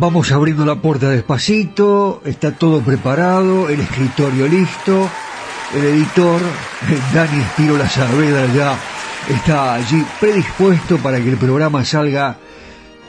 Vamos 0.00 0.30
abriendo 0.30 0.64
la 0.64 0.76
puerta 0.76 1.10
despacito, 1.10 2.22
está 2.24 2.52
todo 2.52 2.80
preparado, 2.82 3.68
el 3.68 3.80
escritorio 3.80 4.46
listo, 4.46 5.10
el 5.74 5.84
editor, 5.84 6.40
Dani 7.12 7.40
Espirola 7.40 7.88
Saavedra 7.88 8.46
ya 8.54 8.78
está 9.28 9.74
allí 9.74 10.04
predispuesto 10.20 10.98
para 10.98 11.18
que 11.18 11.28
el 11.30 11.36
programa 11.36 11.84
salga 11.84 12.36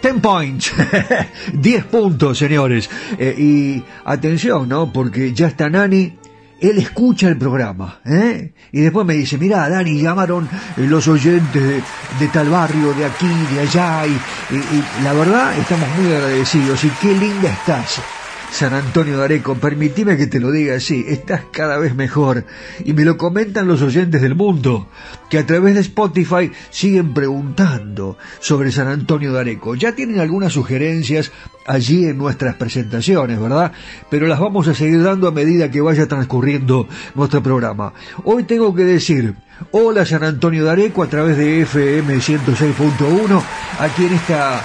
10 0.01 0.15
points, 0.15 0.73
10 1.53 1.85
puntos, 1.85 2.37
señores. 2.37 2.89
Eh, 3.19 3.35
y 3.37 3.83
atención, 4.05 4.67
¿no? 4.67 4.91
Porque 4.91 5.31
ya 5.33 5.47
está 5.47 5.69
Nani 5.69 6.18
él 6.61 6.77
escucha 6.77 7.27
el 7.27 7.37
programa, 7.37 7.99
¿eh? 8.05 8.53
Y 8.71 8.81
después 8.81 9.05
me 9.05 9.13
dice, 9.13 9.37
mira, 9.37 9.69
Dani, 9.69 10.01
llamaron 10.01 10.47
los 10.77 11.07
oyentes 11.07 11.83
de, 12.19 12.27
tal 12.27 12.49
barrio, 12.49 12.93
de 12.93 13.05
aquí, 13.05 13.29
de 13.53 13.61
allá, 13.61 14.05
y, 14.05 14.11
y, 14.11 15.03
la 15.03 15.13
verdad 15.13 15.57
estamos 15.57 15.87
muy 15.97 16.13
agradecidos, 16.13 16.83
y 16.83 16.89
qué 17.01 17.13
linda 17.13 17.49
estás. 17.49 18.01
San 18.51 18.73
Antonio 18.73 19.17
de 19.17 19.23
Areco, 19.23 19.57
que 19.59 20.27
te 20.27 20.39
lo 20.39 20.51
diga 20.51 20.75
así, 20.75 21.05
estás 21.07 21.43
cada 21.51 21.77
vez 21.77 21.95
mejor. 21.95 22.45
Y 22.83 22.93
me 22.93 23.05
lo 23.05 23.17
comentan 23.17 23.67
los 23.67 23.81
oyentes 23.81 24.21
del 24.21 24.35
mundo, 24.35 24.89
que 25.29 25.37
a 25.37 25.45
través 25.45 25.75
de 25.75 25.81
Spotify 25.81 26.51
siguen 26.69 27.13
preguntando 27.13 28.17
sobre 28.39 28.71
San 28.71 28.87
Antonio 28.87 29.31
de 29.31 29.39
Areco. 29.39 29.75
Ya 29.75 29.93
tienen 29.93 30.19
algunas 30.19 30.53
sugerencias 30.53 31.31
allí 31.65 32.05
en 32.05 32.17
nuestras 32.17 32.55
presentaciones, 32.55 33.39
¿verdad? 33.39 33.71
Pero 34.09 34.27
las 34.27 34.39
vamos 34.39 34.67
a 34.67 34.73
seguir 34.73 35.03
dando 35.03 35.27
a 35.27 35.31
medida 35.31 35.71
que 35.71 35.81
vaya 35.81 36.07
transcurriendo 36.07 36.87
nuestro 37.15 37.41
programa. 37.43 37.93
Hoy 38.23 38.43
tengo 38.43 38.73
que 38.73 38.83
decir, 38.83 39.35
hola 39.71 40.05
San 40.05 40.23
Antonio 40.23 40.65
de 40.65 40.71
Areco 40.71 41.03
a 41.03 41.07
través 41.07 41.37
de 41.37 41.61
FM 41.61 42.17
106.1, 42.17 43.43
aquí 43.79 44.05
en 44.05 44.13
esta 44.13 44.63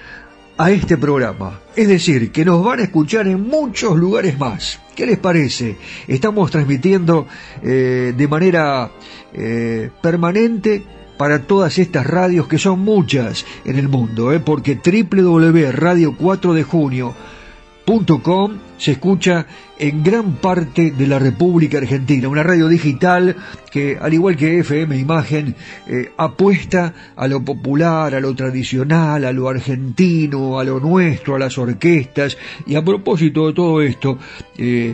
a 0.58 0.72
este 0.72 0.98
programa. 0.98 1.60
Es 1.76 1.88
decir, 1.88 2.32
que 2.32 2.44
nos 2.44 2.64
van 2.64 2.80
a 2.80 2.84
escuchar 2.84 3.28
en 3.28 3.48
muchos 3.48 3.96
lugares 3.98 4.38
más. 4.40 4.80
¿Qué 4.96 5.06
les 5.06 5.20
parece? 5.20 5.78
Estamos 6.08 6.50
transmitiendo 6.50 7.28
eh, 7.62 8.14
de 8.18 8.28
manera 8.28 8.92
eh, 9.34 9.92
permanente 10.02 10.84
para 11.18 11.44
todas 11.44 11.78
estas 11.78 12.06
radios 12.06 12.48
que 12.48 12.58
son 12.58 12.80
muchas 12.80 13.46
en 13.66 13.78
el 13.78 13.88
mundo, 13.88 14.32
¿eh? 14.32 14.40
porque 14.40 14.80
www.radio 14.84 16.16
4 16.16 16.54
de 16.54 16.64
junio 16.64 17.14
Com 17.88 18.60
se 18.78 18.92
escucha 18.92 19.48
en 19.80 20.04
gran 20.04 20.36
parte 20.36 20.92
de 20.92 21.08
la 21.08 21.20
República 21.20 21.78
Argentina, 21.78 22.28
una 22.28 22.44
radio 22.44 22.68
digital 22.68 23.38
que, 23.72 23.98
al 23.98 24.14
igual 24.14 24.36
que 24.36 24.60
FM 24.60 24.98
Imagen, 24.98 25.56
eh, 25.88 26.12
apuesta 26.18 26.94
a 27.16 27.30
lo 27.30 27.46
popular, 27.46 28.14
a 28.14 28.20
lo 28.20 28.36
tradicional, 28.36 29.24
a 29.24 29.32
lo 29.32 29.48
argentino, 29.48 30.60
a 30.60 30.66
lo 30.66 30.82
nuestro, 30.82 31.36
a 31.36 31.40
las 31.40 31.58
orquestas. 31.58 32.38
Y 32.66 32.76
a 32.76 32.84
propósito 32.84 33.48
de 33.48 33.54
todo 33.54 33.82
esto, 33.82 34.18
eh, 34.58 34.94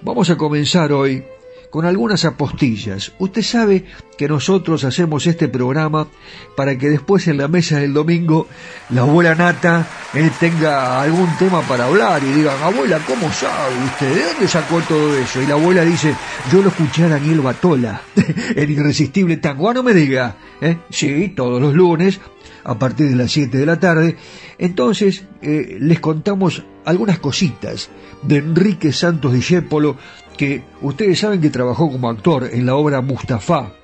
vamos 0.00 0.30
a 0.30 0.38
comenzar 0.38 0.94
hoy 0.94 1.22
con 1.70 1.86
algunas 1.86 2.24
apostillas. 2.24 3.12
Usted 3.18 3.42
sabe 3.42 3.84
que 4.18 4.28
nosotros 4.28 4.84
hacemos 4.84 5.26
este 5.26 5.48
programa 5.48 6.08
para 6.56 6.76
que 6.76 6.90
después 6.90 7.26
en 7.28 7.38
la 7.38 7.48
mesa 7.48 7.78
del 7.78 7.94
domingo 7.94 8.48
la 8.90 9.02
abuela 9.02 9.34
Nata 9.34 9.86
eh, 10.12 10.30
tenga 10.38 11.00
algún 11.00 11.28
tema 11.38 11.62
para 11.62 11.86
hablar 11.86 12.22
y 12.22 12.32
digan, 12.32 12.60
abuela, 12.62 12.98
¿cómo 13.06 13.32
sabe 13.32 13.76
usted? 13.84 14.14
¿De 14.14 14.24
dónde 14.24 14.48
sacó 14.48 14.80
todo 14.80 15.16
eso? 15.16 15.40
Y 15.40 15.46
la 15.46 15.54
abuela 15.54 15.84
dice, 15.84 16.14
yo 16.52 16.60
lo 16.60 16.68
escuché 16.68 17.04
a 17.04 17.08
Daniel 17.08 17.40
Batola, 17.40 18.02
el 18.56 18.70
irresistible 18.70 19.36
tango. 19.36 19.70
Ah, 19.70 19.74
no 19.74 19.82
me 19.82 19.94
diga, 19.94 20.36
¿eh? 20.60 20.78
Sí, 20.90 21.32
todos 21.34 21.62
los 21.62 21.74
lunes, 21.74 22.20
a 22.64 22.78
partir 22.78 23.08
de 23.08 23.16
las 23.16 23.32
7 23.32 23.56
de 23.56 23.66
la 23.66 23.78
tarde. 23.78 24.16
Entonces, 24.58 25.24
eh, 25.42 25.78
les 25.80 26.00
contamos 26.00 26.64
algunas 26.84 27.18
cositas 27.18 27.90
de 28.22 28.38
Enrique 28.38 28.92
Santos 28.92 29.32
Discépolo, 29.32 29.96
que 30.40 30.62
ustedes 30.80 31.18
saben 31.18 31.42
que 31.42 31.50
trabajó 31.50 31.92
como 31.92 32.08
actor 32.08 32.48
en 32.50 32.64
la 32.64 32.74
obra 32.74 33.02
Mustafa, 33.02 33.74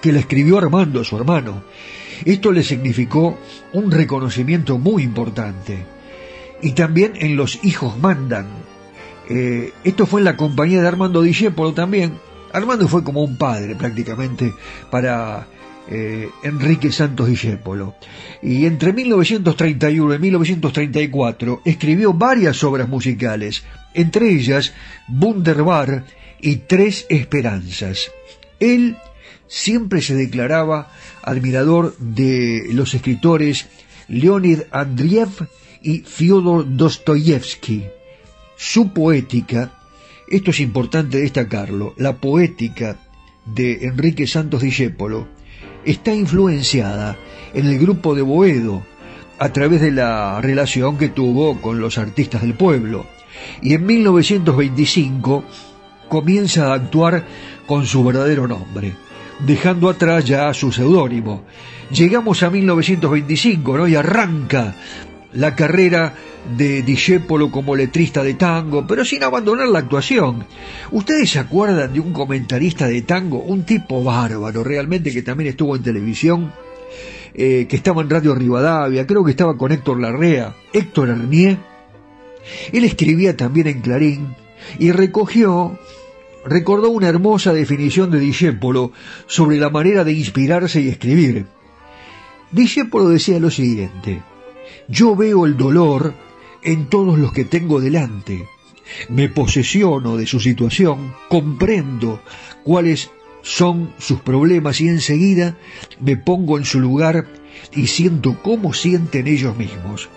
que 0.00 0.12
la 0.12 0.20
escribió 0.20 0.56
Armando 0.58 1.02
su 1.02 1.16
hermano. 1.16 1.64
Esto 2.24 2.52
le 2.52 2.62
significó 2.62 3.36
un 3.72 3.90
reconocimiento 3.90 4.78
muy 4.78 5.02
importante. 5.02 5.84
Y 6.62 6.70
también 6.70 7.14
en 7.16 7.34
Los 7.34 7.64
hijos 7.64 7.98
mandan. 7.98 8.46
Eh, 9.28 9.72
esto 9.82 10.06
fue 10.06 10.20
en 10.20 10.26
la 10.26 10.36
compañía 10.36 10.80
de 10.80 10.86
Armando 10.86 11.20
Discépolo 11.20 11.72
también. 11.72 12.12
Armando 12.52 12.86
fue 12.86 13.02
como 13.02 13.24
un 13.24 13.36
padre 13.36 13.74
prácticamente 13.74 14.54
para 14.88 15.48
eh, 15.88 16.30
Enrique 16.42 16.92
Santos 16.92 17.28
Discépolo. 17.28 17.94
Y 18.42 18.66
entre 18.66 18.92
1931 18.92 20.14
y 20.14 20.18
1934 20.18 21.62
escribió 21.64 22.12
varias 22.12 22.62
obras 22.64 22.88
musicales, 22.88 23.64
entre 23.94 24.30
ellas 24.30 24.72
Wunderbar 25.08 26.04
y 26.40 26.56
Tres 26.56 27.06
Esperanzas. 27.08 28.10
Él 28.60 28.96
siempre 29.48 30.00
se 30.00 30.14
declaraba 30.14 30.90
admirador 31.22 31.96
de 31.98 32.68
los 32.72 32.94
escritores 32.94 33.66
Leonid 34.08 34.60
Andriev 34.70 35.30
y 35.82 36.00
Fyodor 36.00 36.76
Dostoyevsky. 36.76 37.84
Su 38.56 38.92
poética, 38.92 39.72
esto 40.28 40.52
es 40.52 40.60
importante 40.60 41.18
destacarlo, 41.18 41.94
la 41.96 42.16
poética 42.16 42.96
de 43.44 43.84
Enrique 43.86 44.26
Santos 44.26 44.62
Discépolo 44.62 45.41
está 45.84 46.14
influenciada 46.14 47.16
en 47.54 47.66
el 47.66 47.78
grupo 47.78 48.14
de 48.14 48.22
Boedo 48.22 48.82
a 49.38 49.52
través 49.52 49.80
de 49.80 49.90
la 49.90 50.40
relación 50.40 50.96
que 50.96 51.08
tuvo 51.08 51.60
con 51.60 51.80
los 51.80 51.98
artistas 51.98 52.42
del 52.42 52.54
pueblo 52.54 53.06
y 53.60 53.74
en 53.74 53.86
1925 53.86 55.44
comienza 56.08 56.68
a 56.68 56.74
actuar 56.74 57.24
con 57.66 57.86
su 57.86 58.04
verdadero 58.04 58.46
nombre, 58.46 58.92
dejando 59.40 59.88
atrás 59.88 60.24
ya 60.24 60.52
su 60.52 60.70
seudónimo. 60.70 61.42
Llegamos 61.90 62.42
a 62.42 62.50
1925, 62.50 63.78
¿no? 63.78 63.88
Y 63.88 63.94
arranca 63.94 64.74
la 65.34 65.54
carrera 65.54 66.14
de 66.56 66.82
Discépolo 66.82 67.50
como 67.50 67.76
letrista 67.76 68.22
de 68.22 68.34
tango, 68.34 68.86
pero 68.86 69.04
sin 69.04 69.22
abandonar 69.22 69.68
la 69.68 69.80
actuación. 69.80 70.44
¿Ustedes 70.90 71.30
se 71.30 71.38
acuerdan 71.38 71.92
de 71.92 72.00
un 72.00 72.12
comentarista 72.12 72.86
de 72.86 73.02
tango, 73.02 73.38
un 73.38 73.64
tipo 73.64 74.02
bárbaro 74.02 74.64
realmente 74.64 75.12
que 75.12 75.22
también 75.22 75.50
estuvo 75.50 75.76
en 75.76 75.82
televisión? 75.82 76.52
Eh, 77.34 77.66
que 77.66 77.76
estaba 77.76 78.02
en 78.02 78.10
Radio 78.10 78.34
Rivadavia, 78.34 79.06
creo 79.06 79.24
que 79.24 79.30
estaba 79.30 79.56
con 79.56 79.72
Héctor 79.72 79.98
Larrea, 79.98 80.54
Héctor 80.70 81.10
Arnier, 81.10 81.56
él 82.72 82.84
escribía 82.84 83.36
también 83.36 83.66
en 83.68 83.80
Clarín 83.80 84.34
y 84.78 84.92
recogió, 84.92 85.78
recordó 86.44 86.90
una 86.90 87.08
hermosa 87.08 87.52
definición 87.52 88.10
de 88.10 88.20
Discépolo 88.20 88.92
sobre 89.26 89.56
la 89.56 89.70
manera 89.70 90.04
de 90.04 90.12
inspirarse 90.12 90.80
y 90.80 90.88
escribir. 90.88 91.46
Discépolo 92.50 93.08
decía 93.08 93.38
lo 93.38 93.50
siguiente, 93.50 94.22
yo 94.88 95.16
veo 95.16 95.46
el 95.46 95.56
dolor 95.56 96.14
en 96.62 96.86
todos 96.86 97.18
los 97.18 97.32
que 97.32 97.44
tengo 97.44 97.80
delante, 97.80 98.46
me 99.08 99.28
posesiono 99.28 100.16
de 100.16 100.26
su 100.26 100.40
situación, 100.40 101.14
comprendo 101.28 102.22
cuáles 102.62 103.10
son 103.42 103.92
sus 103.98 104.20
problemas 104.20 104.80
y 104.80 104.88
enseguida 104.88 105.56
me 106.00 106.16
pongo 106.16 106.58
en 106.58 106.64
su 106.64 106.78
lugar 106.78 107.26
y 107.72 107.86
siento 107.88 108.40
cómo 108.42 108.72
sienten 108.72 109.26
ellos 109.26 109.56
mismos. 109.56 110.08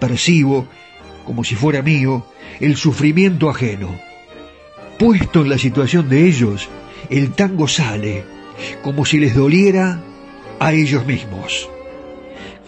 Percibo 0.00 0.66
como 1.24 1.44
si 1.44 1.54
fuera 1.54 1.82
mío, 1.82 2.26
el 2.60 2.76
sufrimiento 2.76 3.48
ajeno. 3.48 3.88
Puesto 4.98 5.42
en 5.42 5.50
la 5.50 5.58
situación 5.58 6.08
de 6.08 6.26
ellos, 6.26 6.68
el 7.10 7.32
tango 7.32 7.68
sale, 7.68 8.24
como 8.82 9.04
si 9.04 9.18
les 9.18 9.34
doliera 9.34 10.02
a 10.58 10.72
ellos 10.72 11.06
mismos. 11.06 11.68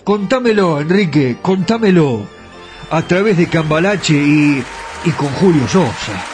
Contámelo, 0.05 0.83
Enrique, 0.83 1.39
contámelo, 1.41 2.27
a 2.91 3.01
través 3.03 3.39
de 3.39 3.49
Cambalache 3.49 4.13
y, 4.13 4.63
y 5.07 5.11
con 5.13 5.29
Julio 5.29 5.67
Sosa. 5.67 6.34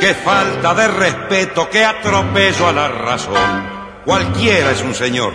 Qué 0.00 0.14
falta 0.14 0.72
de 0.72 0.88
respeto, 0.88 1.68
qué 1.68 1.84
atropello 1.84 2.68
a 2.68 2.72
la 2.72 2.88
razón. 2.88 3.70
Cualquiera 4.02 4.70
es 4.70 4.80
un 4.80 4.94
señor, 4.94 5.34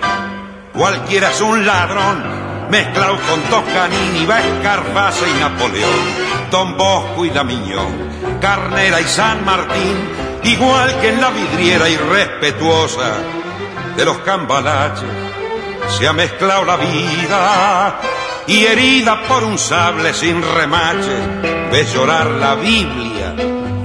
cualquiera 0.74 1.30
es 1.30 1.40
un 1.40 1.64
ladrón, 1.64 2.24
mezclado 2.72 3.16
con 3.30 3.42
Toscanini, 3.44 4.26
va 4.26 4.40
Escarface 4.40 5.30
y 5.30 5.40
Napoleón, 5.40 6.50
Don 6.50 6.76
Bosco 6.76 7.26
y 7.26 7.30
Damiñón, 7.30 8.40
Carnera 8.42 9.00
y 9.02 9.04
San 9.04 9.46
Martín, 9.46 10.10
igual 10.42 11.00
que 11.00 11.10
en 11.10 11.22
la 11.22 11.30
vidriera 11.30 11.88
irrespetuosa 11.88 13.14
de 13.96 14.04
los 14.04 14.18
cambalaches, 14.20 15.10
se 15.90 16.08
ha 16.08 16.14
mezclado 16.14 16.66
la 16.66 16.78
vida 16.78 18.00
y 18.48 18.66
herida 18.66 19.22
por 19.28 19.44
un 19.44 19.60
sable 19.60 20.12
sin 20.16 20.42
remache, 20.42 21.70
ves 21.72 21.94
llorar 21.94 22.32
la 22.32 22.56
Biblia 22.56 23.36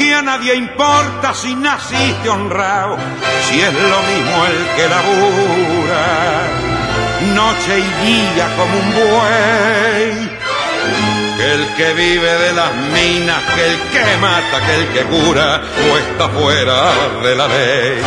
Que 0.00 0.14
a 0.14 0.22
nadie 0.22 0.54
importa 0.54 1.34
si 1.34 1.54
naciste 1.54 2.26
honrado, 2.30 2.96
si 3.46 3.60
es 3.60 3.74
lo 3.74 4.00
mismo 4.10 4.46
el 4.46 4.66
que 4.74 4.88
labura, 4.88 6.06
noche 7.34 7.78
y 7.80 8.06
día 8.06 8.48
como 8.56 8.78
un 8.78 8.90
buey 8.94 10.40
que 11.36 11.52
el 11.52 11.66
que 11.74 11.92
vive 11.92 12.32
de 12.38 12.52
las 12.54 12.74
minas, 12.74 13.42
que 13.54 13.66
el 13.66 13.78
que 13.92 14.16
mata, 14.22 14.60
que 14.64 14.74
el 14.74 14.88
que 14.88 15.04
cura, 15.04 15.60
o 15.90 15.98
está 15.98 16.28
fuera 16.30 16.92
de 17.22 17.34
la 17.36 17.46
ley. 17.46 18.02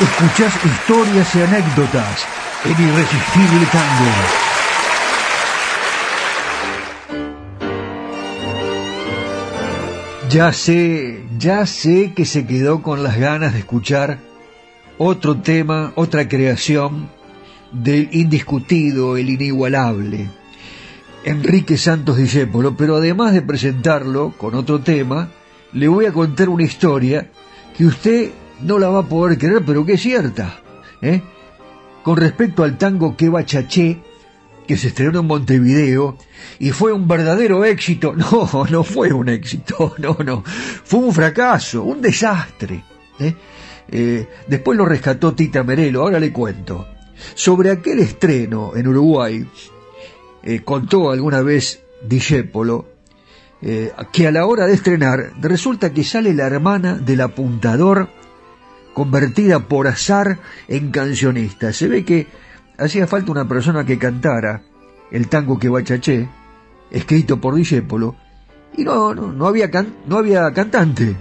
Escuchás 0.00 0.54
historias 0.64 1.34
y 1.34 1.42
anécdotas 1.42 2.26
en 2.64 2.88
Irresistible 2.88 3.66
Tango. 3.72 4.53
Ya 10.34 10.52
sé, 10.52 11.22
ya 11.38 11.64
sé 11.64 12.12
que 12.12 12.24
se 12.24 12.44
quedó 12.44 12.82
con 12.82 13.04
las 13.04 13.16
ganas 13.18 13.52
de 13.52 13.60
escuchar 13.60 14.18
otro 14.98 15.36
tema, 15.40 15.92
otra 15.94 16.28
creación 16.28 17.08
del 17.70 18.08
indiscutido, 18.10 19.16
el 19.16 19.30
inigualable, 19.30 20.28
Enrique 21.22 21.76
Santos 21.76 22.16
Discépolo, 22.16 22.76
pero 22.76 22.96
además 22.96 23.32
de 23.32 23.42
presentarlo 23.42 24.34
con 24.36 24.56
otro 24.56 24.80
tema, 24.80 25.28
le 25.72 25.86
voy 25.86 26.06
a 26.06 26.12
contar 26.12 26.48
una 26.48 26.64
historia 26.64 27.30
que 27.78 27.86
usted 27.86 28.32
no 28.60 28.80
la 28.80 28.88
va 28.88 28.98
a 29.02 29.08
poder 29.08 29.38
creer, 29.38 29.62
pero 29.64 29.86
que 29.86 29.92
es 29.92 30.02
cierta. 30.02 30.58
¿eh? 31.00 31.22
Con 32.02 32.16
respecto 32.16 32.64
al 32.64 32.76
tango 32.76 33.16
Que 33.16 33.30
Chaché, 33.44 34.00
que 34.66 34.76
se 34.76 34.88
estrenó 34.88 35.20
en 35.20 35.26
Montevideo 35.26 36.16
y 36.58 36.70
fue 36.70 36.92
un 36.92 37.06
verdadero 37.08 37.64
éxito. 37.64 38.14
No, 38.24 38.66
no 38.70 38.84
fue 38.84 39.12
un 39.12 39.28
éxito, 39.28 39.94
no, 39.98 40.16
no. 40.24 40.42
Fue 40.44 41.00
un 41.00 41.12
fracaso, 41.12 41.82
un 41.82 42.00
desastre. 42.00 42.84
¿eh? 43.18 43.34
Eh, 43.88 44.28
después 44.46 44.78
lo 44.78 44.86
rescató 44.86 45.34
Tita 45.34 45.62
Merelo, 45.62 46.02
ahora 46.02 46.18
le 46.18 46.32
cuento. 46.32 46.86
Sobre 47.34 47.70
aquel 47.70 48.00
estreno 48.00 48.72
en 48.74 48.88
Uruguay, 48.88 49.46
eh, 50.42 50.60
contó 50.64 51.10
alguna 51.10 51.42
vez 51.42 51.80
Discépolo 52.06 52.94
eh, 53.62 53.92
que 54.12 54.26
a 54.26 54.30
la 54.30 54.44
hora 54.44 54.66
de 54.66 54.74
estrenar 54.74 55.32
resulta 55.40 55.94
que 55.94 56.04
sale 56.04 56.34
la 56.34 56.46
hermana 56.46 56.96
del 56.96 57.22
apuntador 57.22 58.10
convertida 58.92 59.68
por 59.68 59.86
azar 59.86 60.38
en 60.68 60.90
cancionista. 60.90 61.72
Se 61.72 61.88
ve 61.88 62.04
que 62.04 62.26
hacía 62.78 63.06
falta 63.06 63.32
una 63.32 63.48
persona 63.48 63.84
que 63.84 63.98
cantara 63.98 64.62
el 65.10 65.28
tango 65.28 65.58
que 65.58 65.68
bachaché, 65.68 66.28
escrito 66.90 67.40
por 67.40 67.54
Discépolo, 67.54 68.16
y 68.76 68.84
no, 68.84 69.14
no, 69.14 69.32
no, 69.32 69.46
había 69.46 69.70
no 70.06 70.18
había 70.18 70.52
cantante. 70.52 71.16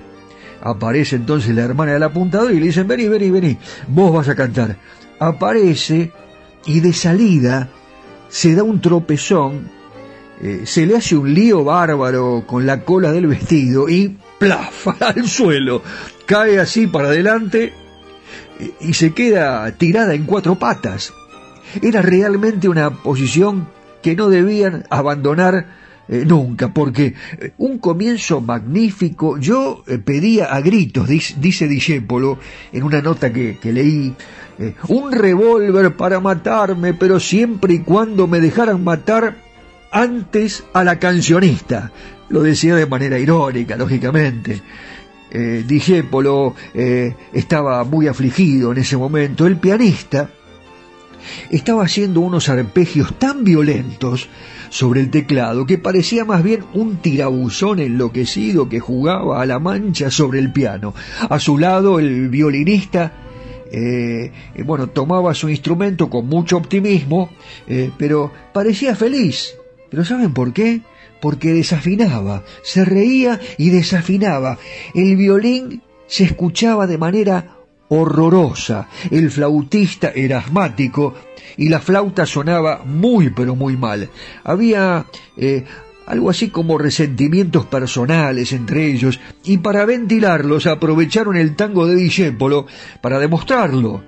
Aparece 0.62 1.18
entonces 1.18 1.54
la 1.54 1.64
hermana 1.64 1.94
del 1.94 2.04
apuntador 2.04 2.52
y 2.52 2.60
le 2.60 2.68
dicen, 2.68 2.88
vení, 2.88 3.08
vení, 3.08 3.30
vení, 3.30 3.58
vos 3.88 4.14
vas 4.14 4.30
a 4.30 4.36
cantar 4.36 4.78
aparece 5.28 6.12
y 6.66 6.80
de 6.80 6.94
salida 6.94 7.70
se 8.30 8.56
da 8.56 8.64
un 8.64 8.82
tropezón, 8.82 9.70
eh, 10.42 10.64
se 10.66 10.86
le 10.86 10.98
hace 10.98 11.16
un 11.16 11.34
lío 11.34 11.64
bárbaro 11.64 12.44
con 12.48 12.66
la 12.66 12.84
cola 12.84 13.12
del 13.12 13.28
vestido 13.28 13.90
y 13.90 14.18
¡plaf! 14.40 14.88
al 15.02 15.28
suelo, 15.28 15.82
cae 16.26 16.60
así 16.60 16.88
para 16.88 17.10
adelante 17.10 17.74
eh, 18.60 18.72
y 18.82 18.94
se 18.94 19.14
queda 19.14 19.72
tirada 19.74 20.14
en 20.14 20.26
cuatro 20.26 20.56
patas. 20.56 21.14
Era 21.82 22.02
realmente 22.02 22.70
una 22.70 22.90
posición 22.92 23.68
que 24.02 24.16
no 24.16 24.30
debían 24.30 24.86
abandonar 24.90 25.66
eh, 26.10 26.26
nunca, 26.26 26.74
porque 26.74 27.14
un 27.58 27.78
comienzo 27.80 28.42
magnífico, 28.42 29.38
yo 29.38 29.84
pedía 30.04 30.54
a 30.54 30.60
gritos, 30.60 31.08
dice, 31.08 31.36
dice 31.40 31.68
Discépolo 31.68 32.38
en 32.74 32.84
una 32.84 33.02
nota 33.02 33.32
que, 33.32 33.58
que 33.58 33.72
leí, 33.72 34.14
eh, 34.60 34.76
un 34.88 35.12
revólver 35.12 35.96
para 35.96 36.20
matarme, 36.20 36.94
pero 36.94 37.20
siempre 37.20 37.76
y 37.76 37.80
cuando 37.80 38.28
me 38.28 38.40
dejaran 38.40 38.84
matar 38.84 39.36
antes 39.92 40.64
a 40.74 40.84
la 40.84 41.00
cancionista. 41.00 41.92
Lo 42.30 42.42
decía 42.42 42.76
de 42.76 42.86
manera 42.86 43.18
irónica, 43.18 43.76
lógicamente. 43.76 44.62
Eh, 45.32 45.64
Dijépolo 45.66 46.56
eh, 46.74 47.16
estaba 47.34 47.84
muy 47.84 48.08
afligido 48.08 48.72
en 48.72 48.78
ese 48.80 48.98
momento. 48.98 49.48
El 49.48 49.58
pianista 49.58 50.30
estaba 51.50 51.84
haciendo 51.84 52.22
unos 52.22 52.50
arpegios 52.50 53.18
tan 53.20 53.44
violentos 53.44 54.30
sobre 54.70 55.02
el 55.02 55.12
teclado 55.12 55.66
que 55.66 55.78
parecía 55.78 56.26
más 56.26 56.44
bien 56.44 56.64
un 56.74 56.98
tirabuzón 56.98 57.80
enloquecido 57.80 58.70
que 58.70 58.80
jugaba 58.80 59.42
a 59.42 59.46
la 59.46 59.60
mancha 59.60 60.10
sobre 60.10 60.40
el 60.40 60.52
piano. 60.52 60.94
A 61.30 61.40
su 61.40 61.58
lado 61.58 62.00
el 62.00 62.30
violinista 62.30 63.14
eh, 63.72 64.32
eh, 64.56 64.64
bueno, 64.64 64.88
tomaba 64.88 65.34
su 65.34 65.50
instrumento 65.50 66.10
con 66.10 66.28
mucho 66.28 66.58
optimismo, 66.58 67.32
eh, 67.68 67.92
pero 67.98 68.32
parecía 68.54 68.96
feliz. 68.96 69.56
¿Pero 69.90 70.06
saben 70.06 70.34
por 70.34 70.54
qué? 70.54 70.82
porque 71.24 71.54
desafinaba, 71.54 72.44
se 72.64 72.84
reía 72.84 73.40
y 73.58 73.70
desafinaba. 73.70 74.58
El 74.94 75.16
violín 75.16 75.82
se 76.06 76.26
escuchaba 76.26 76.86
de 76.86 76.98
manera 76.98 77.63
horrorosa, 77.94 78.88
el 79.12 79.30
flautista 79.32 80.12
era 80.14 80.40
asmático 80.40 81.14
y 81.58 81.70
la 81.70 81.80
flauta 81.80 82.26
sonaba 82.26 82.82
muy 82.86 83.30
pero 83.30 83.56
muy 83.56 83.78
mal. 83.78 84.10
Había 84.44 85.06
eh, 85.38 85.64
algo 86.06 86.30
así 86.30 86.50
como 86.50 86.78
resentimientos 86.78 87.66
personales 87.66 88.52
entre 88.52 88.88
ellos, 88.88 89.20
y 89.44 89.58
para 89.58 89.86
ventilarlos 89.86 90.68
aprovecharon 90.68 91.38
el 91.38 91.56
tango 91.56 91.86
de 91.88 91.96
Discépolo 91.96 92.66
para 93.02 93.20
demostrarlo. 93.20 94.04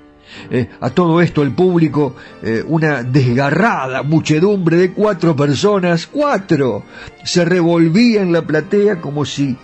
Eh, 0.50 0.68
a 0.82 0.90
todo 0.90 1.22
esto 1.22 1.44
el 1.44 1.52
público, 1.52 2.16
eh, 2.44 2.64
una 2.68 3.04
desgarrada 3.04 4.04
muchedumbre 4.04 4.78
de 4.78 4.92
cuatro 4.92 5.36
personas, 5.36 6.08
cuatro, 6.08 6.84
se 7.24 7.46
revolvía 7.46 8.22
en 8.22 8.34
la 8.34 8.42
platea 8.42 9.00
como 9.00 9.24
si 9.24 9.56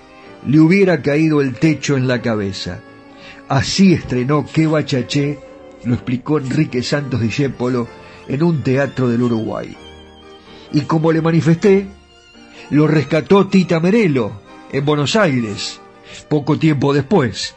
le 0.48 0.60
hubiera 0.60 1.02
caído 1.02 1.42
el 1.42 1.56
techo 1.56 1.98
en 1.98 2.08
la 2.08 2.22
cabeza. 2.22 2.80
Así 3.48 3.94
estrenó 3.94 4.46
Que 4.46 4.68
Bachaché, 4.68 5.40
lo 5.84 5.94
explicó 5.94 6.38
Enrique 6.38 6.84
Santos 6.84 7.22
Discépolo 7.22 7.88
en 8.28 8.44
un 8.44 8.64
teatro 8.64 9.10
del 9.10 9.24
Uruguay. 9.24 9.76
Y 10.74 10.82
como 10.82 11.12
le 11.12 11.22
manifesté, 11.22 11.86
lo 12.70 12.88
rescató 12.88 13.48
Tita 13.48 13.80
Merelo 13.80 14.42
en 14.72 14.86
Buenos 14.86 15.16
Aires, 15.16 15.82
poco 16.30 16.58
tiempo 16.58 16.94
después. 16.94 17.56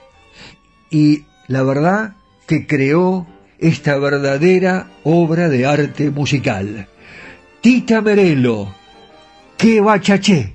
Y 0.90 1.24
la 1.46 1.62
verdad 1.62 2.16
que 2.46 2.66
creó 2.66 3.26
esta 3.58 3.96
verdadera 3.98 4.88
obra 5.04 5.48
de 5.48 5.66
arte 5.66 6.10
musical. 6.10 6.88
Tita 7.60 8.00
Merelo, 8.00 8.74
que 9.56 9.80
bachaché. 9.80 10.54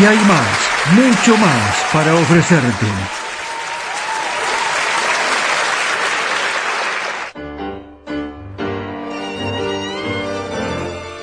Y 0.00 0.04
hay 0.04 0.16
más, 0.16 0.70
mucho 0.96 1.36
más 1.36 1.84
para 1.92 2.14
ofrecerte. 2.14 2.86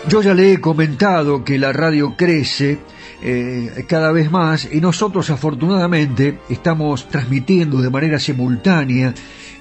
Yo 0.07 0.21
ya 0.21 0.33
le 0.33 0.53
he 0.53 0.61
comentado 0.61 1.43
que 1.43 1.57
la 1.57 1.73
radio 1.73 2.15
crece 2.15 2.79
eh, 3.21 3.85
cada 3.87 4.11
vez 4.11 4.31
más 4.31 4.67
y 4.71 4.79
nosotros 4.79 5.29
afortunadamente 5.29 6.39
estamos 6.49 7.09
transmitiendo 7.09 7.81
de 7.81 7.89
manera 7.89 8.19
simultánea 8.19 9.13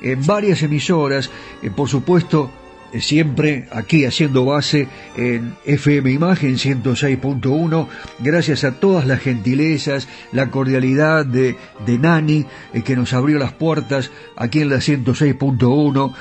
en 0.03 0.25
varias 0.25 0.62
emisoras, 0.62 1.31
eh, 1.62 1.70
por 1.70 1.88
supuesto 1.88 2.51
siempre 2.98 3.68
aquí 3.72 4.05
haciendo 4.05 4.44
base 4.44 4.88
en 5.16 5.55
FM 5.64 6.11
Imagen 6.11 6.57
106.1, 6.57 7.87
gracias 8.18 8.64
a 8.64 8.72
todas 8.72 9.07
las 9.07 9.20
gentilezas, 9.20 10.09
la 10.33 10.50
cordialidad 10.50 11.24
de, 11.26 11.57
de 11.87 11.98
Nani, 11.98 12.46
que 12.85 12.96
nos 12.96 13.12
abrió 13.12 13.38
las 13.38 13.53
puertas 13.53 14.11
aquí 14.37 14.61
en 14.61 14.70
la 14.70 14.76
106.1, 14.76 16.14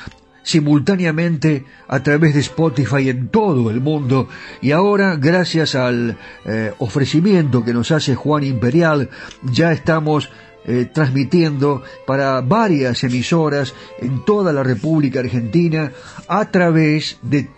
simultáneamente 0.44 1.66
a 1.88 2.02
través 2.02 2.34
de 2.34 2.40
Spotify 2.40 3.10
en 3.10 3.28
todo 3.28 3.70
el 3.70 3.82
mundo. 3.82 4.28
Y 4.62 4.72
ahora 4.72 5.16
gracias 5.16 5.76
al 5.76 6.18
eh, 6.46 6.74
ofrecimiento 6.80 7.64
que 7.64 7.74
nos 7.74 7.92
hace 7.92 8.16
Juan 8.16 8.44
Imperial 8.44 9.10
ya 9.44 9.72
estamos 9.72 10.30
eh, 10.70 10.86
transmitiendo 10.94 11.82
para 12.06 12.42
varias 12.42 13.04
emisoras 13.04 13.74
en 14.00 14.24
toda 14.24 14.54
la 14.54 14.62
República 14.62 15.20
Argentina 15.20 15.92
a 16.28 16.52
través 16.52 17.18
de 17.24 17.50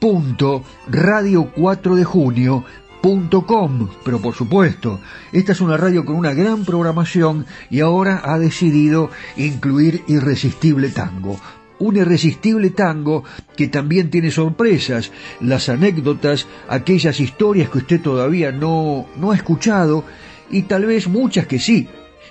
www.radio 0.00 1.50
4 1.52 1.96
de 1.96 2.04
junio 2.04 2.64
Com, 3.04 3.88
pero 4.04 4.18
por 4.22 4.34
supuesto, 4.34 5.00
esta 5.32 5.50
es 5.50 5.60
una 5.60 5.76
radio 5.76 6.06
con 6.06 6.14
una 6.14 6.32
gran 6.32 6.64
programación 6.64 7.44
y 7.68 7.80
ahora 7.80 8.22
ha 8.24 8.38
decidido 8.38 9.10
incluir 9.36 10.04
Irresistible 10.06 10.90
Tango. 10.90 11.38
Un 11.80 11.96
irresistible 11.96 12.70
tango 12.70 13.24
que 13.56 13.66
también 13.68 14.08
tiene 14.08 14.30
sorpresas, 14.30 15.10
las 15.40 15.68
anécdotas, 15.68 16.46
aquellas 16.68 17.20
historias 17.20 17.68
que 17.68 17.78
usted 17.78 18.00
todavía 18.00 18.52
no, 18.52 19.06
no 19.16 19.32
ha 19.32 19.36
escuchado 19.36 20.04
y 20.50 20.62
tal 20.62 20.86
vez 20.86 21.08
muchas 21.08 21.46
que 21.46 21.58
sí, 21.58 21.88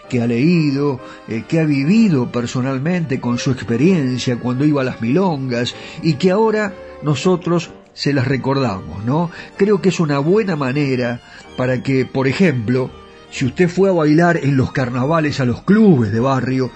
que 0.09 0.21
ha 0.21 0.27
leído, 0.27 0.99
eh, 1.27 1.43
que 1.47 1.59
ha 1.59 1.65
vivido 1.65 2.31
personalmente 2.31 3.19
con 3.19 3.37
su 3.37 3.51
experiencia 3.51 4.37
cuando 4.37 4.65
iba 4.65 4.81
a 4.81 4.85
las 4.85 5.01
milongas 5.01 5.75
y 6.01 6.13
que 6.13 6.31
ahora 6.31 6.73
nosotros 7.03 7.71
se 7.93 8.13
las 8.13 8.27
recordamos, 8.27 9.03
¿no? 9.05 9.29
Creo 9.57 9.81
que 9.81 9.89
es 9.89 9.99
una 9.99 10.19
buena 10.19 10.55
manera 10.55 11.21
para 11.57 11.83
que, 11.83 12.05
por 12.05 12.27
ejemplo, 12.27 12.89
si 13.29 13.45
usted 13.45 13.69
fue 13.69 13.89
a 13.89 13.93
bailar 13.93 14.37
en 14.37 14.57
los 14.57 14.71
carnavales 14.71 15.39
a 15.39 15.45
los 15.45 15.63
clubes 15.63 16.11
de 16.11 16.19
barrio, 16.19 16.71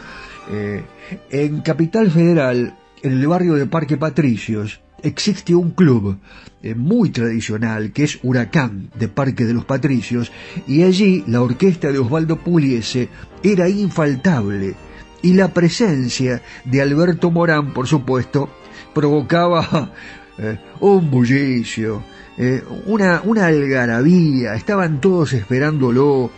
eh, 0.52 0.84
en 1.30 1.62
Capital 1.62 2.12
Federal, 2.12 2.78
en 3.02 3.12
el 3.12 3.28
barrio 3.28 3.56
de 3.56 3.65
Parque 3.65 3.97
Patricios, 3.97 4.82
existe 5.03 5.53
un 5.55 5.71
club 5.71 6.17
eh, 6.63 6.75
muy 6.75 7.10
tradicional 7.10 7.91
que 7.91 8.03
es 8.03 8.19
Huracán 8.23 8.89
de 8.95 9.07
Parque 9.07 9.45
de 9.45 9.53
los 9.53 9.65
Patricios 9.65 10.31
y 10.67 10.83
allí 10.83 11.23
la 11.27 11.41
orquesta 11.41 11.91
de 11.91 11.99
Osvaldo 11.99 12.38
Pugliese 12.38 13.10
era 13.43 13.69
infaltable 13.69 14.75
y 15.21 15.33
la 15.33 15.53
presencia 15.53 16.41
de 16.65 16.81
Alberto 16.81 17.31
Morán, 17.31 17.73
por 17.73 17.88
supuesto, 17.88 18.49
provocaba 18.93 19.93
eh, 20.38 20.60
un 20.79 21.10
bullicio, 21.10 22.03
eh, 22.38 22.63
una, 22.86 23.21
una 23.23 23.47
algarabía, 23.47 24.55
estaban 24.55 25.01
todos 25.01 25.33
esperándolo, 25.33 26.31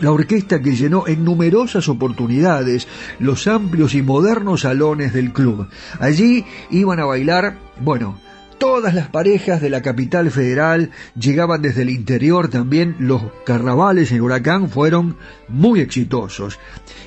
la 0.00 0.10
orquesta 0.10 0.60
que 0.60 0.74
llenó 0.74 1.06
en 1.06 1.24
numerosas 1.24 1.88
oportunidades 1.88 2.88
los 3.20 3.46
amplios 3.46 3.94
y 3.94 4.02
modernos 4.02 4.62
salones 4.62 5.12
del 5.12 5.32
club. 5.32 5.68
Allí 6.00 6.44
iban 6.70 6.98
a 6.98 7.04
bailar, 7.04 7.58
bueno, 7.80 8.18
todas 8.58 8.94
las 8.94 9.08
parejas 9.08 9.60
de 9.60 9.70
la 9.70 9.82
capital 9.82 10.30
federal 10.30 10.90
llegaban 11.18 11.62
desde 11.62 11.82
el 11.82 11.90
interior 11.90 12.48
también. 12.48 12.96
Los 12.98 13.22
carnavales 13.44 14.12
en 14.12 14.20
Huracán 14.20 14.68
fueron 14.68 15.16
muy 15.48 15.80
exitosos. 15.80 16.58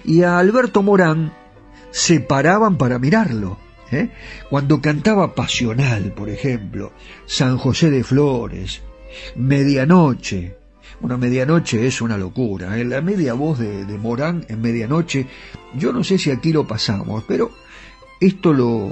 Y 0.03 0.23
a 0.23 0.39
Alberto 0.39 0.83
Morán 0.83 1.33
se 1.91 2.19
paraban 2.19 2.77
para 2.77 2.99
mirarlo. 2.99 3.57
¿eh? 3.91 4.09
Cuando 4.49 4.81
cantaba 4.81 5.33
Pasional, 5.33 6.13
por 6.13 6.29
ejemplo, 6.29 6.91
San 7.25 7.57
José 7.57 7.89
de 7.89 8.03
Flores, 8.03 8.81
Medianoche, 9.35 10.57
bueno, 10.99 11.17
medianoche 11.17 11.85
es 11.85 12.01
una 12.01 12.17
locura. 12.17 12.77
¿eh? 12.77 12.85
La 12.85 13.01
media 13.01 13.33
voz 13.33 13.59
de, 13.59 13.85
Morán 13.97 14.45
en 14.49 14.61
medianoche, 14.61 15.27
yo 15.75 15.91
no 15.93 16.03
sé 16.03 16.17
si 16.17 16.31
aquí 16.31 16.51
lo 16.51 16.67
pasamos, 16.67 17.23
pero 17.27 17.51
esto 18.19 18.53
lo, 18.53 18.89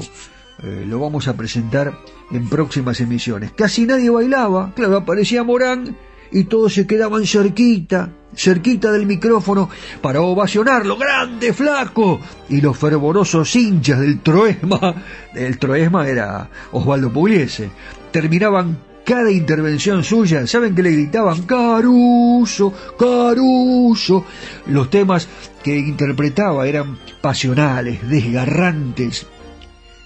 eh, 0.64 0.86
lo 0.88 1.00
vamos 1.00 1.28
a 1.28 1.36
presentar 1.36 2.00
en 2.32 2.50
próximas 2.50 3.00
emisiones. 3.02 3.52
Casi 3.52 3.86
nadie 3.86 4.10
bailaba, 4.10 4.74
claro, 4.76 4.98
aparecía 4.98 5.44
Morán 5.44 5.96
y 6.32 6.46
todos 6.46 6.74
se 6.74 6.88
quedaban 6.88 7.26
cerquita, 7.26 8.10
cerquita 8.36 8.92
del 8.92 9.06
micrófono 9.06 9.70
para 10.02 10.22
ovacionarlo, 10.22 10.98
grande, 10.98 11.54
flaco. 11.54 12.20
Y 12.50 12.62
los 12.62 12.78
fervorosos 12.78 13.56
hinchas 13.56 14.00
del 14.00 14.22
Troesma, 14.22 14.96
el 15.34 15.58
Troesma 15.58 16.08
era 16.08 16.50
Osvaldo 16.72 17.12
Pugliese, 17.12 17.70
terminaban 18.12 18.78
cada 19.06 19.32
intervención 19.32 20.04
suya, 20.04 20.48
¿saben 20.48 20.74
que 20.74 20.82
le 20.82 20.92
gritaban? 20.92 21.44
Caruso, 21.44 22.74
Caruso. 22.98 24.26
Los 24.66 24.90
temas 24.90 25.28
que 25.64 25.78
interpretaba 25.78 26.68
eran 26.68 26.98
pasionales, 27.22 28.10
desgarrantes, 28.10 29.28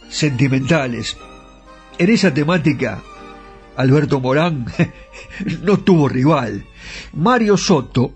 sentimentales. 0.09 1.17
En 1.97 2.09
esa 2.09 2.33
temática, 2.33 3.01
Alberto 3.75 4.19
Morán 4.19 4.65
no 5.63 5.79
tuvo 5.79 6.09
rival. 6.09 6.65
Mario 7.13 7.57
Soto 7.57 8.13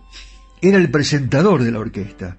era 0.61 0.77
el 0.77 0.89
presentador 0.89 1.63
de 1.63 1.71
la 1.71 1.79
orquesta. 1.79 2.37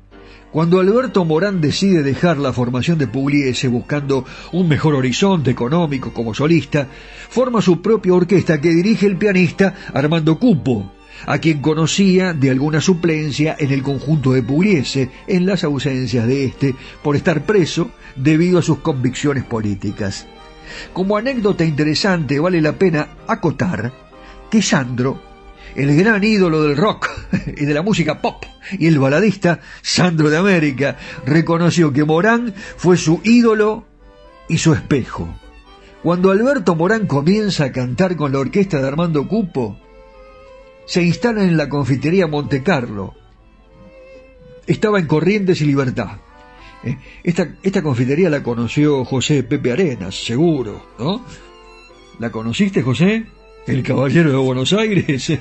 Cuando 0.50 0.78
Alberto 0.78 1.24
Morán 1.24 1.60
decide 1.60 2.02
dejar 2.02 2.38
la 2.38 2.52
formación 2.52 2.96
de 2.96 3.08
Pugliese 3.08 3.66
buscando 3.66 4.24
un 4.52 4.68
mejor 4.68 4.94
horizonte 4.94 5.50
económico 5.50 6.12
como 6.12 6.32
solista, 6.32 6.86
forma 7.28 7.60
su 7.60 7.82
propia 7.82 8.14
orquesta 8.14 8.60
que 8.60 8.68
dirige 8.70 9.06
el 9.06 9.16
pianista 9.16 9.74
Armando 9.92 10.38
Cupo, 10.38 10.92
a 11.26 11.38
quien 11.38 11.60
conocía 11.60 12.32
de 12.32 12.50
alguna 12.50 12.80
suplencia 12.80 13.56
en 13.58 13.72
el 13.72 13.82
conjunto 13.82 14.32
de 14.32 14.42
Pugliese 14.42 15.10
en 15.26 15.46
las 15.46 15.64
ausencias 15.64 16.26
de 16.26 16.44
este 16.44 16.74
por 17.02 17.16
estar 17.16 17.44
preso 17.44 17.90
debido 18.16 18.58
a 18.58 18.62
sus 18.62 18.78
convicciones 18.78 19.44
políticas. 19.44 20.26
Como 20.92 21.16
anécdota 21.16 21.64
interesante 21.64 22.38
vale 22.40 22.60
la 22.60 22.72
pena 22.72 23.08
acotar 23.26 23.92
que 24.50 24.62
Sandro 24.62 25.20
el 25.74 25.96
gran 25.96 26.22
ídolo 26.22 26.62
del 26.62 26.76
rock 26.76 27.10
y 27.56 27.64
de 27.64 27.74
la 27.74 27.82
música 27.82 28.20
pop 28.20 28.44
y 28.78 28.86
el 28.86 28.98
baladista 28.98 29.60
Sandro 29.82 30.30
de 30.30 30.36
América 30.36 30.96
reconoció 31.26 31.92
que 31.92 32.04
Morán 32.04 32.54
fue 32.76 32.96
su 32.96 33.20
ídolo 33.24 33.86
y 34.48 34.58
su 34.58 34.72
espejo. 34.72 35.28
Cuando 36.02 36.30
Alberto 36.30 36.74
Morán 36.74 37.06
comienza 37.06 37.64
a 37.64 37.72
cantar 37.72 38.16
con 38.16 38.32
la 38.32 38.38
orquesta 38.38 38.80
de 38.80 38.86
Armando 38.86 39.26
Cupo, 39.26 39.78
se 40.86 41.02
instala 41.02 41.42
en 41.44 41.56
la 41.56 41.68
confitería 41.68 42.26
Monte 42.26 42.62
Carlo. 42.62 43.14
Estaba 44.66 44.98
en 44.98 45.06
Corrientes 45.06 45.60
y 45.60 45.66
Libertad. 45.66 46.18
Eh, 46.82 46.98
esta, 47.22 47.54
esta 47.62 47.82
confitería 47.82 48.30
la 48.30 48.42
conoció 48.42 49.04
José 49.04 49.42
Pepe 49.42 49.72
Arenas, 49.72 50.14
seguro, 50.24 50.86
¿no? 50.98 51.24
¿La 52.18 52.30
conociste, 52.30 52.82
José? 52.82 53.26
el 53.66 53.82
caballero 53.82 54.30
de 54.30 54.36
Buenos 54.36 54.74
Aires, 54.74 55.32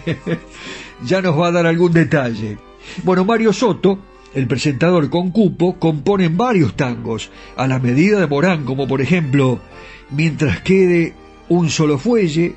ya 1.03 1.21
nos 1.21 1.37
va 1.37 1.47
a 1.47 1.51
dar 1.51 1.65
algún 1.65 1.91
detalle. 1.91 2.57
Bueno, 3.03 3.25
Mario 3.25 3.51
Soto, 3.51 3.99
el 4.33 4.47
presentador 4.47 5.09
con 5.09 5.31
cupo, 5.31 5.77
componen 5.77 6.37
varios 6.37 6.75
tangos, 6.75 7.31
a 7.57 7.67
la 7.67 7.79
medida 7.79 8.21
de 8.21 8.27
Morán, 8.27 8.63
como 8.63 8.87
por 8.87 9.01
ejemplo, 9.01 9.59
Mientras 10.15 10.61
quede 10.61 11.13
un 11.49 11.71
solo 11.71 11.97
fuelle, 11.97 12.55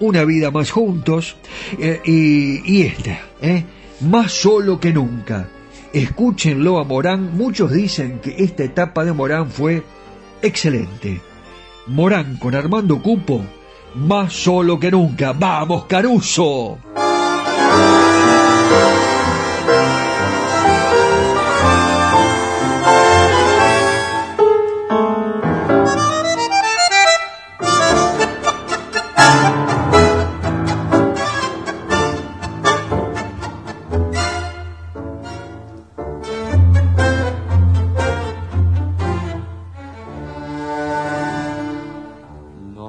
Una 0.00 0.24
vida 0.24 0.50
más 0.50 0.70
juntos, 0.70 1.36
eh, 1.78 2.00
y, 2.04 2.78
y, 2.78 2.82
esta, 2.82 3.20
¿eh? 3.42 3.64
Más 4.00 4.32
solo 4.32 4.78
que 4.78 4.92
nunca. 4.92 5.48
Escúchenlo 5.92 6.78
a 6.78 6.84
Morán, 6.84 7.36
muchos 7.36 7.72
dicen 7.72 8.20
que 8.20 8.36
esta 8.38 8.62
etapa 8.62 9.04
de 9.04 9.12
Morán 9.12 9.50
fue 9.50 9.82
excelente. 10.42 11.20
Morán 11.86 12.36
con 12.36 12.54
Armando 12.54 13.02
Cupo 13.02 13.42
más 13.94 14.32
solo 14.32 14.78
que 14.78 14.90
nunca. 14.90 15.32
¡Vamos, 15.32 15.86
Caruso! 15.86 16.78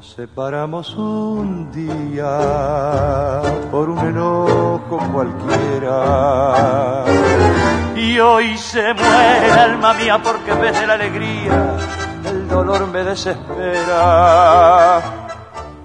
Separamos 0.01 0.95
un 0.95 1.71
día 1.71 3.41
por 3.71 3.89
un 3.89 3.99
enojo 3.99 4.99
cualquiera. 5.11 7.03
Y 7.95 8.19
hoy 8.19 8.57
se 8.57 8.93
muere 8.93 9.51
alma 9.51 9.93
mía 9.93 10.21
porque 10.23 10.51
en 10.51 10.61
vez 10.61 10.79
de 10.79 10.87
la 10.87 10.93
alegría 10.93 11.75
el 12.25 12.47
dolor 12.47 12.87
me 12.87 13.03
desespera. 13.03 14.19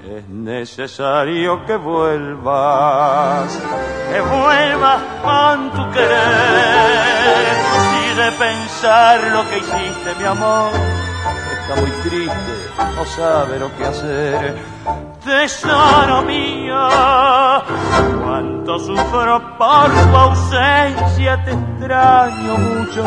Es 0.09 0.29
necesario 0.29 1.65
que 1.67 1.77
vuelvas, 1.77 3.59
que 4.13 4.21
vuelvas 4.21 5.03
con 5.23 5.71
tu 5.73 5.91
querer. 5.91 6.85
Y 8.05 8.15
de 8.17 8.31
pensar 8.33 9.21
lo 9.33 9.49
que 9.49 9.59
hiciste, 9.59 10.15
mi 10.19 10.25
amor, 10.25 10.71
está 11.65 11.81
muy 11.81 11.91
triste 12.03 12.65
no 12.97 13.05
sabe 13.05 13.59
lo 13.59 13.75
que 13.77 13.85
hacer. 13.85 14.57
Tesoro 15.25 16.23
mío, 16.23 16.77
cuánto 18.23 18.79
sufro 18.79 19.41
por 19.59 19.91
tu 19.91 20.17
ausencia, 20.17 21.43
te 21.45 21.53
extraño 21.53 22.59
mucho. 22.59 23.03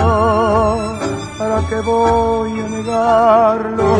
¿Para 1.38 1.62
qué 1.70 1.80
voy 1.82 2.60
a 2.60 2.68
negarlo? 2.70 3.98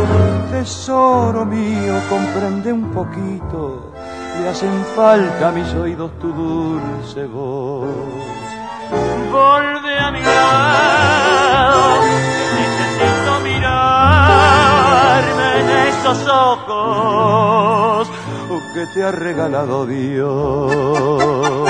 Tesoro 0.52 1.46
mío, 1.46 1.94
comprende 2.10 2.74
un 2.74 2.92
poquito, 2.92 3.94
le 4.42 4.50
hacen 4.50 4.84
falta 4.96 5.52
mis 5.52 5.72
oídos 5.76 6.12
tu 6.20 6.34
dulce 6.34 7.26
voz. 7.26 7.88
Volve 9.32 10.00
a 10.00 10.12
mi 10.12 10.22
lado, 10.22 11.97
esos 16.12 16.28
ojos 16.30 18.10
que 18.74 18.86
te 18.94 19.04
ha 19.04 19.12
regalado 19.12 19.86
Dios. 19.86 21.67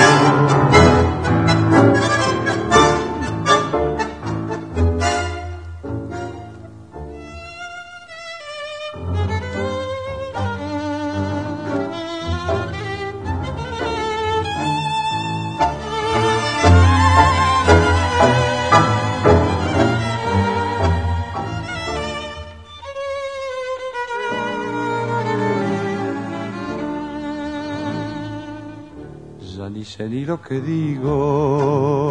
Sé 29.88 30.06
ni 30.06 30.24
lo 30.26 30.40
que 30.42 30.60
digo, 30.60 32.10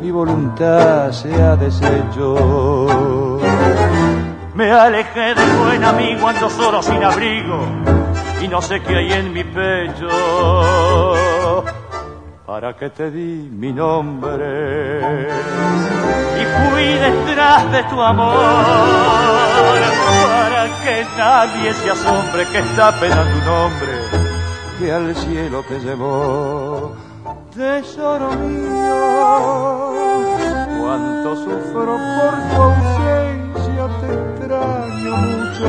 mi 0.00 0.12
voluntad 0.12 1.10
se 1.10 1.34
ha 1.42 1.56
deshecho. 1.56 3.38
Me 4.54 4.70
alejé 4.70 5.34
del 5.34 5.56
buen 5.56 5.82
amigo, 5.84 6.28
ando 6.28 6.48
solo 6.48 6.80
sin 6.82 7.02
abrigo 7.02 7.66
y 8.40 8.46
no 8.46 8.62
sé 8.62 8.80
qué 8.80 8.96
hay 8.96 9.12
en 9.12 9.32
mi 9.32 9.42
pecho. 9.42 10.08
Para 12.46 12.76
que 12.76 12.90
te 12.90 13.10
di 13.10 13.50
mi 13.50 13.72
nombre 13.72 15.00
y 16.40 16.44
fui 16.54 16.84
detrás 16.84 17.72
de 17.72 17.82
tu 17.90 18.00
amor 18.00 18.36
para 20.30 20.66
que 20.84 21.04
nadie 21.18 21.74
se 21.74 21.90
asombre 21.90 22.46
que 22.52 22.58
está 22.60 22.92
penando 23.00 23.34
un 23.34 23.48
hombre 23.48 24.25
que 24.78 24.92
al 24.92 25.14
cielo 25.14 25.62
te 25.68 25.78
llevó. 25.80 26.94
Tesoro 27.54 28.30
mío, 28.32 29.94
cuánto 30.80 31.36
sufro 31.36 31.96
por 31.96 32.34
tu 32.54 32.62
ausencia, 32.62 33.88
te 34.00 34.08
extraño 34.14 35.16
mucho. 35.16 35.68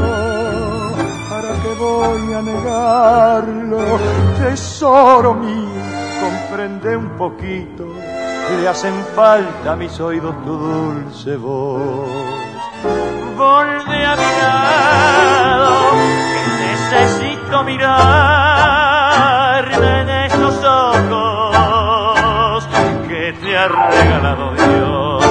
¿Para 1.29 1.51
qué 1.61 1.73
voy 1.79 2.33
a 2.33 2.41
negarlo? 2.41 3.79
Tesoro 4.37 5.33
mío, 5.33 5.81
comprende 6.21 6.97
un 6.97 7.09
poquito 7.17 7.85
le 8.55 8.67
hacen 8.67 8.93
falta 9.15 9.73
a 9.73 9.75
mis 9.75 9.99
oídos 9.99 10.33
tu 10.43 10.57
dulce 10.57 11.35
voz. 11.35 12.09
Volve 13.35 14.05
a 14.05 14.15
mi 14.15 14.31
lado, 14.41 15.91
que 16.57 16.67
necesito 16.67 17.63
mirar 17.63 18.86
ha 23.29 23.67
regalado 23.67 24.53
Dios. 24.53 25.23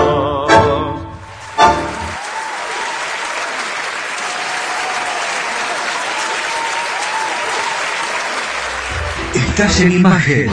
Estás 9.35 9.81
en 9.81 9.93
imagen. 9.93 10.51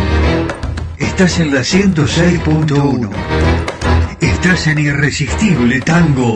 Estás 0.97 1.39
en 1.39 1.53
la 1.53 1.61
106.1. 1.61 3.09
Estás 4.21 4.67
en 4.67 4.79
Irresistible 4.79 5.81
Tango. 5.81 6.35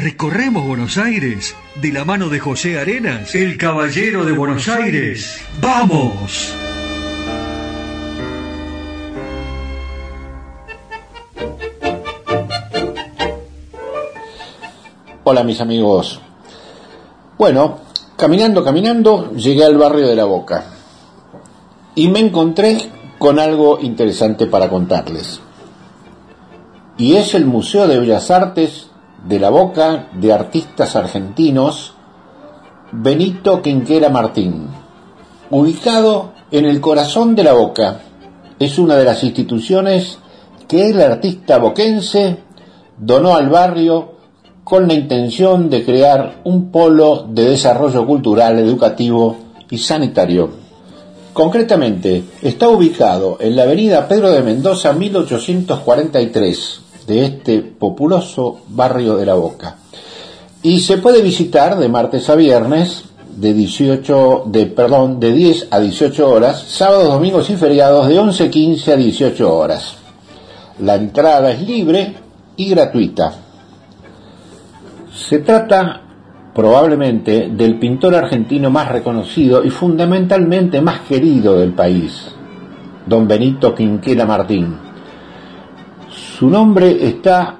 recorremos 0.00 0.64
Buenos 0.64 0.96
Aires 0.96 1.56
de 1.82 1.92
la 1.92 2.04
mano 2.04 2.28
de 2.28 2.38
José 2.38 2.78
Arenas, 2.78 3.34
el 3.34 3.58
caballero 3.58 4.24
de 4.24 4.32
Buenos 4.32 4.68
Aires. 4.68 5.40
¡Vamos! 5.60 6.54
Hola 15.24 15.42
mis 15.42 15.60
amigos. 15.60 16.20
Bueno, 17.36 17.78
caminando, 18.16 18.64
caminando, 18.64 19.32
llegué 19.32 19.64
al 19.64 19.76
barrio 19.76 20.06
de 20.06 20.14
La 20.14 20.24
Boca 20.24 20.64
y 21.96 22.08
me 22.08 22.20
encontré 22.20 22.78
con 23.18 23.40
algo 23.40 23.80
interesante 23.80 24.46
para 24.46 24.70
contarles. 24.70 25.40
Y 26.96 27.16
es 27.16 27.34
el 27.34 27.46
Museo 27.46 27.88
de 27.88 27.98
Bellas 27.98 28.30
Artes 28.30 28.87
de 29.26 29.38
La 29.38 29.50
Boca 29.50 30.08
de 30.12 30.32
artistas 30.32 30.96
argentinos 30.96 31.94
Benito 32.92 33.60
Quinquera 33.60 34.08
Martín, 34.08 34.68
ubicado 35.50 36.32
en 36.50 36.64
el 36.64 36.80
corazón 36.80 37.34
de 37.34 37.44
La 37.44 37.52
Boca. 37.52 38.00
Es 38.58 38.78
una 38.78 38.96
de 38.96 39.04
las 39.04 39.22
instituciones 39.24 40.18
que 40.66 40.88
el 40.90 41.00
artista 41.00 41.58
boquense 41.58 42.38
donó 42.96 43.34
al 43.34 43.48
barrio 43.48 44.16
con 44.64 44.88
la 44.88 44.94
intención 44.94 45.68
de 45.70 45.84
crear 45.84 46.40
un 46.44 46.70
polo 46.70 47.26
de 47.28 47.50
desarrollo 47.50 48.06
cultural, 48.06 48.58
educativo 48.58 49.36
y 49.70 49.78
sanitario. 49.78 50.50
Concretamente, 51.32 52.24
está 52.42 52.68
ubicado 52.68 53.36
en 53.40 53.54
la 53.54 53.62
avenida 53.62 54.08
Pedro 54.08 54.30
de 54.30 54.42
Mendoza 54.42 54.92
1843 54.92 56.87
de 57.08 57.24
este 57.24 57.62
populoso 57.62 58.60
barrio 58.68 59.16
de 59.16 59.26
La 59.26 59.34
Boca. 59.34 59.76
Y 60.62 60.80
se 60.80 60.98
puede 60.98 61.22
visitar 61.22 61.78
de 61.78 61.88
martes 61.88 62.28
a 62.28 62.36
viernes 62.36 63.04
de 63.34 63.54
18 63.54 64.44
de 64.46 64.66
perdón, 64.66 65.18
de 65.18 65.32
10 65.32 65.68
a 65.70 65.80
18 65.80 66.28
horas, 66.28 66.60
sábados, 66.68 67.08
domingos 67.08 67.48
y 67.50 67.56
feriados 67.56 68.08
de 68.08 68.18
11:15 68.18 68.92
a 68.92 68.96
18 68.96 69.56
horas. 69.56 69.96
La 70.80 70.96
entrada 70.96 71.50
es 71.52 71.62
libre 71.62 72.14
y 72.56 72.68
gratuita. 72.68 73.32
Se 75.14 75.38
trata 75.38 76.02
probablemente 76.54 77.48
del 77.50 77.78
pintor 77.78 78.16
argentino 78.16 78.70
más 78.70 78.88
reconocido 78.88 79.64
y 79.64 79.70
fundamentalmente 79.70 80.80
más 80.80 81.00
querido 81.00 81.58
del 81.58 81.72
país, 81.72 82.34
don 83.06 83.26
Benito 83.28 83.74
Quinquela 83.74 84.26
Martín. 84.26 84.87
Su 86.38 86.48
nombre 86.48 87.04
está 87.04 87.56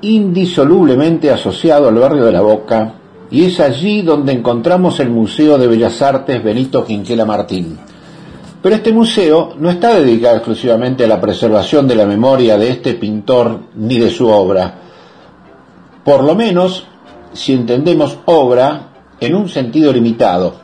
indisolublemente 0.00 1.30
asociado 1.30 1.88
al 1.88 1.96
barrio 1.96 2.24
de 2.24 2.32
La 2.32 2.40
Boca 2.40 2.94
y 3.30 3.44
es 3.44 3.60
allí 3.60 4.00
donde 4.00 4.32
encontramos 4.32 5.00
el 5.00 5.10
Museo 5.10 5.58
de 5.58 5.66
Bellas 5.66 6.00
Artes 6.00 6.42
Benito 6.42 6.82
Quinquela 6.82 7.26
Martín. 7.26 7.78
Pero 8.62 8.74
este 8.74 8.94
museo 8.94 9.52
no 9.58 9.68
está 9.68 10.00
dedicado 10.00 10.36
exclusivamente 10.36 11.04
a 11.04 11.08
la 11.08 11.20
preservación 11.20 11.86
de 11.86 11.96
la 11.96 12.06
memoria 12.06 12.56
de 12.56 12.70
este 12.70 12.94
pintor 12.94 13.64
ni 13.74 13.98
de 13.98 14.08
su 14.08 14.28
obra, 14.28 14.78
por 16.02 16.24
lo 16.24 16.34
menos 16.34 16.86
si 17.34 17.52
entendemos 17.52 18.16
obra 18.24 18.92
en 19.20 19.34
un 19.34 19.46
sentido 19.50 19.92
limitado. 19.92 20.54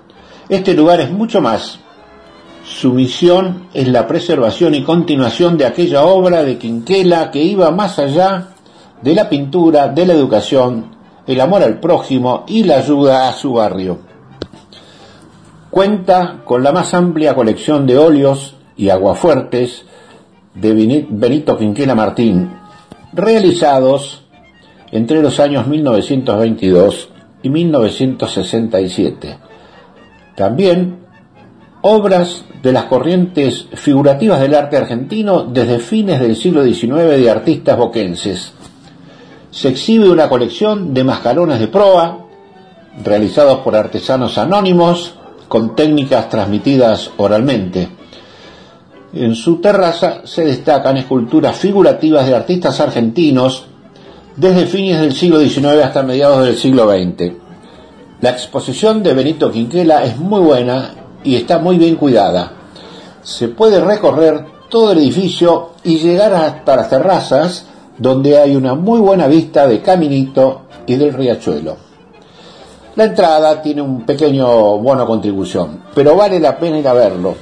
Este 0.48 0.72
lugar 0.72 1.02
es 1.02 1.10
mucho 1.10 1.42
más. 1.42 1.80
Su 2.66 2.92
misión 2.92 3.68
es 3.72 3.86
la 3.86 4.08
preservación 4.08 4.74
y 4.74 4.82
continuación 4.82 5.56
de 5.56 5.66
aquella 5.66 6.02
obra 6.02 6.42
de 6.42 6.58
Quinquela 6.58 7.30
que 7.30 7.40
iba 7.40 7.70
más 7.70 8.00
allá 8.00 8.48
de 9.00 9.14
la 9.14 9.28
pintura, 9.28 9.86
de 9.86 10.04
la 10.04 10.14
educación, 10.14 10.96
el 11.28 11.40
amor 11.40 11.62
al 11.62 11.78
prójimo 11.78 12.44
y 12.48 12.64
la 12.64 12.78
ayuda 12.78 13.28
a 13.28 13.32
su 13.32 13.52
barrio. 13.52 14.00
Cuenta 15.70 16.42
con 16.44 16.64
la 16.64 16.72
más 16.72 16.92
amplia 16.92 17.36
colección 17.36 17.86
de 17.86 17.98
óleos 17.98 18.56
y 18.76 18.88
aguafuertes 18.88 19.84
de 20.54 21.06
Benito 21.08 21.56
Quinquela 21.56 21.94
Martín, 21.94 22.50
realizados 23.12 24.24
entre 24.90 25.22
los 25.22 25.38
años 25.38 25.68
1922 25.68 27.10
y 27.44 27.48
1967. 27.48 29.38
También 30.34 31.05
obras 31.88 32.44
de 32.62 32.72
las 32.72 32.84
corrientes 32.84 33.66
figurativas 33.74 34.40
del 34.40 34.54
arte 34.54 34.76
argentino 34.76 35.44
desde 35.44 35.78
fines 35.78 36.18
del 36.18 36.34
siglo 36.34 36.64
XIX 36.64 36.94
de 37.16 37.30
artistas 37.30 37.78
boquenses. 37.78 38.52
Se 39.52 39.68
exhibe 39.68 40.10
una 40.10 40.28
colección 40.28 40.92
de 40.92 41.04
mascarones 41.04 41.60
de 41.60 41.68
proa, 41.68 42.26
realizados 43.04 43.58
por 43.58 43.76
artesanos 43.76 44.36
anónimos, 44.36 45.14
con 45.46 45.76
técnicas 45.76 46.28
transmitidas 46.28 47.12
oralmente. 47.18 47.88
En 49.12 49.36
su 49.36 49.60
terraza 49.60 50.22
se 50.24 50.44
destacan 50.44 50.96
esculturas 50.96 51.56
figurativas 51.56 52.26
de 52.26 52.34
artistas 52.34 52.80
argentinos 52.80 53.66
desde 54.34 54.66
fines 54.66 55.00
del 55.00 55.14
siglo 55.14 55.38
XIX 55.38 55.84
hasta 55.84 56.02
mediados 56.02 56.44
del 56.44 56.56
siglo 56.56 56.90
XX. 56.90 57.32
La 58.20 58.30
exposición 58.30 59.04
de 59.04 59.14
Benito 59.14 59.52
Quinquela 59.52 60.02
es 60.04 60.18
muy 60.18 60.40
buena 60.40 61.05
y 61.26 61.34
está 61.34 61.58
muy 61.58 61.76
bien 61.76 61.96
cuidada. 61.96 62.52
Se 63.22 63.48
puede 63.48 63.80
recorrer 63.80 64.46
todo 64.68 64.92
el 64.92 64.98
edificio 64.98 65.70
y 65.82 65.98
llegar 65.98 66.32
hasta 66.32 66.76
las 66.76 66.88
terrazas 66.88 67.66
donde 67.98 68.38
hay 68.38 68.54
una 68.54 68.74
muy 68.74 69.00
buena 69.00 69.26
vista 69.26 69.66
de 69.66 69.82
Caminito 69.82 70.62
y 70.86 70.94
del 70.94 71.12
riachuelo. 71.12 71.76
La 72.94 73.04
entrada 73.04 73.60
tiene 73.60 73.82
un 73.82 74.06
pequeño 74.06 74.78
bono 74.78 75.04
contribución, 75.04 75.82
pero 75.94 76.14
vale 76.14 76.38
la 76.38 76.56
pena 76.58 76.78
ir 76.78 76.86
a 76.86 76.92
verlo. 76.92 77.34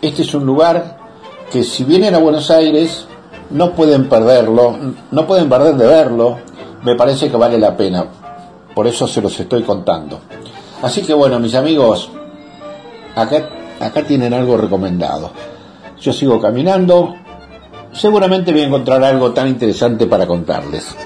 Este 0.00 0.22
es 0.22 0.34
un 0.34 0.46
lugar 0.46 0.96
que 1.52 1.62
si 1.62 1.84
vienen 1.84 2.14
a 2.14 2.18
Buenos 2.18 2.50
Aires 2.50 3.06
no 3.50 3.72
pueden 3.72 4.08
perderlo, 4.08 4.76
no 5.10 5.26
pueden 5.26 5.48
perder 5.50 5.76
de 5.76 5.86
verlo, 5.86 6.38
me 6.84 6.94
parece 6.94 7.30
que 7.30 7.36
vale 7.36 7.58
la 7.58 7.76
pena. 7.76 8.06
Por 8.74 8.86
eso 8.86 9.06
se 9.06 9.20
los 9.20 9.38
estoy 9.38 9.62
contando. 9.62 10.20
Así 10.80 11.02
que 11.02 11.12
bueno, 11.12 11.38
mis 11.38 11.54
amigos, 11.54 12.10
acá, 13.22 13.48
acá 13.80 14.02
tienen 14.02 14.32
algo 14.32 14.56
recomendado. 14.56 15.32
Yo 16.00 16.12
sigo 16.12 16.40
caminando, 16.40 17.16
seguramente 17.92 18.52
voy 18.52 18.62
a 18.62 18.66
encontrar 18.66 19.02
algo 19.04 19.32
tan 19.32 19.48
interesante 19.48 20.06
para 20.06 20.26
contarles. 20.26 20.96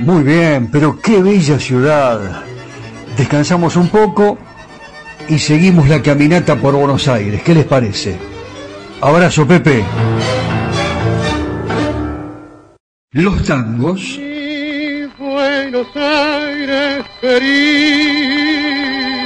Muy 0.00 0.24
bien, 0.24 0.68
pero 0.70 0.98
qué 1.00 1.22
bella 1.22 1.58
ciudad. 1.58 2.42
Descansamos 3.16 3.76
un 3.76 3.88
poco 3.88 4.36
y 5.28 5.38
seguimos 5.38 5.88
la 5.88 6.02
caminata 6.02 6.56
por 6.56 6.74
Buenos 6.74 7.06
Aires. 7.08 7.42
¿Qué 7.42 7.54
les 7.54 7.64
parece? 7.64 8.16
Abrazo, 9.00 9.46
Pepe. 9.46 9.84
Los 13.12 13.44
tangos. 13.44 14.18
Buenos 15.18 15.86
Aires 15.94 17.04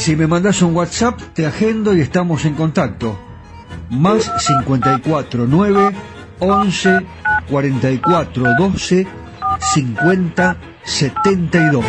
Si 0.00 0.16
me 0.16 0.26
mandas 0.26 0.62
un 0.62 0.74
WhatsApp, 0.74 1.20
te 1.34 1.44
agendo 1.44 1.94
y 1.94 2.00
estamos 2.00 2.46
en 2.46 2.54
contacto. 2.54 3.18
Más 3.90 4.32
54 4.38 5.44
9 5.46 5.90
11 6.38 7.06
44 7.50 8.44
12 8.58 9.06
50 9.74 10.56
72. 10.84 11.84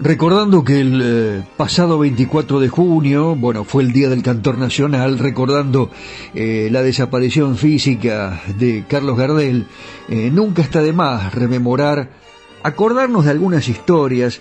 Recordando 0.00 0.62
que 0.62 0.80
el 0.80 1.00
eh, 1.02 1.42
pasado 1.56 1.98
24 1.98 2.60
de 2.60 2.68
junio, 2.68 3.34
bueno, 3.34 3.64
fue 3.64 3.82
el 3.82 3.92
Día 3.92 4.08
del 4.08 4.22
Cantor 4.22 4.56
Nacional, 4.56 5.18
recordando 5.18 5.90
eh, 6.34 6.68
la 6.70 6.82
desaparición 6.82 7.56
física 7.56 8.40
de 8.58 8.84
Carlos 8.88 9.18
Gardel, 9.18 9.66
eh, 10.08 10.30
nunca 10.32 10.62
está 10.62 10.82
de 10.82 10.92
más 10.92 11.34
rememorar, 11.34 12.10
acordarnos 12.62 13.24
de 13.24 13.32
algunas 13.32 13.68
historias, 13.68 14.40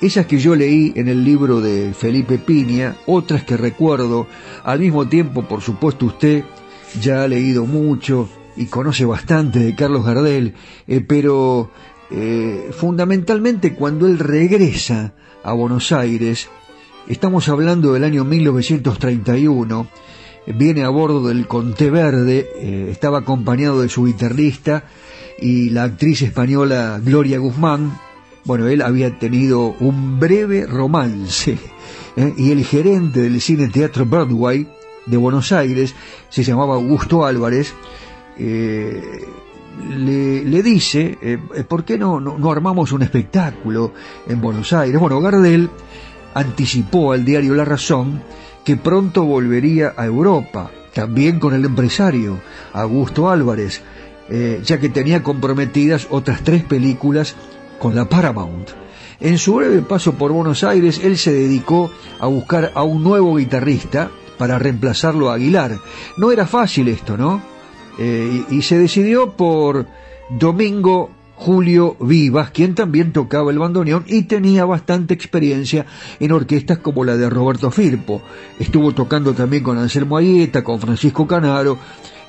esas 0.00 0.26
que 0.26 0.38
yo 0.38 0.56
leí 0.56 0.92
en 0.96 1.06
el 1.06 1.22
libro 1.22 1.60
de 1.60 1.94
Felipe 1.94 2.38
Piña, 2.38 2.96
otras 3.06 3.44
que 3.44 3.56
recuerdo, 3.56 4.26
al 4.64 4.80
mismo 4.80 5.06
tiempo, 5.06 5.42
por 5.42 5.62
supuesto, 5.62 6.06
usted 6.06 6.42
ya 7.00 7.22
ha 7.22 7.28
leído 7.28 7.64
mucho 7.64 8.28
y 8.56 8.66
conoce 8.66 9.04
bastante 9.04 9.60
de 9.60 9.76
Carlos 9.76 10.04
Gardel, 10.04 10.54
pero 11.06 11.70
eh, 12.10 12.70
fundamentalmente 12.72 13.74
cuando 13.74 14.06
él 14.06 14.18
regresa 14.18 15.14
a 15.42 15.52
Buenos 15.52 15.90
Aires, 15.92 16.48
estamos 17.08 17.48
hablando 17.48 17.92
del 17.92 18.04
año 18.04 18.24
1931, 18.24 19.88
viene 20.54 20.84
a 20.84 20.88
bordo 20.88 21.26
del 21.28 21.48
Conté 21.48 21.90
Verde, 21.90 22.48
eh, 22.56 22.88
estaba 22.90 23.18
acompañado 23.18 23.80
de 23.80 23.88
su 23.88 24.04
guitarrista 24.04 24.84
y 25.40 25.70
la 25.70 25.84
actriz 25.84 26.22
española 26.22 27.00
Gloria 27.02 27.38
Guzmán. 27.38 27.98
Bueno, 28.44 28.68
él 28.68 28.82
había 28.82 29.18
tenido 29.18 29.74
un 29.80 30.20
breve 30.20 30.66
romance 30.66 31.58
eh, 32.16 32.34
y 32.36 32.52
el 32.52 32.64
gerente 32.64 33.20
del 33.20 33.40
cine 33.40 33.68
teatro 33.68 34.06
Broadway 34.06 34.68
de 35.06 35.16
Buenos 35.16 35.50
Aires 35.50 35.94
se 36.28 36.44
llamaba 36.44 36.74
Augusto 36.74 37.24
Álvarez 37.24 37.74
le, 39.88 40.62
dice, 40.62 41.18
eh, 41.20 41.38
eh, 41.54 41.64
¿por 41.64 41.84
qué 41.84 41.98
no, 41.98 42.20
no, 42.20 42.50
armamos 42.50 42.92
un 42.92 43.02
espectáculo 43.02 43.92
en 44.26 44.40
Buenos 44.40 44.72
Aires? 44.72 44.98
Bueno, 44.98 45.20
Gardel 45.20 45.70
anticipó 46.34 47.12
al 47.12 47.24
diario 47.24 47.54
La 47.54 47.64
Razón 47.64 48.22
que 48.64 48.76
pronto 48.76 49.24
volvería 49.24 49.94
a 49.96 50.06
Europa, 50.06 50.70
también 50.92 51.38
con 51.38 51.54
el 51.54 51.64
empresario 51.64 52.40
Augusto 52.72 53.30
Álvarez, 53.30 53.82
eh, 54.28 54.60
ya 54.64 54.80
que 54.80 54.88
tenía 54.88 55.22
comprometidas 55.22 56.08
otras 56.10 56.42
tres 56.42 56.64
películas 56.64 57.36
con 57.78 57.94
la 57.94 58.08
Paramount. 58.08 58.70
En 59.20 59.38
su 59.38 59.54
breve 59.54 59.82
paso 59.82 60.14
por 60.14 60.32
Buenos 60.32 60.64
Aires, 60.64 61.00
él 61.02 61.16
se 61.16 61.32
dedicó 61.32 61.90
a 62.18 62.26
buscar 62.26 62.72
a 62.74 62.82
un 62.82 63.02
nuevo 63.02 63.36
guitarrista 63.36 64.10
para 64.36 64.58
reemplazarlo 64.58 65.30
a 65.30 65.34
Aguilar. 65.34 65.78
No 66.16 66.32
era 66.32 66.46
fácil 66.46 66.88
esto, 66.88 67.16
¿no? 67.16 67.55
Eh, 67.98 68.44
y, 68.50 68.62
se 68.62 68.78
decidió 68.78 69.32
por 69.32 69.86
Domingo 70.28 71.10
Julio 71.34 71.96
Vivas, 72.00 72.50
quien 72.50 72.74
también 72.74 73.12
tocaba 73.12 73.50
el 73.50 73.58
bandoneón 73.58 74.04
y 74.06 74.22
tenía 74.22 74.64
bastante 74.64 75.14
experiencia 75.14 75.86
en 76.20 76.32
orquestas 76.32 76.78
como 76.78 77.04
la 77.04 77.16
de 77.16 77.30
Roberto 77.30 77.70
Firpo. 77.70 78.22
Estuvo 78.58 78.92
tocando 78.92 79.34
también 79.34 79.62
con 79.62 79.78
Anselmo 79.78 80.16
Ayeta, 80.16 80.62
con 80.62 80.80
Francisco 80.80 81.26
Canaro, 81.26 81.78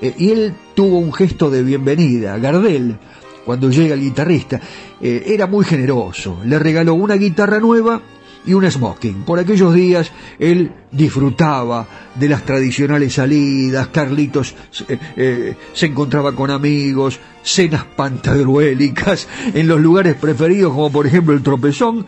eh, 0.01 0.13
y 0.17 0.31
él 0.31 0.53
tuvo 0.75 0.99
un 0.99 1.13
gesto 1.13 1.49
de 1.49 1.63
bienvenida. 1.63 2.37
Gardel, 2.37 2.97
cuando 3.45 3.69
llega 3.69 3.93
el 3.93 4.01
guitarrista, 4.01 4.59
eh, 5.01 5.23
era 5.27 5.47
muy 5.47 5.65
generoso. 5.65 6.39
Le 6.43 6.59
regaló 6.59 6.93
una 6.93 7.15
guitarra 7.15 7.59
nueva 7.59 8.01
y 8.45 8.53
un 8.53 8.69
smoking. 8.69 9.23
Por 9.23 9.39
aquellos 9.39 9.73
días 9.73 10.11
él 10.39 10.71
disfrutaba 10.91 11.87
de 12.15 12.29
las 12.29 12.43
tradicionales 12.43 13.13
salidas, 13.13 13.87
Carlitos 13.87 14.55
eh, 14.87 14.97
eh, 15.15 15.55
se 15.73 15.87
encontraba 15.87 16.33
con 16.33 16.51
amigos, 16.51 17.19
cenas 17.43 17.85
pantagruélicas 17.95 19.27
en 19.53 19.67
los 19.67 19.79
lugares 19.79 20.15
preferidos 20.15 20.73
como 20.73 20.91
por 20.91 21.07
ejemplo 21.07 21.33
el 21.33 21.43
Tropezón, 21.43 22.05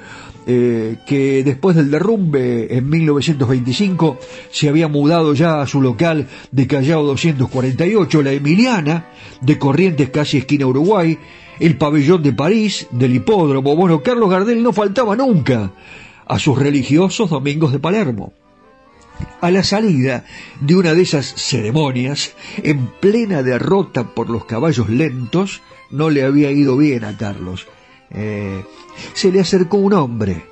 eh, 0.51 0.97
que 1.05 1.43
después 1.43 1.75
del 1.75 1.91
derrumbe 1.91 2.75
en 2.75 2.89
1925 2.89 4.17
se 4.51 4.69
había 4.69 4.87
mudado 4.87 5.33
ya 5.33 5.61
a 5.61 5.67
su 5.67 5.81
local 5.81 6.27
de 6.51 6.65
Callao 6.65 7.03
248, 7.03 8.23
la 8.23 8.31
Emiliana, 8.31 9.05
de 9.41 9.59
Corrientes 9.59 10.09
casi 10.09 10.39
esquina 10.39 10.65
Uruguay, 10.65 11.19
el 11.59 11.77
pabellón 11.77 12.23
de 12.23 12.33
París, 12.33 12.87
del 12.89 13.15
hipódromo. 13.15 13.75
Bueno, 13.75 14.01
Carlos 14.01 14.29
Gardel 14.29 14.63
no 14.63 14.73
faltaba 14.73 15.15
nunca 15.15 15.71
a 16.29 16.37
sus 16.37 16.57
religiosos 16.57 17.31
domingos 17.31 17.71
de 17.73 17.79
Palermo. 17.79 18.33
A 19.41 19.51
la 19.51 19.63
salida 19.63 20.25
de 20.61 20.75
una 20.75 20.93
de 20.93 21.01
esas 21.01 21.25
ceremonias, 21.25 22.33
en 22.57 22.87
plena 22.87 23.41
derrota 23.41 24.13
por 24.13 24.29
los 24.29 24.45
caballos 24.45 24.89
lentos, 24.89 25.61
no 25.89 26.09
le 26.09 26.23
había 26.23 26.51
ido 26.51 26.77
bien 26.77 27.03
a 27.03 27.17
Carlos. 27.17 27.67
Eh, 28.11 28.63
se 29.13 29.31
le 29.31 29.39
acercó 29.41 29.77
un 29.77 29.93
hombre 29.93 30.45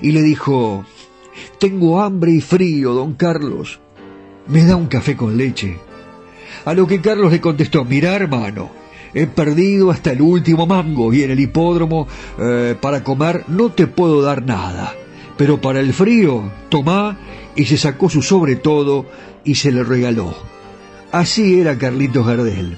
y 0.00 0.10
le 0.12 0.22
dijo, 0.22 0.86
Tengo 1.58 2.00
hambre 2.00 2.32
y 2.32 2.40
frío, 2.40 2.94
don 2.94 3.12
Carlos. 3.12 3.78
¿Me 4.48 4.64
da 4.64 4.74
un 4.74 4.86
café 4.86 5.16
con 5.16 5.36
leche? 5.36 5.78
A 6.64 6.72
lo 6.72 6.86
que 6.86 7.00
Carlos 7.00 7.30
le 7.30 7.42
contestó, 7.42 7.84
mira 7.84 8.16
hermano, 8.16 8.70
he 9.12 9.26
perdido 9.26 9.90
hasta 9.90 10.12
el 10.12 10.22
último 10.22 10.66
mango 10.66 11.12
y 11.12 11.22
en 11.22 11.30
el 11.30 11.40
hipódromo 11.40 12.08
eh, 12.38 12.74
para 12.80 13.04
comer 13.04 13.44
no 13.48 13.70
te 13.70 13.86
puedo 13.86 14.22
dar 14.22 14.44
nada 14.44 14.94
pero 15.40 15.58
para 15.58 15.80
el 15.80 15.94
frío, 15.94 16.52
tomá 16.68 17.16
y 17.56 17.64
se 17.64 17.78
sacó 17.78 18.10
su 18.10 18.20
sobre 18.20 18.56
todo 18.56 19.06
y 19.42 19.54
se 19.54 19.72
le 19.72 19.82
regaló. 19.84 20.34
Así 21.12 21.58
era 21.58 21.78
Carlitos 21.78 22.26
Gardel. 22.26 22.76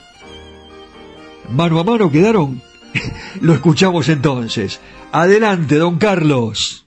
Mano 1.50 1.80
a 1.80 1.82
mano 1.82 2.12
quedaron. 2.12 2.62
Lo 3.40 3.52
escuchamos 3.52 4.08
entonces. 4.08 4.78
Adelante, 5.10 5.74
don 5.74 5.98
Carlos. 5.98 6.86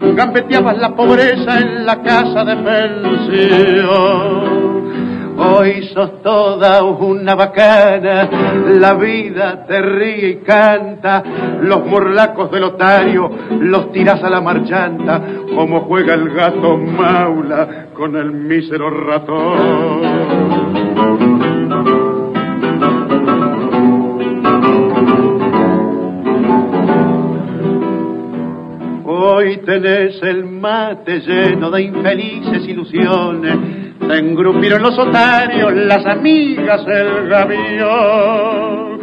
gambeteabas 0.00 0.78
la 0.78 0.94
pobreza 0.94 1.60
en 1.60 1.86
la 1.86 2.02
casa 2.02 2.44
de 2.44 2.56
pensión. 2.56 4.20
Hoy 5.42 5.88
sos 5.94 6.22
toda 6.22 6.82
una 6.82 7.34
bacana, 7.34 8.28
la 8.78 8.92
vida 8.94 9.64
te 9.66 9.80
ríe 9.80 10.28
y 10.28 10.36
canta, 10.36 11.22
los 11.62 11.86
morlacos 11.86 12.50
del 12.50 12.64
otario 12.64 13.30
los 13.58 13.90
tiras 13.90 14.22
a 14.22 14.28
la 14.28 14.42
marchanta, 14.42 15.22
como 15.54 15.80
juega 15.82 16.12
el 16.12 16.28
gato 16.30 16.76
maula 16.76 17.86
con 17.94 18.16
el 18.16 18.32
mísero 18.32 18.90
ratón. 18.90 20.49
Hoy 29.40 29.56
tenés 29.64 30.22
el 30.22 30.44
mate 30.44 31.20
lleno 31.20 31.70
de 31.70 31.80
infelices 31.80 32.68
ilusiones. 32.68 33.56
Te 33.98 34.18
engrupieron 34.18 34.82
los 34.82 34.98
otarios, 34.98 35.72
las 35.72 36.04
amigas, 36.04 36.84
el 36.86 37.26
gavión. 37.26 39.00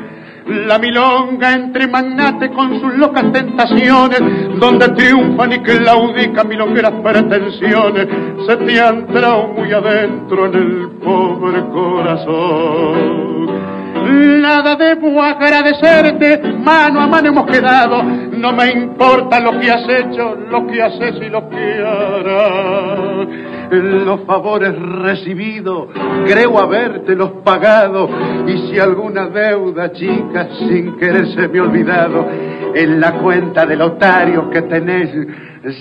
La 0.68 0.78
milonga 0.78 1.56
entre 1.56 1.88
magnates 1.88 2.52
con 2.52 2.80
sus 2.80 2.94
locas 2.98 3.32
tentaciones, 3.32 4.22
donde 4.60 4.90
triunfan 4.90 5.54
y 5.54 5.58
claudican 5.58 6.48
milongueras 6.48 6.94
pretensiones, 7.04 8.08
se 8.48 8.58
te 8.58 8.80
han 8.80 9.08
muy 9.56 9.72
adentro 9.72 10.46
en 10.46 10.54
el 10.54 10.90
pobre 11.04 11.62
corazón. 11.72 13.77
Nada 14.08 14.76
debo 14.76 15.22
agradecerte, 15.22 16.42
mano 16.64 17.02
a 17.02 17.08
mano 17.08 17.28
hemos 17.30 17.46
quedado. 17.46 18.04
No 18.04 18.54
me 18.54 18.72
importa 18.72 19.40
lo 19.40 19.60
que 19.60 19.70
has 19.70 19.88
hecho, 19.90 20.36
lo 20.50 20.66
que 20.68 20.82
haces 20.82 21.16
y 21.22 21.30
lo 21.30 21.50
que 21.50 21.84
harás. 21.84 23.28
Los 23.70 24.22
favores 24.22 24.74
recibidos, 24.80 25.90
creo 26.26 26.60
haberte 26.60 27.16
los 27.16 27.32
pagado. 27.44 28.10
Y 28.48 28.70
si 28.70 28.80
alguna 28.80 29.28
deuda, 29.28 29.92
chica, 29.92 30.48
sin 30.60 30.98
querer 30.98 31.28
se 31.34 31.48
me 31.48 31.60
olvidado, 31.60 32.28
en 32.74 33.00
la 33.00 33.14
cuenta 33.14 33.66
del 33.66 33.82
otario 33.82 34.50
que 34.50 34.62
tenés, 34.62 35.10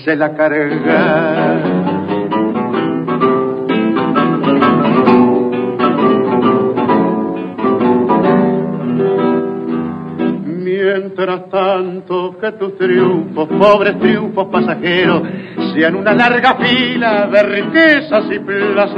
se 0.03 0.15
la 0.15 0.33
carga. 0.35 1.96
Mientras 10.87 11.49
tanto 11.49 12.37
que 12.39 12.53
tus 12.53 12.77
triunfos, 12.77 13.49
pobres 13.49 13.99
triunfos 13.99 14.47
pasajeros, 14.47 15.21
sean 15.75 15.95
una 15.95 16.13
larga 16.13 16.55
fila 16.55 17.27
de 17.27 17.43
riquezas 17.43 18.23
y 18.31 18.39
placer. 18.39 18.95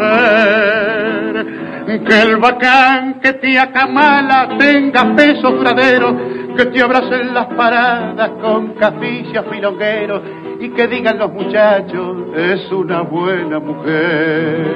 Que 2.06 2.22
el 2.22 2.38
bacán 2.38 3.20
que 3.20 3.34
te 3.34 3.58
acamala 3.58 4.56
tenga 4.60 5.16
peso 5.16 5.50
duradero, 5.50 6.16
que 6.56 6.66
te 6.68 6.80
abracen 6.80 7.34
las 7.34 7.48
paradas 7.48 8.30
con 8.40 8.76
caficias 8.76 9.44
filongueros 9.50 10.22
y 10.60 10.70
que 10.72 10.88
digan 10.88 11.18
los 11.18 11.32
muchachos, 11.32 12.18
es 12.36 12.70
una 12.72 13.02
buena 13.02 13.60
mujer. 13.60 14.76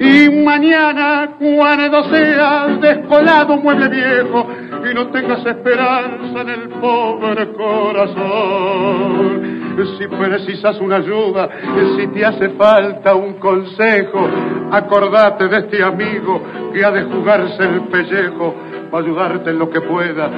Y 0.00 0.30
mañana, 0.42 1.36
cuando 1.38 2.04
seas 2.04 2.80
descolado 2.80 3.58
mueble 3.58 3.88
viejo 3.88 4.48
y 4.90 4.94
no 4.94 5.08
tengas 5.08 5.44
esperanza 5.44 6.40
en 6.40 6.48
el 6.48 6.70
pobre 6.80 7.52
corazón, 7.52 9.59
si 9.98 10.06
precisas 10.08 10.80
una 10.80 10.96
ayuda, 10.96 11.48
si 11.96 12.06
te 12.08 12.24
hace 12.24 12.50
falta 12.50 13.14
un 13.14 13.34
consejo, 13.34 14.28
acordate 14.70 15.48
de 15.48 15.58
este 15.58 15.82
amigo 15.82 16.42
que 16.72 16.84
ha 16.84 16.90
de 16.90 17.04
jugarse 17.04 17.62
el 17.62 17.82
pellejo 17.88 18.54
para 18.90 19.04
ayudarte 19.04 19.50
en 19.50 19.58
lo 19.58 19.70
que 19.70 19.80
pueda 19.80 20.30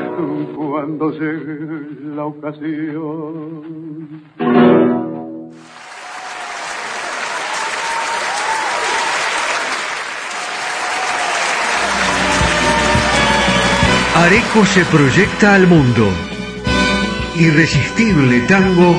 cuando 0.55 1.11
llegue 1.11 2.14
la 2.14 2.24
ocasión. 2.24 3.62
Areco 14.14 14.64
se 14.66 14.84
proyecta 14.84 15.55
al 15.55 15.66
mundo. 15.66 16.07
Irresistible 17.34 18.40
Tango 18.47 18.95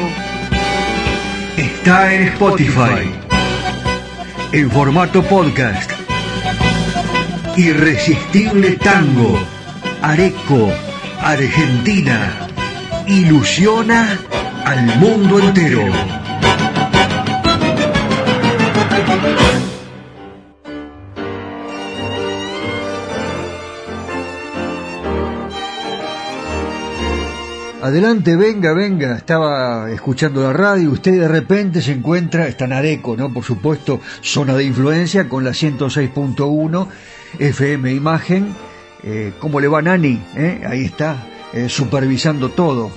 está 1.83 2.13
en 2.13 2.27
Spotify. 2.29 3.11
En 4.53 4.71
formato 4.71 5.21
podcast. 5.21 5.91
Irresistible 7.57 8.77
Tango. 8.77 9.37
Areco, 10.01 10.71
Argentina. 11.21 12.47
Ilusiona 13.05 14.17
al 14.63 14.97
mundo 14.97 15.39
entero. 15.39 16.22
Adelante, 27.83 28.37
venga, 28.37 28.71
venga. 28.71 29.17
Estaba 29.17 29.91
escuchando 29.91 30.41
la 30.41 30.53
radio. 30.53 30.89
Usted 30.89 31.19
de 31.19 31.27
repente 31.27 31.81
se 31.81 31.91
encuentra, 31.91 32.47
está 32.47 32.63
en 32.63 32.71
Areco, 32.71 33.17
¿no? 33.17 33.33
Por 33.33 33.43
supuesto, 33.43 33.99
zona 34.21 34.55
de 34.55 34.63
influencia 34.63 35.27
con 35.27 35.43
la 35.43 35.51
106.1 35.51 36.87
FM 37.39 37.91
Imagen. 37.91 38.55
Eh, 39.03 39.33
¿Cómo 39.37 39.59
le 39.59 39.67
va 39.67 39.81
Nani? 39.81 40.17
¿Eh? 40.33 40.61
Ahí 40.65 40.85
está, 40.85 41.27
eh, 41.51 41.67
supervisando 41.67 42.51
todo. 42.51 42.89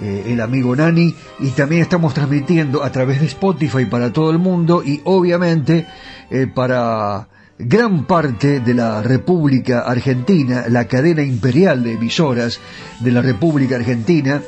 El 0.00 0.40
amigo 0.40 0.74
Nani. 0.74 1.14
Y 1.40 1.50
también 1.50 1.82
estamos 1.82 2.14
transmitiendo 2.14 2.82
a 2.82 2.90
través 2.90 3.20
de 3.20 3.26
Spotify 3.26 3.84
para 3.84 4.10
todo 4.10 4.30
el 4.30 4.38
mundo 4.38 4.82
y 4.82 5.02
obviamente 5.04 5.86
para 6.54 7.28
gran 7.62 8.06
parte 8.06 8.60
de 8.60 8.74
la 8.74 9.02
República 9.02 9.80
Argentina, 9.80 10.64
la 10.68 10.86
cadena 10.88 11.22
imperial 11.22 11.82
de 11.82 11.92
emisoras 11.92 12.58
de 13.00 13.12
la 13.12 13.20
República 13.20 13.76
Argentina, 13.76 14.40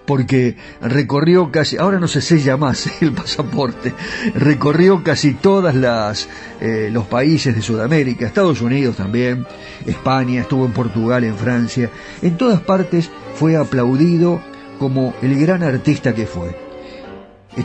porque 0.06 0.58
recorrió 0.82 1.52
casi, 1.52 1.78
ahora 1.78 2.00
no 2.00 2.08
se 2.08 2.22
sella 2.22 2.58
más 2.58 2.90
el 3.02 3.14
pasaporte, 3.14 3.94
recorrió 4.36 5.04
casi 5.04 5.34
todas 5.34 5.76
las 5.76 6.28
eh, 6.62 6.90
los 6.92 7.06
países 7.06 7.56
de 7.56 7.62
Sudamérica, 7.62 8.26
Estados 8.26 8.62
Unidos 8.62 8.98
también, 8.98 9.46
España, 9.86 10.42
estuvo 10.42 10.66
en 10.66 10.74
Portugal, 10.74 11.24
en 11.24 11.38
Francia, 11.38 11.90
en 12.22 12.38
todas 12.38 12.62
partes 12.62 13.10
fue 13.36 13.56
aplaudido 13.56 14.42
como 14.80 15.14
el 15.22 15.40
gran 15.40 15.64
artista 15.64 16.14
que 16.14 16.28
fue. 16.28 16.68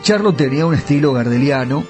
Charlo 0.01 0.33
tenía 0.35 0.65
un 0.65 0.75
estilo 0.75 1.13
gardeliano, 1.13 1.85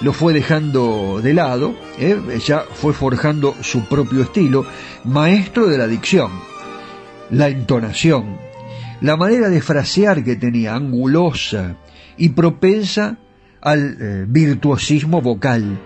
lo 0.00 0.12
fue 0.12 0.32
dejando 0.32 1.20
de 1.22 1.34
lado, 1.34 1.74
¿eh? 1.98 2.16
ya 2.44 2.60
fue 2.60 2.92
forjando 2.92 3.54
su 3.62 3.84
propio 3.86 4.22
estilo, 4.22 4.64
maestro 5.04 5.66
de 5.66 5.78
la 5.78 5.86
dicción, 5.86 6.30
la 7.30 7.48
entonación, 7.48 8.38
la 9.00 9.16
manera 9.16 9.48
de 9.48 9.60
frasear 9.60 10.22
que 10.22 10.36
tenía, 10.36 10.74
angulosa 10.74 11.76
y 12.16 12.30
propensa 12.30 13.16
al 13.60 13.96
eh, 14.00 14.24
virtuosismo 14.28 15.20
vocal. 15.20 15.78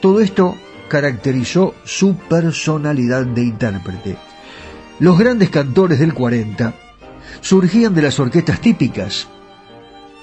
Todo 0.00 0.20
esto 0.20 0.56
caracterizó 0.88 1.74
su 1.84 2.16
personalidad 2.16 3.24
de 3.24 3.42
intérprete. 3.44 4.16
Los 5.00 5.18
grandes 5.18 5.50
cantores 5.50 5.98
del 5.98 6.12
40 6.12 6.74
surgían 7.40 7.94
de 7.94 8.02
las 8.02 8.20
orquestas 8.20 8.60
típicas, 8.60 9.26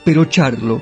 pero 0.06 0.26
Charlo 0.26 0.82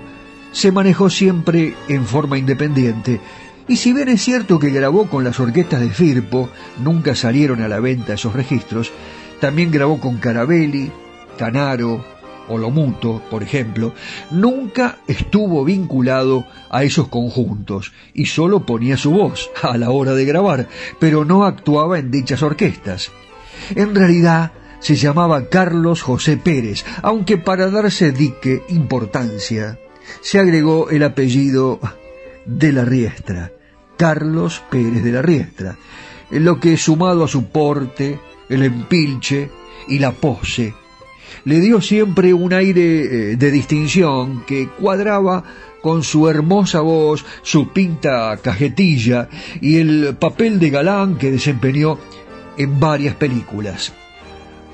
se 0.52 0.72
manejó 0.72 1.10
siempre 1.10 1.76
en 1.88 2.06
forma 2.06 2.38
independiente, 2.38 3.20
y 3.68 3.78
si 3.78 3.94
bien 3.94 4.10
es 4.10 4.24
cierto 4.24 4.58
que 4.58 4.72
grabó 4.72 5.08
con 5.08 5.24
las 5.24 5.40
orquestas 5.40 5.82
de 5.82 5.90
Firpo, 5.90 6.50
nunca 6.80 7.16
salieron 7.16 7.62
a 7.62 7.68
la 7.68 7.80
venta 7.80 8.14
esos 8.14 8.34
registros, 8.34 8.92
también 9.40 9.72
grabó 9.72 10.00
con 10.00 10.18
Carabelli, 10.18 10.92
Canaro 11.38 12.04
o 12.48 12.58
Lomuto, 12.58 13.22
por 13.30 13.44
ejemplo, 13.44 13.94
nunca 14.32 14.98
estuvo 15.08 15.64
vinculado 15.64 16.48
a 16.72 16.84
esos 16.84 17.08
conjuntos 17.10 17.94
y 18.14 18.26
solo 18.26 18.66
ponía 18.66 18.98
su 18.98 19.12
voz 19.12 19.52
a 19.62 19.78
la 19.78 19.92
hora 19.92 20.14
de 20.14 20.26
grabar, 20.26 20.68
pero 21.00 21.24
no 21.24 21.46
actuaba 21.46 22.00
en 22.00 22.10
dichas 22.10 22.42
orquestas. 22.42 23.12
En 23.76 23.94
realidad, 23.94 24.52
se 24.80 24.96
llamaba 24.96 25.48
Carlos 25.50 26.02
José 26.02 26.38
Pérez, 26.38 26.86
aunque 27.04 27.38
para 27.38 27.70
darse 27.70 28.12
dique 28.12 28.64
importancia, 28.70 29.78
se 30.22 30.40
agregó 30.40 30.90
el 30.90 31.04
apellido 31.04 31.80
de 32.46 32.72
la 32.72 32.86
Riestra, 32.86 33.52
Carlos 33.98 34.62
Pérez 34.70 35.04
de 35.04 35.12
la 35.12 35.22
Riestra, 35.22 35.78
lo 36.32 36.60
que 36.60 36.78
sumado 36.78 37.24
a 37.24 37.28
su 37.28 37.46
porte, 37.46 38.20
el 38.50 38.64
empilche 38.64 39.50
y 39.88 40.00
la 40.00 40.12
pose, 40.12 40.74
le 41.46 41.60
dio 41.60 41.82
siempre 41.82 42.34
un 42.34 42.54
aire 42.54 43.32
eh, 43.32 43.36
de 43.36 43.52
distinción 43.52 44.44
que 44.46 44.68
cuadraba 44.68 45.44
con 45.82 46.04
su 46.04 46.28
hermosa 46.28 46.82
voz, 46.82 47.26
su 47.42 47.70
pinta 47.70 48.38
cajetilla 48.38 49.30
y 49.62 49.78
el 49.78 50.16
papel 50.20 50.60
de 50.60 50.70
galán 50.70 51.18
que 51.18 51.32
desempeñó 51.32 51.98
en 52.58 52.80
varias 52.80 53.16
películas. 53.16 53.94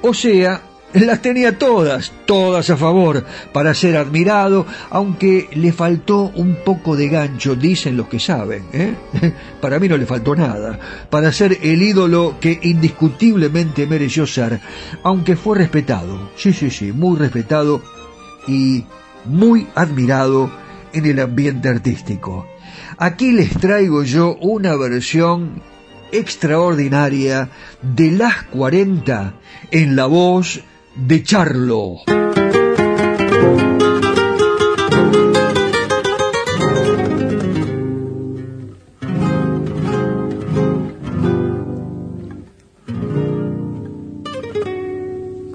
O 0.01 0.13
sea, 0.13 0.61
Las 0.95 1.21
tenía 1.21 1.57
todas, 1.57 2.13
todas 2.25 2.69
a 2.69 2.77
favor, 2.77 3.25
para 3.51 3.73
ser 3.73 3.97
admirado, 3.97 4.65
aunque 4.89 5.49
le 5.53 5.73
faltó 5.73 6.31
un 6.35 6.55
poco 6.63 6.95
de 6.95 7.09
gancho, 7.09 7.55
dicen 7.55 7.97
los 7.97 8.07
que 8.07 8.17
saben. 8.19 8.63
¿eh? 8.71 8.95
Para 9.61 9.77
mí 9.77 9.89
no 9.89 9.97
le 9.97 10.05
faltó 10.05 10.35
nada, 10.35 10.79
para 11.09 11.31
ser 11.33 11.57
el 11.61 11.81
ídolo 11.81 12.37
que 12.39 12.59
indiscutiblemente 12.63 13.87
mereció 13.87 14.25
ser, 14.25 14.61
aunque 15.03 15.35
fue 15.35 15.57
respetado, 15.57 16.31
sí, 16.37 16.53
sí, 16.53 16.69
sí, 16.69 16.93
muy 16.93 17.17
respetado 17.17 17.81
y 18.47 18.85
muy 19.25 19.67
admirado 19.75 20.49
en 20.93 21.05
el 21.05 21.19
ambiente 21.19 21.67
artístico. 21.67 22.47
Aquí 22.97 23.33
les 23.33 23.49
traigo 23.57 24.03
yo 24.03 24.35
una 24.35 24.75
versión 24.75 25.61
extraordinaria 26.11 27.49
de 27.81 28.11
las 28.11 28.43
40 28.43 29.33
en 29.71 29.95
la 29.95 30.05
voz 30.05 30.61
de 30.95 31.23
Charlo. 31.23 31.97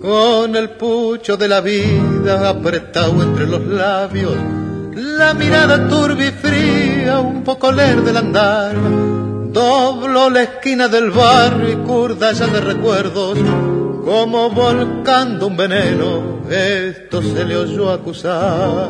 Con 0.01 0.57
el 0.57 0.71
pucho 0.71 1.37
de 1.37 1.49
la 1.49 1.61
vida 1.61 2.49
apretado 2.49 3.23
entre 3.23 3.47
los 3.47 3.65
labios, 3.67 4.35
la 4.95 5.35
mirada 5.35 5.89
turbia 5.89 6.29
y 6.29 6.33
fría, 6.33 7.19
un 7.21 7.43
poco 7.43 7.73
leer 7.73 8.03
del 8.03 8.17
andar. 8.17 8.75
Doblo 9.53 10.31
la 10.31 10.43
esquina 10.43 10.89
del 10.89 11.11
barrio 11.11 11.73
y 11.73 11.77
curda 11.87 12.33
ya 12.33 12.47
de 12.47 12.61
recuerdos, 12.61 13.39
como 14.11 14.51
volcando 14.51 15.47
un 15.47 15.57
veneno, 15.57 16.41
esto 16.51 17.23
se 17.23 17.45
le 17.45 17.57
oyó 17.57 17.93
acusar. 17.93 18.89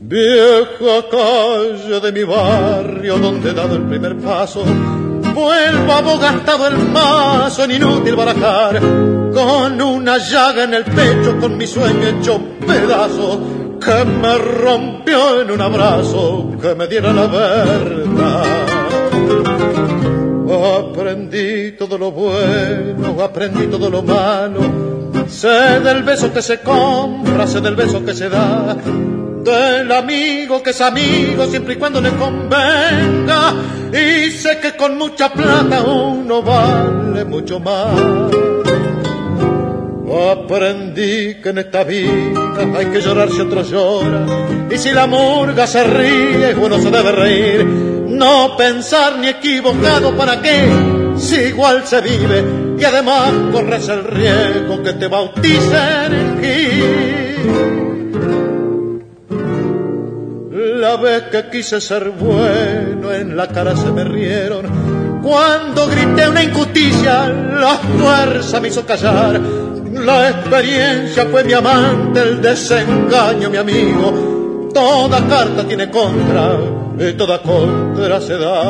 Vieja 0.00 1.04
calle 1.10 2.00
de 2.00 2.10
mi 2.10 2.24
barrio 2.24 3.18
donde 3.18 3.50
he 3.50 3.52
dado 3.52 3.76
el 3.76 3.82
primer 3.82 4.16
paso, 4.16 4.64
vuelvo 4.64 5.92
abogantado 5.92 6.68
el 6.68 6.78
mazo 6.88 7.64
en 7.64 7.72
inútil 7.72 8.16
barajar, 8.16 8.80
con 8.80 9.82
una 9.82 10.16
llaga 10.16 10.64
en 10.64 10.72
el 10.72 10.84
pecho, 10.84 11.36
con 11.38 11.58
mi 11.58 11.66
sueño 11.66 12.08
hecho 12.08 12.40
pedazo, 12.66 13.38
que 13.78 14.04
me 14.06 14.38
rompió 14.38 15.42
en 15.42 15.50
un 15.50 15.60
abrazo, 15.60 16.50
que 16.62 16.74
me 16.74 16.86
diera 16.86 17.12
la 17.12 17.26
verdad. 17.26 18.76
Aprendí 20.48 21.72
todo 21.72 21.98
lo 21.98 22.12
bueno, 22.12 23.20
aprendí 23.20 23.66
todo 23.66 23.90
lo 23.90 24.02
malo, 24.02 24.60
sé 25.28 25.80
del 25.80 26.04
beso 26.04 26.32
que 26.32 26.40
se 26.40 26.60
compra, 26.60 27.48
sé 27.48 27.60
del 27.60 27.74
beso 27.74 28.04
que 28.04 28.14
se 28.14 28.28
da, 28.28 28.76
del 28.76 29.90
amigo 29.90 30.62
que 30.62 30.70
es 30.70 30.80
amigo 30.80 31.46
siempre 31.46 31.74
y 31.74 31.76
cuando 31.76 32.00
le 32.00 32.10
convenga, 32.10 33.54
y 33.90 34.30
sé 34.30 34.60
que 34.60 34.76
con 34.76 34.96
mucha 34.96 35.32
plata 35.32 35.82
uno 35.82 36.42
vale 36.42 37.24
mucho 37.24 37.58
más. 37.58 38.55
Aprendí 40.08 41.34
que 41.42 41.48
en 41.48 41.58
esta 41.58 41.82
vida 41.82 42.40
hay 42.76 42.86
que 42.86 43.00
llorar 43.00 43.28
si 43.30 43.40
otro 43.40 43.62
llora, 43.62 44.24
y 44.70 44.78
si 44.78 44.92
la 44.92 45.08
murga 45.08 45.66
se 45.66 45.82
ríe, 45.82 46.54
uno 46.54 46.78
se 46.78 46.92
debe 46.92 47.10
reír, 47.10 47.64
no 47.64 48.56
pensar 48.56 49.18
ni 49.18 49.26
equivocado 49.28 50.16
para 50.16 50.40
qué, 50.40 50.68
si 51.16 51.36
igual 51.36 51.84
se 51.84 52.00
vive, 52.02 52.44
y 52.78 52.84
además 52.84 53.32
corres 53.52 53.88
el 53.88 54.04
riesgo 54.04 54.80
que 54.82 54.92
te 54.92 55.08
bauticen 55.08 56.12
en 56.12 56.40
Gil. 56.40 57.16
La 60.80 60.96
vez 60.98 61.24
que 61.32 61.50
quise 61.50 61.80
ser 61.80 62.10
bueno, 62.10 63.12
en 63.12 63.36
la 63.36 63.48
cara 63.48 63.74
se 63.74 63.90
me 63.90 64.04
rieron. 64.04 65.20
Cuando 65.20 65.88
grité 65.88 66.28
una 66.28 66.44
injusticia, 66.44 67.28
la 67.28 67.74
fuerza 67.74 68.60
me 68.60 68.68
hizo 68.68 68.86
callar. 68.86 69.65
La 70.04 70.28
experiencia 70.30 71.26
fue 71.26 71.44
mi 71.44 71.52
amante, 71.52 72.20
el 72.20 72.40
desengaño 72.40 73.50
mi 73.50 73.56
amigo. 73.56 74.70
Toda 74.72 75.26
carta 75.26 75.64
tiene 75.66 75.90
contra, 75.90 76.58
y 76.98 77.12
toda 77.14 77.40
contra 77.42 78.20
se 78.20 78.36
da. 78.36 78.62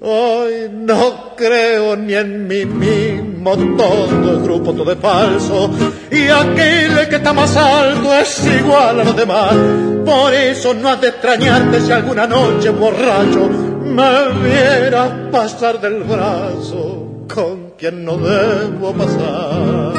Hoy 0.00 0.70
no 0.72 1.34
creo 1.36 1.96
ni 1.96 2.14
en 2.14 2.46
mí 2.46 2.64
mismo, 2.64 3.56
todo 3.76 4.30
el 4.30 4.42
grupo 4.42 4.72
todo 4.72 4.92
es 4.92 4.98
falso 4.98 5.70
y 6.10 6.28
aquel 6.28 7.08
que 7.08 7.16
está 7.16 7.32
más 7.32 7.56
alto 7.56 8.14
es 8.14 8.46
igual 8.46 9.00
a 9.00 9.04
los 9.04 9.16
demás. 9.16 9.54
Por 10.04 10.32
eso 10.32 10.72
no 10.72 10.88
has 10.88 11.00
de 11.00 11.08
extrañarte 11.08 11.80
si 11.80 11.92
alguna 11.92 12.26
noche 12.26 12.70
borracho 12.70 13.67
me 13.88 14.48
vieras 14.48 15.10
pasar 15.32 15.80
del 15.80 16.02
brazo 16.04 17.24
con 17.32 17.72
quien 17.78 18.04
no 18.04 18.16
debo 18.16 18.92
pasar. 18.92 19.92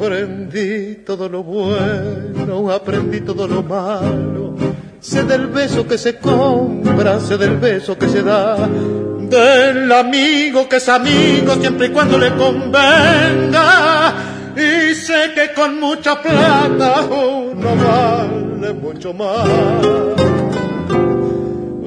Aprendí 0.00 1.04
todo 1.04 1.28
lo 1.28 1.42
bueno, 1.42 2.70
aprendí 2.70 3.20
todo 3.20 3.46
lo 3.46 3.62
malo. 3.62 4.54
Sé 5.00 5.24
del 5.24 5.46
beso 5.46 5.86
que 5.86 5.96
se 5.96 6.18
compra, 6.18 7.18
sé 7.20 7.38
del 7.38 7.56
beso 7.56 7.96
que 7.98 8.08
se 8.08 8.22
da. 8.22 8.56
Del 8.56 9.90
amigo 9.92 10.68
que 10.68 10.76
es 10.76 10.88
amigo 10.88 11.54
siempre 11.54 11.86
y 11.86 11.90
cuando 11.90 12.18
le 12.18 12.34
convenga. 12.34 14.14
Y 14.56 14.94
sé 14.94 15.32
que 15.34 15.54
con 15.54 15.78
mucha 15.80 16.20
plata 16.20 17.02
uno 17.02 17.68
vale 17.76 18.72
mucho 18.74 19.14
más. 19.14 20.19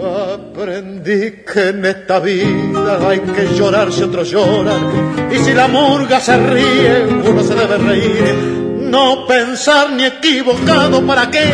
Aprendí 0.04 1.44
que 1.46 1.70
en 1.70 1.86
esta 1.86 2.20
vida 2.20 3.08
hay 3.08 3.20
que 3.20 3.48
llorar 3.56 3.92
si 3.92 4.04
otros 4.04 4.30
lloran. 4.30 5.32
Y 5.32 5.38
si 5.38 5.54
la 5.54 5.70
murga 5.70 6.20
se 6.20 6.36
ríe, 6.36 7.06
uno 7.06 7.42
se 7.42 7.56
debe 7.56 7.78
reír. 7.78 8.36
No 8.82 9.26
pensar 9.26 9.92
ni 9.92 10.04
equivocado 10.04 11.06
para 11.08 11.32
qué, 11.32 11.54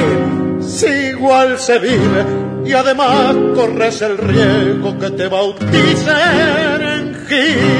si 0.61 0.87
igual 0.87 1.59
se 1.59 1.77
vive. 1.77 2.25
Y 2.65 2.73
además 2.73 3.35
corres 3.53 4.01
el 4.01 4.17
riesgo 4.17 4.97
que 4.97 5.11
te 5.11 5.27
bauticen 5.27 6.81
en 6.81 7.15
Gil. 7.27 7.79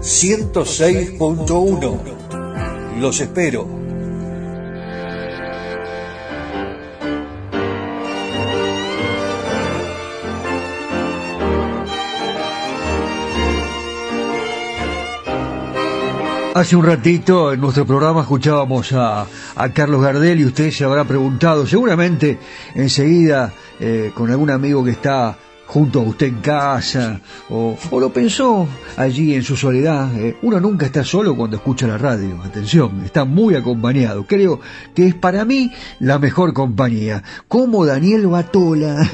106.1. 0.00 3.00
Los 3.00 3.20
espero. 3.20 3.76
Hace 16.56 16.74
un 16.74 16.86
ratito 16.86 17.52
en 17.52 17.60
nuestro 17.60 17.84
programa 17.84 18.22
escuchábamos 18.22 18.90
a, 18.94 19.26
a 19.56 19.72
Carlos 19.74 20.00
Gardel 20.00 20.40
y 20.40 20.46
usted 20.46 20.70
se 20.70 20.84
habrá 20.84 21.04
preguntado, 21.04 21.66
seguramente 21.66 22.38
enseguida 22.74 23.52
eh, 23.78 24.10
con 24.14 24.30
algún 24.30 24.48
amigo 24.48 24.82
que 24.82 24.92
está 24.92 25.36
junto 25.66 26.00
a 26.00 26.02
usted 26.04 26.28
en 26.28 26.40
casa, 26.40 27.20
o, 27.50 27.76
o 27.90 28.00
lo 28.00 28.12
pensó 28.12 28.66
allí 28.96 29.34
en 29.34 29.42
su 29.42 29.56
soledad. 29.56 30.14
eh. 30.16 30.36
Uno 30.42 30.60
nunca 30.60 30.86
está 30.86 31.04
solo 31.04 31.36
cuando 31.36 31.56
escucha 31.56 31.86
la 31.86 31.98
radio, 31.98 32.40
atención, 32.42 33.02
está 33.04 33.24
muy 33.24 33.54
acompañado. 33.54 34.24
Creo 34.26 34.60
que 34.94 35.06
es 35.06 35.14
para 35.14 35.44
mí 35.44 35.72
la 35.98 36.18
mejor 36.18 36.52
compañía. 36.52 37.22
Como 37.48 37.84
Daniel 37.84 38.26
Batola 38.28 39.08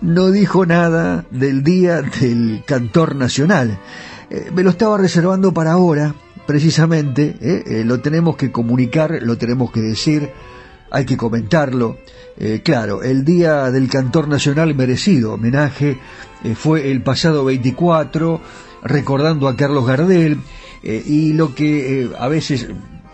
no 0.00 0.30
dijo 0.30 0.64
nada 0.64 1.24
del 1.30 1.62
Día 1.62 2.02
del 2.02 2.62
Cantor 2.64 3.16
Nacional. 3.16 3.78
Eh, 4.30 4.50
me 4.54 4.62
lo 4.62 4.70
estaba 4.70 4.98
reservando 4.98 5.52
para 5.52 5.72
ahora, 5.72 6.14
precisamente, 6.46 7.36
¿eh? 7.40 7.82
Lo 7.84 8.00
tenemos 8.00 8.36
que 8.36 8.52
comunicar, 8.52 9.18
lo 9.22 9.36
tenemos 9.36 9.72
que 9.72 9.80
decir, 9.80 10.30
hay 10.90 11.04
que 11.04 11.16
comentarlo. 11.16 11.98
Eh, 12.36 12.60
claro, 12.64 13.02
el 13.02 13.24
Día 13.24 13.70
del 13.70 13.88
Cantor 13.88 14.28
Nacional 14.28 14.74
merecido 14.74 15.34
homenaje 15.34 15.98
fue 16.54 16.90
el 16.90 17.02
pasado 17.02 17.44
24, 17.44 18.40
recordando 18.84 19.48
a 19.48 19.56
Carlos 19.56 19.86
Gardel, 19.86 20.38
y 20.82 21.32
lo 21.32 21.52
que 21.52 22.08
a 22.16 22.28
veces 22.28 22.68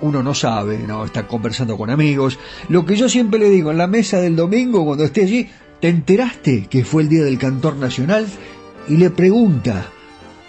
uno 0.05 0.23
no 0.23 0.35
sabe, 0.35 0.79
no 0.79 1.05
está 1.05 1.27
conversando 1.27 1.77
con 1.79 1.91
amigos. 1.91 2.39
Lo 2.69 2.85
que 2.85 2.97
yo 2.97 3.09
siempre 3.09 3.41
le 3.41 3.51
digo 3.51 3.71
en 3.71 3.79
la 3.79 3.87
mesa 3.87 4.21
del 4.21 4.37
domingo, 4.37 4.85
cuando 4.85 5.05
esté 5.05 5.23
allí, 5.23 5.49
¿te 5.81 5.89
enteraste 5.89 6.67
que 6.69 6.85
fue 6.85 7.03
el 7.03 7.09
Día 7.09 7.25
del 7.25 7.39
Cantor 7.39 7.77
Nacional? 7.77 8.27
Y 8.89 8.97
le 8.99 9.11
pregunta, 9.11 9.87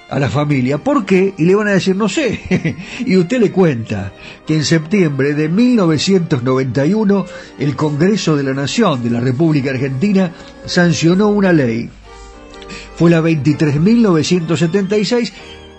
a 0.10 0.20
la 0.20 0.30
familia. 0.30 0.78
¿Por 0.78 1.06
qué? 1.06 1.34
Y 1.38 1.45
le 1.45 1.56
van 1.56 1.68
a 1.68 1.72
decir, 1.72 1.95
no 1.95 2.10
sé. 2.10 2.76
y 3.06 3.18
usted 3.18 3.39
le 3.39 3.51
cuenta 3.51 4.14
que 4.45 4.56
en 4.56 4.64
septiembre 4.64 5.34
de 5.34 5.49
1991 5.49 7.26
el 7.60 7.76
Congreso 7.76 8.36
de 8.36 8.43
la 8.43 8.53
Nación 8.53 9.03
de 9.03 9.10
la 9.10 9.20
República 9.20 9.72
Argentina 9.72 10.32
sancionó 10.66 11.30
una 11.30 11.51
ley. 11.51 11.89
Fue 12.95 13.10
la 13.10 13.22
23.976 13.22 15.34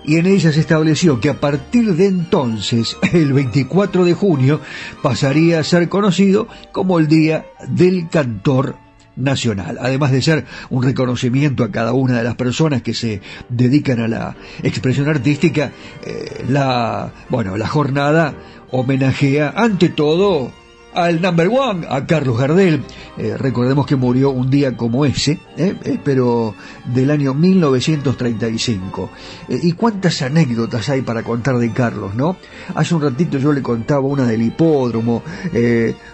y 0.05 0.17
en 0.17 0.27
ella 0.27 0.53
se 0.53 0.61
estableció 0.61 1.19
que 1.19 1.31
a 1.31 1.41
partir 1.41 1.95
de 1.95 2.07
entonces, 2.07 2.97
el 3.13 3.33
24 3.33 4.05
de 4.05 4.15
junio, 4.15 4.61
pasaría 5.03 5.61
a 5.61 5.65
ser 5.65 5.89
conocido 5.89 6.49
como 6.73 6.99
el 6.99 7.09
Día 7.09 7.47
del 7.69 8.09
Cantor 8.09 8.86
nacional, 9.17 9.79
además 9.81 10.13
de 10.13 10.23
ser 10.23 10.45
un 10.71 10.83
reconocimiento 10.83 11.65
a 11.65 11.71
cada 11.71 11.93
una 11.93 12.19
de 12.19 12.25
las 12.25 12.37
personas 12.37 12.83
que 12.83 12.95
se 12.95 13.21
dedican 13.49 14.01
a 14.01 14.09
la 14.09 14.37
expresión 14.63 15.09
artística, 15.09 15.73
eh, 16.05 16.45
la, 16.49 17.13
bueno, 17.29 17.57
la 17.57 17.67
jornada 17.67 18.35
homenajea 18.71 19.55
ante 19.57 19.89
todo 19.89 20.53
al 20.97 21.21
number 21.21 21.49
one, 21.49 21.87
a 21.89 22.07
Carlos 22.07 22.39
Gardel. 22.39 22.83
Eh, 23.19 23.37
recordemos 23.39 23.87
que 23.87 23.97
murió 23.97 24.31
un 24.31 24.51
día 24.51 24.77
como 24.77 25.05
ese, 25.05 25.39
eh, 25.57 25.77
eh 25.85 25.99
pero 26.03 26.55
del 26.87 27.11
año 27.11 27.35
1935. 27.35 29.11
Eh, 29.49 29.61
y 29.63 29.73
cuántas 29.73 30.23
anécdotas 30.23 30.89
hay 30.89 31.03
para 31.03 31.23
contar 31.23 31.59
de 31.59 31.71
Carlos, 31.73 32.15
¿no? 32.15 32.37
Hace 32.75 32.95
un 32.95 33.03
ratito 33.03 33.37
yo 33.37 33.53
le 33.53 33.63
contaba 33.63 34.01
una 34.01 34.27
del 34.27 34.43
hipódromo, 34.43 35.23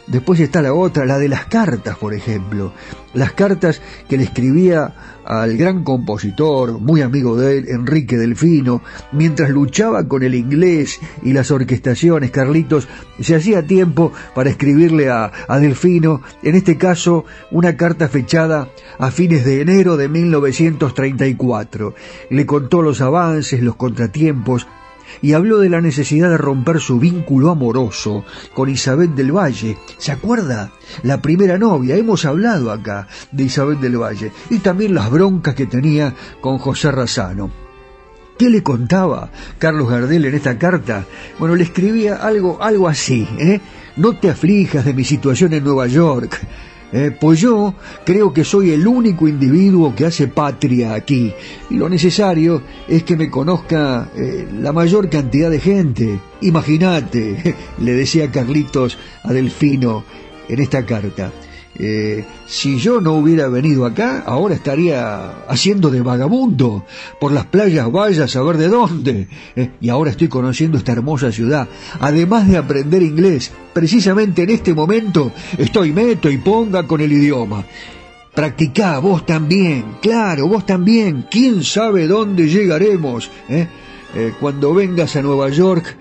después 0.07 0.41
está 0.41 0.61
la 0.61 0.75
otra, 0.75 1.07
la 1.07 1.19
de 1.19 1.29
las 1.29 1.47
cartas, 1.47 1.97
por 1.97 2.13
ejemplo. 2.13 2.73
Las 3.15 3.33
cartas 3.33 3.81
que 4.09 4.17
le 4.17 4.25
escribía 4.25 4.93
al 5.25 5.57
gran 5.57 5.85
compositor, 5.85 6.81
muy 6.81 7.03
amigo 7.03 7.37
de 7.37 7.59
él, 7.59 7.69
Enrique 7.69 8.17
Delfino, 8.17 8.83
mientras 9.13 9.51
luchaba 9.51 10.07
con 10.09 10.23
el 10.23 10.35
inglés 10.35 11.01
y 11.23 11.33
las 11.33 11.51
orquestaciones, 11.51 12.31
Carlitos, 12.31 12.89
se 13.21 13.35
hacía 13.35 13.67
tiempo 13.67 14.13
para 14.35 14.51
escribirle 14.51 15.11
a, 15.11 15.31
a 15.49 15.59
Delfino, 15.59 16.23
en 16.43 16.55
este 16.55 16.77
caso, 16.77 17.25
una 17.51 17.77
carta 17.77 18.09
fechada 18.09 18.69
a 18.99 19.11
fines 19.11 19.45
de 19.45 19.61
enero 19.61 19.97
de 19.97 20.09
1934. 20.09 21.95
Le 22.31 22.47
contó 22.47 22.83
los 22.83 23.01
avances, 23.01 23.63
los 23.63 23.77
contratiempos, 23.77 24.67
y 25.21 25.35
habló 25.35 25.59
de 25.59 25.69
la 25.69 25.81
necesidad 25.81 26.31
de 26.31 26.39
romper 26.39 26.81
su 26.81 26.99
vínculo 26.99 27.51
amoroso 27.51 28.25
con 28.55 28.69
Isabel 28.69 29.15
del 29.15 29.37
Valle. 29.37 29.77
¿Se 29.99 30.13
acuerda? 30.13 30.73
La 31.03 31.21
primera 31.21 31.59
novia, 31.59 31.97
hemos 31.97 32.25
hablado 32.25 32.71
acá 32.71 33.09
de 33.31 33.45
Isabel 33.45 33.81
del 33.81 34.01
Valle, 34.01 34.33
y 34.51 34.59
también 34.59 34.95
las 34.95 35.11
broncas 35.11 35.55
que 35.55 35.67
tenía 35.67 36.15
con 36.41 36.59
José 36.59 36.91
Razano. 36.91 37.51
¿Qué 38.39 38.49
le 38.49 38.63
contaba 38.63 39.31
Carlos 39.59 39.89
Gardel 39.89 40.25
en 40.25 40.35
esta 40.35 40.59
carta? 40.59 41.05
Bueno, 41.39 41.55
le 41.55 41.65
escribía 41.65 42.17
algo, 42.17 42.63
algo 42.63 42.89
así, 42.89 43.29
¿eh? 43.39 43.61
No 43.97 44.17
te 44.17 44.31
aflijas 44.31 44.85
de 44.85 44.95
mi 44.95 45.05
situación 45.05 45.53
en 45.53 45.65
Nueva 45.65 45.87
York. 45.87 46.41
Eh, 46.93 47.11
pues 47.19 47.41
yo 47.41 47.75
creo 48.05 48.35
que 48.35 48.45
soy 48.45 48.71
el 48.71 48.87
único 48.87 49.27
individuo 49.27 49.95
que 49.95 50.05
hace 50.05 50.29
patria 50.29 50.93
aquí 50.93 51.33
y 51.71 51.77
lo 51.77 51.89
necesario 51.89 52.63
es 52.87 53.03
que 53.03 53.17
me 53.17 53.31
conozca 53.31 54.11
eh, 54.15 54.47
la 54.61 54.73
mayor 54.73 55.09
cantidad 55.09 55.51
de 55.51 55.59
gente. 55.59 56.21
Imagínate, 56.43 57.57
le 57.79 57.93
decía 57.93 58.31
Carlitos 58.31 58.99
a 59.23 59.33
Delfino 59.33 60.05
en 60.49 60.61
esta 60.61 60.85
carta. 60.85 61.33
Eh, 61.85 62.25
si 62.47 62.79
yo 62.79 63.01
no 63.01 63.15
hubiera 63.15 63.49
venido 63.49 63.85
acá, 63.85 64.23
ahora 64.25 64.55
estaría 64.55 65.43
haciendo 65.49 65.91
de 65.91 66.01
vagabundo 66.01 66.87
por 67.21 67.33
las 67.33 67.47
playas, 67.47 67.91
vaya 67.91 68.25
a 68.25 68.29
saber 68.29 68.57
de 68.57 68.69
dónde. 68.69 69.27
Eh, 69.57 69.71
y 69.81 69.89
ahora 69.89 70.13
estoy 70.13 70.29
conociendo 70.29 70.79
esta 70.79 70.93
hermosa 70.93 71.33
ciudad. 71.33 71.67
Además 71.99 72.49
de 72.49 72.57
aprender 72.57 73.03
inglés, 73.03 73.51
precisamente 73.73 74.45
en 74.45 74.51
este 74.51 74.75
momento 74.75 75.33
estoy 75.59 75.91
meto 75.93 76.31
y 76.31 76.39
ponga 76.39 76.87
con 76.87 77.01
el 77.01 77.13
idioma. 77.13 77.65
Practicá, 78.33 79.01
vos 79.01 79.27
también, 79.27 79.97
claro, 80.01 80.47
vos 80.47 80.65
también. 80.65 81.27
¿Quién 81.29 81.65
sabe 81.65 82.07
dónde 82.07 82.49
llegaremos? 82.49 83.29
Eh? 83.49 83.67
cuando 84.39 84.75
vengas 84.75 85.17
a 85.17 85.23
Nueva 85.23 85.49
York 85.49 85.97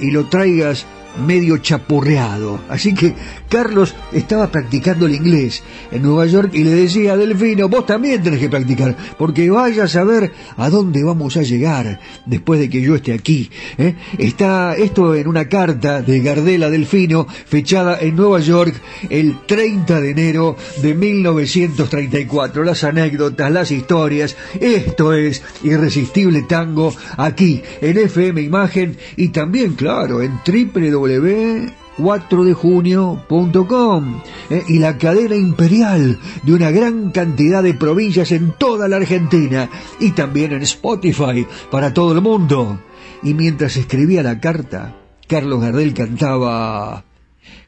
y 0.00 0.12
lo 0.12 0.26
traigas 0.26 0.86
medio 1.24 1.58
chapurreado. 1.58 2.60
Así 2.68 2.94
que 2.94 3.14
Carlos 3.48 3.94
estaba 4.12 4.50
practicando 4.50 5.06
el 5.06 5.14
inglés 5.14 5.62
en 5.90 6.02
Nueva 6.02 6.26
York 6.26 6.50
y 6.52 6.64
le 6.64 6.70
decía 6.70 7.12
a 7.12 7.16
Delfino, 7.16 7.68
vos 7.68 7.86
también 7.86 8.22
tenés 8.22 8.40
que 8.40 8.48
practicar, 8.48 8.96
porque 9.18 9.50
vaya 9.50 9.84
a 9.84 9.88
saber 9.88 10.32
a 10.56 10.70
dónde 10.70 11.02
vamos 11.04 11.36
a 11.36 11.42
llegar 11.42 12.00
después 12.24 12.60
de 12.60 12.68
que 12.68 12.80
yo 12.80 12.94
esté 12.94 13.12
aquí. 13.12 13.50
¿eh? 13.78 13.94
Está 14.18 14.74
esto 14.76 15.14
en 15.14 15.28
una 15.28 15.48
carta 15.48 16.02
de 16.02 16.20
Gardela 16.20 16.70
Delfino, 16.70 17.26
fechada 17.28 17.98
en 18.00 18.16
Nueva 18.16 18.40
York 18.40 18.74
el 19.10 19.38
30 19.46 20.00
de 20.00 20.10
enero 20.10 20.56
de 20.82 20.94
1934. 20.94 22.64
Las 22.64 22.84
anécdotas, 22.84 23.50
las 23.50 23.70
historias, 23.70 24.36
esto 24.60 25.12
es 25.12 25.42
Irresistible 25.62 26.42
Tango 26.42 26.94
aquí 27.16 27.62
en 27.80 27.98
FM 27.98 28.42
Imagen 28.42 28.96
y 29.16 29.28
también, 29.28 29.74
claro, 29.74 30.22
en 30.22 30.40
www 30.46 31.85
4dejunio.com 31.98 34.22
eh, 34.50 34.64
y 34.68 34.78
la 34.78 34.98
cadena 34.98 35.36
imperial 35.36 36.18
de 36.42 36.52
una 36.52 36.70
gran 36.70 37.10
cantidad 37.10 37.62
de 37.62 37.72
provincias 37.74 38.32
en 38.32 38.52
toda 38.52 38.88
la 38.88 38.96
Argentina 38.96 39.70
y 40.00 40.10
también 40.12 40.52
en 40.52 40.62
Spotify 40.62 41.46
para 41.70 41.94
todo 41.94 42.12
el 42.12 42.20
mundo. 42.20 42.80
Y 43.22 43.32
mientras 43.34 43.76
escribía 43.76 44.22
la 44.22 44.40
carta, 44.40 44.96
Carlos 45.26 45.60
Gardel 45.60 45.92
cantaba... 45.94 47.04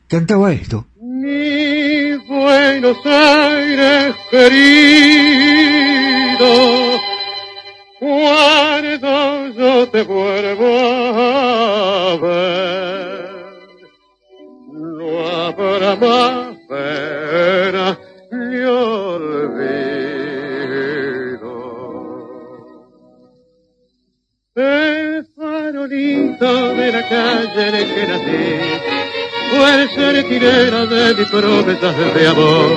cantaba 0.07 0.53
esto. 0.53 0.87
Mi 1.01 2.17
Buenos 2.29 3.05
Aires 3.05 4.15
querido, 4.31 4.69
cuando 7.99 9.89
te 9.89 10.03
vuelvo 10.03 10.69
habrá 15.47 15.97
más 15.97 16.57
pena 16.69 17.99
ni 18.33 18.61
olvido. 18.61 19.59
El 24.55 25.27
farolito 25.37 26.75
de 26.75 26.93
la 26.93 27.09
calle 27.09 27.69
en 27.69 27.75
el 27.75 27.95
que 27.95 28.07
nací 28.07 28.49
fue 29.51 29.83
el 29.83 29.91
sertinera 29.91 30.87
de 30.87 31.15
mis 31.15 31.29
promesas 31.29 32.15
de 32.15 32.29
amor. 32.29 32.71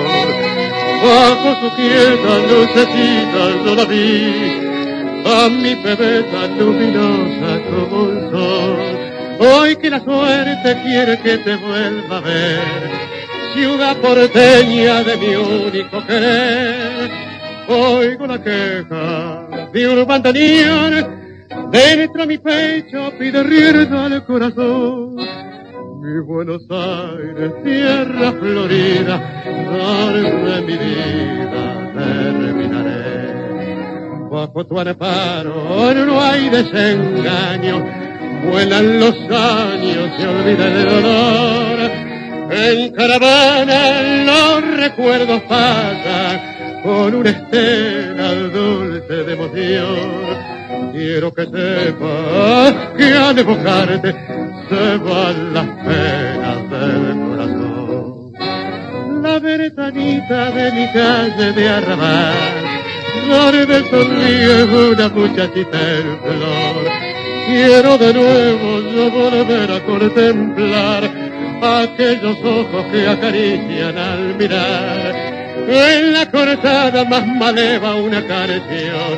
Bajo 1.03 1.49
su 1.61 1.75
quieta 1.75 2.37
lucecita 2.49 3.41
yo 3.65 3.75
la 3.75 3.85
vi, 3.85 4.05
a 5.25 5.49
mi 5.49 5.73
bebé 5.75 6.23
tan 6.31 6.59
luminosa 6.59 7.59
como 7.69 8.09
el 8.11 8.29
sol 8.29 9.10
Hoy 9.43 9.75
que 9.77 9.89
la 9.89 9.99
suerte 9.99 10.81
quiere 10.83 11.17
que 11.17 11.39
te 11.39 11.55
vuelva 11.55 12.17
a 12.17 12.21
ver, 12.21 12.59
ciudad 13.55 13.97
porteña 13.97 15.03
de 15.03 15.17
mi 15.17 15.35
único 15.35 16.05
querer, 16.05 17.09
oigo 17.67 18.27
la 18.27 18.39
queja 18.39 19.47
de 19.73 19.87
un 19.87 20.05
bandoneón, 20.05 20.93
dentro 21.71 22.21
de 22.21 22.27
mi 22.27 22.37
pecho 22.37 23.11
pide 23.17 23.41
rienda 23.41 24.05
al 24.05 24.23
corazón. 24.27 25.15
Mi 25.15 26.19
Buenos 26.19 26.61
Aires, 26.69 27.63
tierra 27.63 28.33
florida, 28.33 29.43
darme 29.43 30.61
mi 30.61 30.77
vida 30.77 31.91
terminaré. 31.95 33.01
Bajo 34.29 34.65
tu 34.67 34.79
amparo 34.79 35.93
no 35.93 36.21
hay 36.21 36.47
desengaño, 36.49 38.00
vuelan 38.43 38.99
los 38.99 39.15
años, 39.29 40.09
se 40.17 40.27
olvida 40.27 40.67
el 40.67 40.85
dolor. 40.85 41.91
En 42.51 42.91
caravana 42.91 44.23
los 44.25 44.77
recuerdos 44.77 45.41
pasan 45.43 46.81
con 46.83 47.15
una 47.15 47.29
estela 47.29 48.33
dulce 48.33 49.13
de 49.23 49.33
emoción. 49.33 50.51
quiero 50.91 51.33
que 51.33 51.43
sepas 51.43 52.73
que 52.97 53.13
al 53.13 53.39
evocarte 53.39 54.15
se 54.69 54.97
van 54.97 55.53
las 55.53 55.67
penas 55.85 56.69
del 56.69 57.19
corazón. 57.27 58.31
La 59.21 59.39
ventanita 59.39 60.51
de 60.51 60.71
mi 60.71 60.87
calle 60.91 61.53
de 61.53 61.69
arrabal, 61.69 62.33
donde 63.29 63.89
sonríe 63.89 64.63
una 64.91 65.09
muchachita 65.09 65.79
en 65.97 66.19
flor. 66.19 67.00
Quiero 67.51 67.97
de 67.97 68.13
nuevo 68.13 68.79
yo 68.95 69.11
volver 69.11 69.69
a 69.73 69.83
contemplar 69.83 71.03
aquellos 71.61 72.37
ojos 72.45 72.85
que 72.93 73.05
acarician 73.05 73.97
al 73.97 74.35
mirar. 74.37 75.13
En 75.67 76.13
la 76.13 76.31
cortada 76.31 77.03
más 77.03 77.27
maleva 77.27 77.95
una 77.95 78.25
canción 78.25 79.17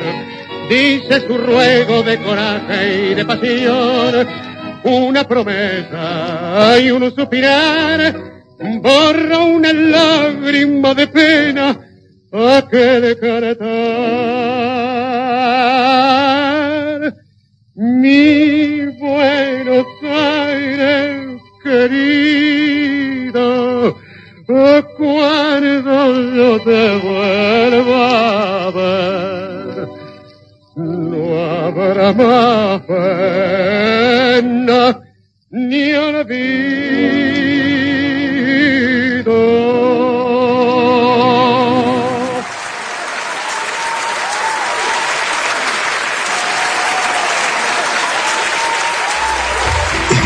dice 0.68 1.20
su 1.20 1.38
ruego 1.38 2.02
de 2.02 2.18
coraje 2.18 3.10
y 3.12 3.14
de 3.14 3.24
pasión, 3.24 4.26
una 4.82 5.22
promesa 5.28 6.76
y 6.80 6.90
un 6.90 7.14
suspirar, 7.14 8.14
borra 8.82 9.38
una 9.44 9.72
lágrima 9.72 10.92
de 10.92 11.06
pena 11.06 11.78
aquel 12.32 13.16
cantar. 13.20 14.74
Mi 17.84 18.86
Buenos 18.98 19.86
Aires 20.02 21.42
querido, 21.62 23.44
cuando 24.96 26.14
yo 26.34 26.58
te 26.60 26.96
vuelva 27.06 28.68
a 28.68 28.70
ver, 28.70 29.88
no 30.76 31.22
habrá 31.44 32.12
más 32.14 32.80
pena 34.32 34.80
ni 35.50 35.92
olvido. 35.92 37.33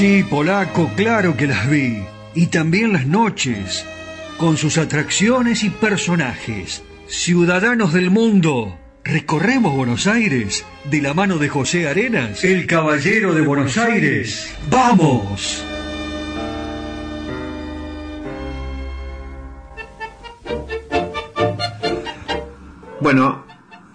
Sí, 0.00 0.22
polaco, 0.22 0.90
claro 0.96 1.36
que 1.36 1.46
las 1.46 1.68
vi. 1.68 2.02
Y 2.34 2.46
también 2.46 2.94
las 2.94 3.06
noches, 3.06 3.84
con 4.38 4.56
sus 4.56 4.78
atracciones 4.78 5.62
y 5.62 5.68
personajes. 5.68 6.82
Ciudadanos 7.06 7.92
del 7.92 8.10
mundo, 8.10 8.78
recorremos 9.04 9.76
Buenos 9.76 10.06
Aires 10.06 10.64
de 10.90 11.02
la 11.02 11.12
mano 11.12 11.36
de 11.36 11.50
José 11.50 11.86
Arenas, 11.86 12.42
el 12.44 12.66
caballero 12.66 13.34
de 13.34 13.42
Buenos 13.42 13.76
Aires. 13.76 14.56
¡Vamos! 14.70 15.62
Bueno, 23.02 23.44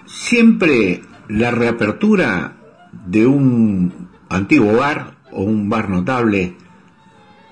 siempre 0.05 1.01
la 1.29 1.49
reapertura 1.49 2.57
de 3.07 3.25
un 3.25 4.11
antiguo 4.29 4.77
bar 4.77 5.14
o 5.35 5.43
un 5.43 5.69
bar 5.69 5.89
notable 5.89 6.55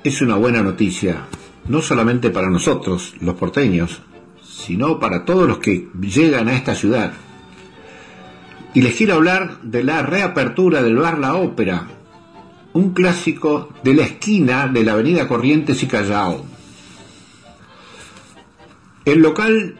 es 0.04 0.22
una 0.22 0.36
buena 0.36 0.64
noticia, 0.64 1.26
no 1.68 1.82
solamente 1.82 2.30
para 2.30 2.50
nosotros, 2.50 3.14
los 3.22 3.36
porteños, 3.36 4.02
sino 4.44 5.00
para 5.00 5.26
todos 5.26 5.48
los 5.48 5.60
que 5.60 5.90
llegan 6.00 6.48
a 6.48 6.56
esta 6.56 6.76
ciudad. 6.76 7.14
Y 8.74 8.82
les 8.82 8.96
quiero 8.96 9.16
hablar 9.16 9.62
de 9.62 9.84
la 9.84 10.02
reapertura 10.02 10.82
del 10.82 10.98
bar 10.98 11.20
La 11.20 11.36
Ópera, 11.36 11.88
un 12.74 12.94
clásico 12.94 13.70
de 13.84 13.94
la 13.94 14.04
esquina 14.04 14.68
de 14.68 14.84
la 14.84 14.94
avenida 14.94 15.28
Corrientes 15.28 15.84
y 15.84 15.88
Callao. 15.88 16.44
El 19.06 19.20
local 19.20 19.76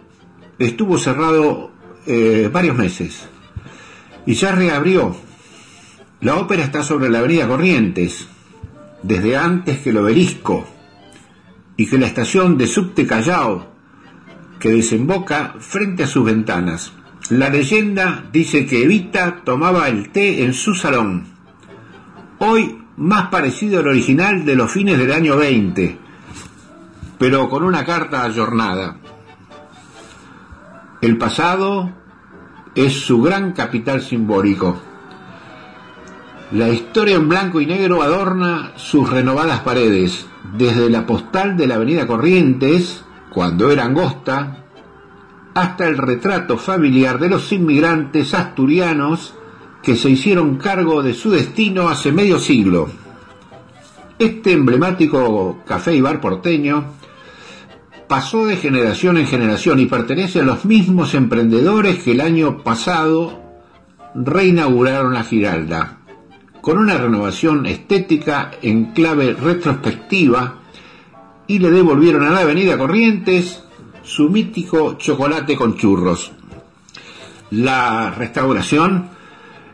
estuvo 0.60 0.98
cerrado 0.98 1.72
eh, 2.06 2.50
varios 2.52 2.78
meses 2.78 3.28
y 4.26 4.36
ya 4.36 4.52
reabrió. 4.52 5.16
La 6.24 6.38
ópera 6.38 6.64
está 6.64 6.84
sobre 6.84 7.10
la 7.10 7.20
avenida 7.20 7.50
Corrientes, 7.50 8.30
desde 9.02 9.36
antes 9.36 9.80
que 9.80 9.90
el 9.90 9.98
obelisco 9.98 10.66
y 11.76 11.86
que 11.86 11.98
la 11.98 12.08
estación 12.08 12.58
de 12.58 12.66
subte 12.66 13.06
Callao, 13.06 13.68
que 14.58 14.70
desemboca 14.70 15.56
frente 15.60 16.04
a 16.04 16.08
sus 16.08 16.24
ventanas. 16.24 16.94
La 17.30 17.50
leyenda 17.50 18.24
dice 18.32 18.66
que 18.66 18.84
Evita 18.84 19.42
tomaba 19.44 19.90
el 19.90 20.12
té 20.12 20.46
en 20.46 20.54
su 20.54 20.74
salón, 20.76 21.26
hoy 22.40 22.80
más 22.96 23.28
parecido 23.28 23.82
al 23.82 23.90
original 23.90 24.46
de 24.46 24.56
los 24.56 24.72
fines 24.72 24.98
del 24.98 25.12
año 25.12 25.36
20, 25.36 25.98
pero 27.18 27.50
con 27.50 27.66
una 27.66 27.84
carta 27.84 28.24
ayornada. 28.24 28.98
El 31.02 31.18
pasado 31.18 31.92
es 32.76 32.94
su 32.94 33.22
gran 33.22 33.52
capital 33.52 34.02
simbólico. 34.02 34.93
La 36.54 36.70
historia 36.70 37.16
en 37.16 37.28
blanco 37.28 37.62
y 37.62 37.66
negro 37.66 38.04
adorna 38.04 38.74
sus 38.76 39.10
renovadas 39.10 39.62
paredes, 39.62 40.28
desde 40.56 40.88
la 40.88 41.08
postal 41.08 41.58
de 41.58 41.66
la 41.66 41.76
avenida 41.76 42.06
Corrientes, 42.06 43.04
cuando 43.32 43.72
era 43.72 43.86
angosta, 43.86 44.64
hasta 45.56 45.88
el 45.88 45.98
retrato 45.98 46.60
familiar 46.60 47.18
de 47.18 47.30
los 47.30 47.52
inmigrantes 47.52 48.36
asturianos 48.36 49.34
que 49.82 49.96
se 49.96 50.12
hicieron 50.12 50.58
cargo 50.58 51.02
de 51.02 51.16
su 51.16 51.32
destino 51.32 51.90
hace 51.90 52.12
medio 52.12 52.38
siglo. 52.38 52.88
Este 54.20 54.52
emblemático 54.52 55.64
café 55.66 55.96
y 55.96 56.02
bar 56.02 56.22
porteño 56.22 56.86
pasó 58.08 58.46
de 58.46 58.58
generación 58.58 59.18
en 59.18 59.26
generación 59.26 59.80
y 59.80 59.88
pertenece 59.88 60.42
a 60.42 60.44
los 60.44 60.66
mismos 60.66 61.16
emprendedores 61.16 62.04
que 62.04 62.12
el 62.12 62.22
año 62.22 62.60
pasado 62.60 63.42
reinauguraron 64.14 65.16
la 65.16 65.24
Giralda, 65.24 66.03
con 66.64 66.78
una 66.78 66.98
renovación 66.98 67.66
estética 67.66 68.52
en 68.62 68.94
clave 68.94 69.34
retrospectiva 69.34 70.60
y 71.46 71.60
le 71.60 71.70
devolvieron 71.70 72.24
a 72.24 72.30
la 72.30 72.40
Avenida 72.40 72.78
Corrientes 72.78 73.62
su 74.02 74.30
mítico 74.30 74.94
chocolate 74.94 75.58
con 75.58 75.76
churros. 75.76 76.32
La 77.52 78.12
restauración 78.12 79.10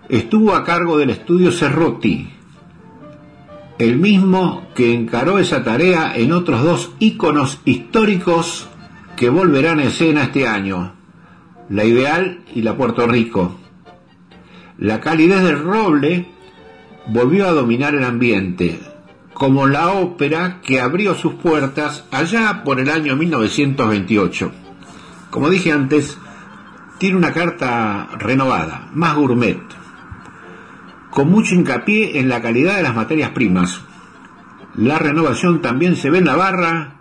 estuvo 0.10 0.56
a 0.56 0.64
cargo 0.64 0.98
del 0.98 1.12
estudio 1.12 1.52
Cerrotti, 1.52 2.28
el 3.78 4.00
mismo 4.00 4.66
que 4.74 4.92
encaró 4.92 5.38
esa 5.38 5.64
tarea 5.64 6.14
en 6.16 6.32
otros 6.32 6.64
dos 6.64 6.92
íconos 6.98 7.60
históricos 7.66 8.68
que 9.16 9.30
volverán 9.30 9.78
a 9.78 9.84
escena 9.84 10.24
este 10.24 10.48
año, 10.48 10.94
la 11.70 11.86
Ideal 11.86 12.40
y 12.56 12.64
la 12.64 12.76
Puerto 12.76 13.06
Rico. 13.06 13.60
La 14.80 15.00
calidez 15.00 15.44
del 15.44 15.60
roble 15.60 16.39
volvió 17.12 17.48
a 17.48 17.54
dominar 17.54 17.96
el 17.96 18.04
ambiente, 18.04 18.80
como 19.34 19.66
la 19.68 19.94
ópera 19.94 20.60
que 20.62 20.80
abrió 20.80 21.16
sus 21.16 21.34
puertas 21.36 22.06
allá 22.12 22.64
por 22.64 22.80
el 22.80 22.90
año 22.90 23.16
1928. 23.16 24.52
Como 25.32 25.50
dije 25.50 25.72
antes, 25.72 26.18
tiene 27.00 27.18
una 27.18 27.34
carta 27.34 28.10
renovada, 28.18 28.90
más 28.94 29.16
gourmet, 29.16 29.60
con 31.10 31.30
mucho 31.30 31.56
hincapié 31.56 32.20
en 32.20 32.30
la 32.30 32.42
calidad 32.42 32.76
de 32.76 32.84
las 32.84 32.96
materias 32.96 33.32
primas. 33.32 33.82
La 34.76 35.00
renovación 35.00 35.62
también 35.62 35.96
se 35.96 36.12
ve 36.12 36.20
en 36.20 36.26
la 36.26 36.36
barra, 36.36 36.96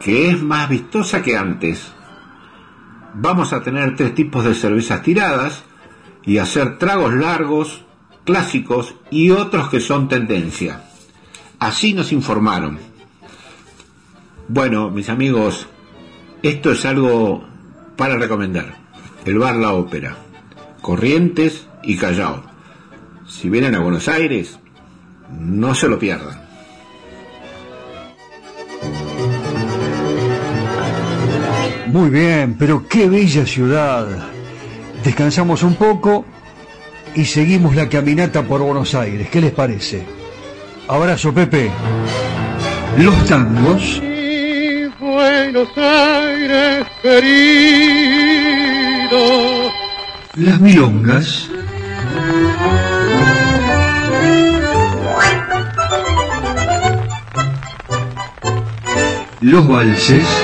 que 0.00 0.30
es 0.30 0.42
más 0.42 0.68
vistosa 0.68 1.22
que 1.22 1.36
antes. 1.36 1.92
Vamos 3.14 3.52
a 3.52 3.62
tener 3.62 3.94
tres 3.94 4.14
tipos 4.14 4.44
de 4.44 4.54
cervezas 4.54 5.02
tiradas 5.02 5.64
y 6.24 6.38
hacer 6.38 6.78
tragos 6.78 7.14
largos, 7.14 7.84
clásicos 8.24 8.94
y 9.10 9.30
otros 9.30 9.68
que 9.68 9.80
son 9.80 10.08
tendencia. 10.08 10.84
Así 11.58 11.92
nos 11.92 12.12
informaron. 12.12 12.78
Bueno, 14.48 14.90
mis 14.90 15.08
amigos, 15.08 15.66
esto 16.42 16.72
es 16.72 16.84
algo 16.84 17.44
para 17.96 18.16
recomendar. 18.16 18.76
El 19.24 19.38
bar 19.38 19.56
La 19.56 19.72
Ópera, 19.72 20.16
Corrientes 20.82 21.66
y 21.82 21.96
Callao 21.96 22.54
si 23.26 23.48
vienen 23.48 23.74
a 23.74 23.80
Buenos 23.80 24.08
Aires, 24.08 24.58
no 25.30 25.74
se 25.74 25.88
lo 25.88 25.98
pierdan. 25.98 26.42
Muy 31.86 32.10
bien, 32.10 32.56
pero 32.58 32.86
qué 32.88 33.08
bella 33.08 33.46
ciudad. 33.46 34.06
Descansamos 35.04 35.62
un 35.62 35.74
poco 35.76 36.24
y 37.14 37.24
seguimos 37.24 37.76
la 37.76 37.88
caminata 37.88 38.42
por 38.42 38.60
Buenos 38.60 38.94
Aires. 38.94 39.28
¿Qué 39.30 39.40
les 39.40 39.52
parece? 39.52 40.04
Abrazo, 40.88 41.32
Pepe. 41.32 41.70
Los 42.98 43.24
tangos. 43.26 44.02
Buenos 45.00 45.68
Aires 45.76 46.86
querido. 47.02 47.20
Las 50.36 50.60
milongas. 50.60 51.48
Los 59.40 59.68
valses. 59.68 60.43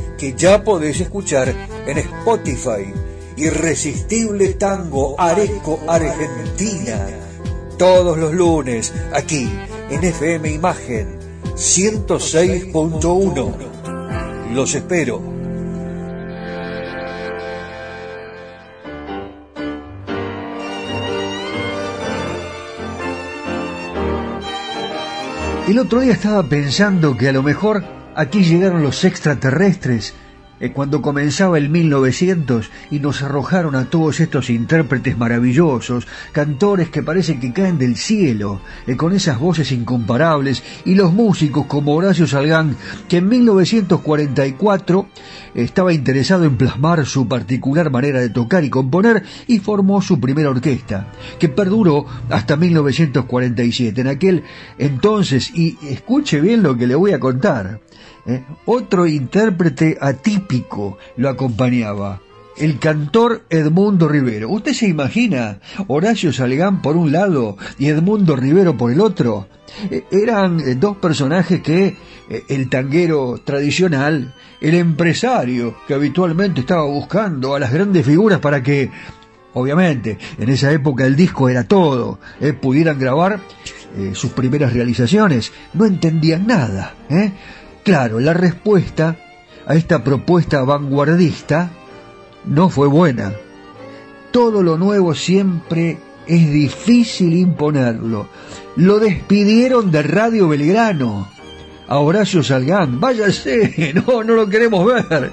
que 0.21 0.33
ya 0.37 0.63
podés 0.63 1.01
escuchar 1.01 1.53
en 1.87 1.97
Spotify. 1.97 2.93
Irresistible 3.37 4.53
Tango 4.53 5.19
Areco 5.19 5.79
Argentina. 5.87 7.07
Todos 7.75 8.19
los 8.19 8.31
lunes 8.31 8.93
aquí 9.13 9.49
en 9.89 10.03
FM 10.03 10.51
Imagen 10.51 11.17
106.1. 11.55 14.53
Los 14.53 14.75
espero. 14.75 15.23
El 25.67 25.79
otro 25.79 26.01
día 26.01 26.13
estaba 26.13 26.43
pensando 26.43 27.17
que 27.17 27.29
a 27.29 27.31
lo 27.31 27.41
mejor 27.41 28.00
aquí 28.15 28.43
llegaron 28.43 28.83
los 28.83 29.03
extraterrestres 29.03 30.13
eh, 30.61 30.71
cuando 30.71 31.01
comenzaba 31.01 31.57
el 31.57 31.69
1900 31.69 32.69
y 32.91 32.99
nos 32.99 33.23
arrojaron 33.23 33.75
a 33.75 33.85
todos 33.85 34.19
estos 34.19 34.51
intérpretes 34.51 35.17
maravillosos, 35.17 36.07
cantores 36.31 36.89
que 36.89 37.01
parecen 37.01 37.39
que 37.39 37.51
caen 37.51 37.79
del 37.79 37.97
cielo, 37.97 38.61
eh, 38.85 38.95
con 38.95 39.11
esas 39.11 39.39
voces 39.39 39.71
incomparables, 39.71 40.61
y 40.85 40.93
los 40.93 41.13
músicos 41.13 41.65
como 41.65 41.95
Horacio 41.95 42.27
Salgán, 42.27 42.77
que 43.09 43.17
en 43.17 43.29
1944 43.29 45.07
estaba 45.55 45.93
interesado 45.93 46.45
en 46.45 46.57
plasmar 46.57 47.07
su 47.07 47.27
particular 47.27 47.89
manera 47.89 48.19
de 48.19 48.29
tocar 48.29 48.63
y 48.63 48.69
componer 48.69 49.23
y 49.47 49.57
formó 49.57 49.99
su 50.03 50.19
primera 50.19 50.51
orquesta, 50.51 51.07
que 51.39 51.49
perduró 51.49 52.05
hasta 52.29 52.55
1947. 52.55 53.99
En 53.99 54.07
aquel 54.07 54.43
entonces, 54.77 55.49
y 55.55 55.79
escuche 55.89 56.39
bien 56.39 56.61
lo 56.61 56.77
que 56.77 56.85
le 56.85 56.93
voy 56.93 57.13
a 57.13 57.19
contar, 57.19 57.79
¿eh? 58.25 58.43
Otro 58.65 59.07
intérprete 59.07 59.97
atípico 59.99 60.97
lo 61.17 61.29
acompañaba, 61.29 62.21
el 62.57 62.79
cantor 62.79 63.43
Edmundo 63.49 64.07
Rivero. 64.07 64.49
¿Usted 64.49 64.73
se 64.73 64.87
imagina 64.87 65.59
Horacio 65.87 66.31
Salgán 66.33 66.81
por 66.81 66.97
un 66.97 67.11
lado 67.11 67.57
y 67.77 67.87
Edmundo 67.87 68.35
Rivero 68.35 68.77
por 68.77 68.91
el 68.91 69.01
otro? 69.01 69.47
Eh, 69.89 70.03
eran 70.11 70.59
eh, 70.59 70.75
dos 70.75 70.97
personajes 70.97 71.61
que 71.61 71.95
el 72.47 72.69
tanguero 72.69 73.41
tradicional, 73.43 74.33
el 74.61 74.75
empresario 74.75 75.75
que 75.85 75.93
habitualmente 75.93 76.61
estaba 76.61 76.85
buscando 76.85 77.55
a 77.55 77.59
las 77.59 77.73
grandes 77.73 78.05
figuras 78.05 78.39
para 78.39 78.63
que, 78.63 78.89
obviamente, 79.53 80.17
en 80.37 80.47
esa 80.47 80.71
época 80.71 81.05
el 81.05 81.17
disco 81.17 81.49
era 81.49 81.65
todo, 81.65 82.19
pudieran 82.61 82.97
grabar 82.97 83.41
sus 84.13 84.31
primeras 84.31 84.71
realizaciones, 84.71 85.51
no 85.73 85.85
entendían 85.85 86.47
nada. 86.47 86.95
¿eh? 87.09 87.33
Claro, 87.83 88.19
la 88.19 88.33
respuesta 88.33 89.15
a 89.65 89.75
esta 89.75 90.03
propuesta 90.03 90.63
vanguardista 90.63 91.71
no 92.45 92.69
fue 92.69 92.87
buena. 92.87 93.33
Todo 94.31 94.61
lo 94.63 94.77
nuevo 94.77 95.15
siempre 95.15 95.97
es 96.27 96.51
difícil 96.51 97.33
imponerlo. 97.33 98.27
Lo 98.75 98.99
despidieron 98.99 99.91
de 99.91 100.03
Radio 100.03 100.47
Belgrano. 100.47 101.27
A 101.87 101.99
Horacio 101.99 102.41
Salgán, 102.41 103.01
váyase, 103.01 103.93
no, 104.07 104.23
no 104.23 104.33
lo 104.33 104.47
queremos 104.47 104.85
ver. 104.85 105.31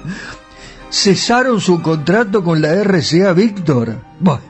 Cesaron 0.89 1.61
su 1.61 1.81
contrato 1.81 2.43
con 2.43 2.61
la 2.61 2.73
RCA 2.83 3.31
Víctor. 3.31 3.95
Bueno, 4.19 4.41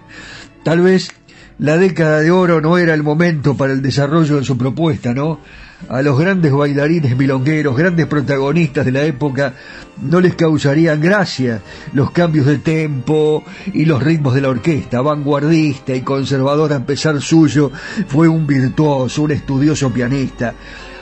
tal 0.63 0.81
vez 0.81 1.11
la 1.59 1.77
década 1.77 2.21
de 2.21 2.31
oro 2.31 2.61
no 2.61 2.77
era 2.77 2.93
el 2.93 3.03
momento 3.03 3.55
para 3.55 3.73
el 3.73 3.81
desarrollo 3.81 4.37
de 4.37 4.45
su 4.45 4.57
propuesta, 4.57 5.13
¿no? 5.13 5.39
A 5.87 6.01
los 6.01 6.19
grandes 6.19 6.51
bailarines 6.51 7.15
milongueros, 7.15 7.77
grandes 7.77 8.05
protagonistas 8.07 8.85
de 8.85 8.91
la 8.91 9.03
época, 9.03 9.53
no 10.01 10.19
les 10.19 10.35
causarían 10.35 10.99
gracia 10.99 11.61
los 11.93 12.11
cambios 12.11 12.45
de 12.45 12.57
tempo 12.57 13.43
y 13.73 13.85
los 13.85 14.03
ritmos 14.03 14.33
de 14.33 14.41
la 14.41 14.49
orquesta. 14.49 15.01
Vanguardista 15.01 15.95
y 15.95 16.01
conservador 16.01 16.73
a 16.73 16.85
pesar 16.85 17.21
suyo, 17.21 17.71
fue 18.07 18.27
un 18.27 18.45
virtuoso, 18.45 19.23
un 19.23 19.31
estudioso 19.31 19.91
pianista. 19.91 20.53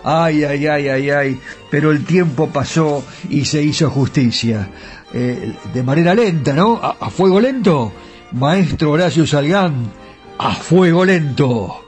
Ay, 0.04 0.44
ay, 0.44 0.68
ay, 0.68 0.88
ay, 0.88 1.10
ay, 1.10 1.40
pero 1.70 1.92
el 1.92 2.06
tiempo 2.06 2.50
pasó 2.50 3.04
y 3.30 3.46
se 3.46 3.62
hizo 3.64 3.90
justicia. 3.90 4.70
Eh, 5.14 5.54
de 5.74 5.84
manera 5.84 6.14
lenta, 6.14 6.54
¿no? 6.54 6.80
a 6.82 7.10
fuego 7.10 7.40
lento. 7.40 7.92
Maestro 8.34 8.92
Horacio 8.92 9.26
Salgán, 9.26 9.90
a 10.38 10.54
fuego 10.54 11.06
lento. 11.06 11.88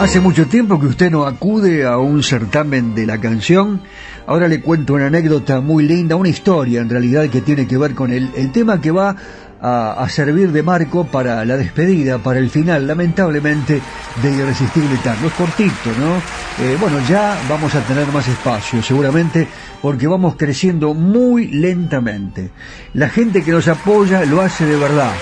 Hace 0.00 0.18
mucho 0.18 0.46
tiempo 0.46 0.80
que 0.80 0.86
usted 0.86 1.10
no 1.10 1.26
acude 1.26 1.84
a 1.84 1.98
un 1.98 2.22
certamen 2.22 2.94
de 2.94 3.04
la 3.04 3.20
canción. 3.20 3.82
Ahora 4.26 4.48
le 4.48 4.62
cuento 4.62 4.94
una 4.94 5.08
anécdota 5.08 5.60
muy 5.60 5.86
linda, 5.86 6.16
una 6.16 6.30
historia 6.30 6.80
en 6.80 6.88
realidad 6.88 7.28
que 7.28 7.42
tiene 7.42 7.66
que 7.66 7.76
ver 7.76 7.94
con 7.94 8.10
el, 8.10 8.32
tema 8.50 8.80
que 8.80 8.92
va 8.92 9.14
a, 9.60 9.92
a, 9.92 10.08
servir 10.08 10.52
de 10.52 10.62
marco 10.62 11.04
para 11.04 11.44
la 11.44 11.58
despedida, 11.58 12.16
para 12.16 12.38
el 12.38 12.48
final, 12.48 12.86
lamentablemente, 12.86 13.82
de 14.22 14.30
Irresistible 14.32 14.96
Tango. 15.04 15.26
Es 15.26 15.34
cortito, 15.34 15.90
¿no? 15.98 16.64
Eh, 16.64 16.78
bueno, 16.80 16.96
ya 17.06 17.38
vamos 17.46 17.74
a 17.74 17.82
tener 17.82 18.06
más 18.08 18.26
espacio, 18.26 18.82
seguramente, 18.82 19.46
porque 19.82 20.06
vamos 20.06 20.34
creciendo 20.38 20.94
muy 20.94 21.48
lentamente. 21.48 22.50
La 22.94 23.10
gente 23.10 23.44
que 23.44 23.52
nos 23.52 23.68
apoya 23.68 24.24
lo 24.24 24.40
hace 24.40 24.64
de 24.64 24.76
verdad, 24.76 25.12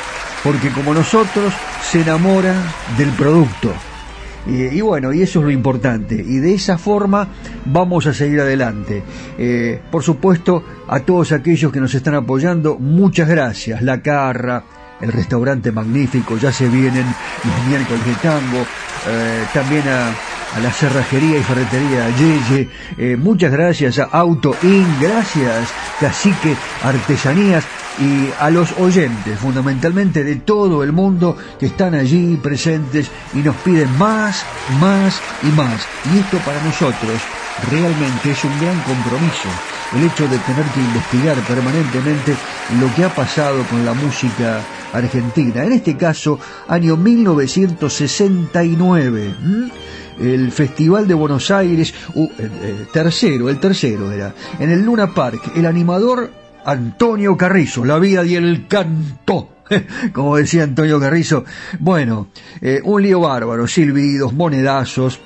porque 0.44 0.70
como 0.70 0.94
nosotros 0.94 1.52
se 1.82 2.02
enamora 2.02 2.54
del 2.96 3.10
producto. 3.10 3.74
Y, 4.48 4.80
bueno, 4.80 5.12
y 5.12 5.22
eso 5.22 5.40
es 5.40 5.44
lo 5.44 5.50
importante. 5.50 6.14
Y 6.14 6.38
de 6.38 6.54
esa 6.54 6.78
forma 6.78 7.28
vamos 7.66 8.06
a 8.06 8.14
seguir 8.14 8.40
adelante. 8.40 9.02
Eh, 9.36 9.80
por 9.90 10.02
supuesto, 10.02 10.64
a 10.88 11.00
todos 11.00 11.32
aquellos 11.32 11.70
que 11.70 11.80
nos 11.80 11.94
están 11.94 12.14
apoyando, 12.14 12.78
muchas 12.78 13.28
gracias. 13.28 13.82
La 13.82 14.00
Carra, 14.00 14.64
el 15.00 15.12
restaurante 15.12 15.70
magnífico, 15.70 16.38
ya 16.38 16.50
se 16.50 16.68
vienen 16.68 17.04
los 17.44 17.66
miércoles 17.68 18.06
de 18.06 18.14
tango. 18.14 18.64
Eh, 19.06 19.44
también 19.52 19.86
a, 19.86 20.08
a, 20.56 20.60
la 20.60 20.72
cerrajería 20.72 21.38
y 21.38 21.42
ferretería 21.42 22.08
Yeye. 22.16 22.68
Eh, 22.96 23.16
muchas 23.16 23.52
gracias 23.52 23.98
a 23.98 24.04
Auto 24.04 24.56
In, 24.62 24.86
gracias 25.00 25.68
Cacique 26.00 26.56
Artesanías 26.82 27.64
y 28.00 28.30
a 28.38 28.50
los 28.50 28.72
oyentes, 28.78 29.38
fundamentalmente 29.38 30.24
de 30.24 30.36
todo 30.36 30.84
el 30.84 30.92
mundo, 30.92 31.36
que 31.58 31.66
están 31.66 31.94
allí 31.94 32.36
presentes 32.36 33.10
y 33.34 33.38
nos 33.38 33.56
piden 33.56 33.90
más, 33.98 34.46
más 34.80 35.20
y 35.42 35.48
más. 35.48 35.86
Y 36.12 36.18
esto 36.18 36.38
para 36.38 36.62
nosotros 36.62 37.20
realmente 37.70 38.30
es 38.30 38.44
un 38.44 38.58
gran 38.60 38.80
compromiso, 38.82 39.48
el 39.96 40.04
hecho 40.04 40.28
de 40.28 40.38
tener 40.38 40.64
que 40.66 40.80
investigar 40.80 41.36
permanentemente 41.46 42.36
lo 42.80 42.94
que 42.94 43.04
ha 43.04 43.14
pasado 43.14 43.64
con 43.64 43.84
la 43.84 43.94
música 43.94 44.60
argentina. 44.92 45.64
En 45.64 45.72
este 45.72 45.96
caso, 45.96 46.38
año 46.68 46.96
1969. 46.96 49.34
¿Mm? 49.40 49.68
el 50.20 50.50
Festival 50.50 51.06
de 51.06 51.14
Buenos 51.14 51.48
Aires, 51.52 51.94
uh, 52.14 52.28
eh, 52.38 52.86
tercero, 52.92 53.48
el 53.48 53.60
tercero 53.60 54.10
era, 54.10 54.34
en 54.58 54.70
el 54.70 54.84
Luna 54.84 55.14
Park, 55.14 55.52
el 55.54 55.64
animador 55.64 56.32
Antonio 56.64 57.36
Carrizo, 57.36 57.84
la 57.84 57.98
vida 57.98 58.24
y 58.24 58.36
el 58.36 58.66
canto. 58.66 59.50
Como 60.12 60.36
decía 60.36 60.64
Antonio 60.64 60.98
Carrizo, 60.98 61.44
bueno, 61.78 62.28
eh, 62.60 62.80
un 62.84 63.02
lío 63.02 63.20
bárbaro, 63.20 63.66
silbidos, 63.66 64.32
monedazos, 64.32 65.20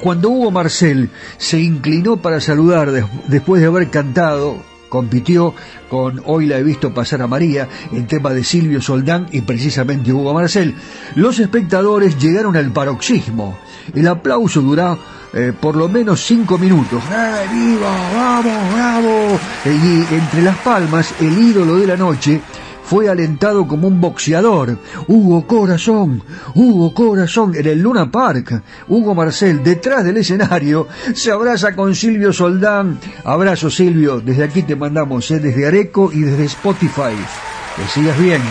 cuando 0.00 0.30
Hugo 0.30 0.50
Marcel 0.50 1.10
se 1.36 1.60
inclinó 1.60 2.16
para 2.16 2.40
saludar 2.40 2.90
de, 2.92 3.04
después 3.28 3.60
de 3.60 3.68
haber 3.68 3.90
cantado, 3.90 4.56
compitió 4.88 5.54
con 5.88 6.22
Hoy 6.24 6.46
la 6.46 6.58
he 6.58 6.62
visto 6.62 6.94
pasar 6.94 7.22
a 7.22 7.26
María, 7.26 7.68
en 7.92 8.06
tema 8.06 8.30
de 8.30 8.44
Silvio 8.44 8.80
Soldán 8.80 9.26
y 9.32 9.42
precisamente 9.42 10.12
Hugo 10.12 10.32
Marcel, 10.32 10.74
los 11.14 11.38
espectadores 11.38 12.18
llegaron 12.18 12.56
al 12.56 12.72
paroxismo. 12.72 13.58
El 13.94 14.08
aplauso 14.08 14.62
duró 14.62 14.98
eh, 15.34 15.52
por 15.58 15.76
lo 15.76 15.88
menos 15.88 16.20
cinco 16.20 16.58
minutos. 16.58 17.02
¡Eh, 17.10 17.46
viva! 17.52 18.10
¡Vamos! 18.14 18.74
¡Bravo! 18.74 19.40
Y 19.64 20.14
entre 20.14 20.42
las 20.42 20.56
palmas, 20.58 21.14
el 21.20 21.38
ídolo 21.38 21.76
de 21.76 21.86
la 21.86 21.96
noche 21.96 22.40
fue 22.84 23.08
alentado 23.08 23.66
como 23.66 23.88
un 23.88 24.00
boxeador. 24.00 24.76
Hugo 25.08 25.46
Corazón, 25.46 26.22
Hugo 26.54 26.92
Corazón, 26.92 27.54
en 27.56 27.66
el 27.66 27.80
Luna 27.80 28.10
Park. 28.10 28.62
Hugo 28.88 29.14
Marcel, 29.14 29.62
detrás 29.62 30.04
del 30.04 30.18
escenario, 30.18 30.88
se 31.14 31.32
abraza 31.32 31.74
con 31.74 31.94
Silvio 31.94 32.32
Soldán. 32.34 32.98
Abrazo 33.24 33.70
Silvio, 33.70 34.20
desde 34.20 34.44
aquí 34.44 34.62
te 34.62 34.76
mandamos, 34.76 35.30
¿eh? 35.30 35.38
desde 35.38 35.66
Areco 35.66 36.10
y 36.12 36.20
desde 36.20 36.44
Spotify. 36.44 37.16
Que 37.76 37.88
sigas 37.88 38.18
bien. 38.18 38.42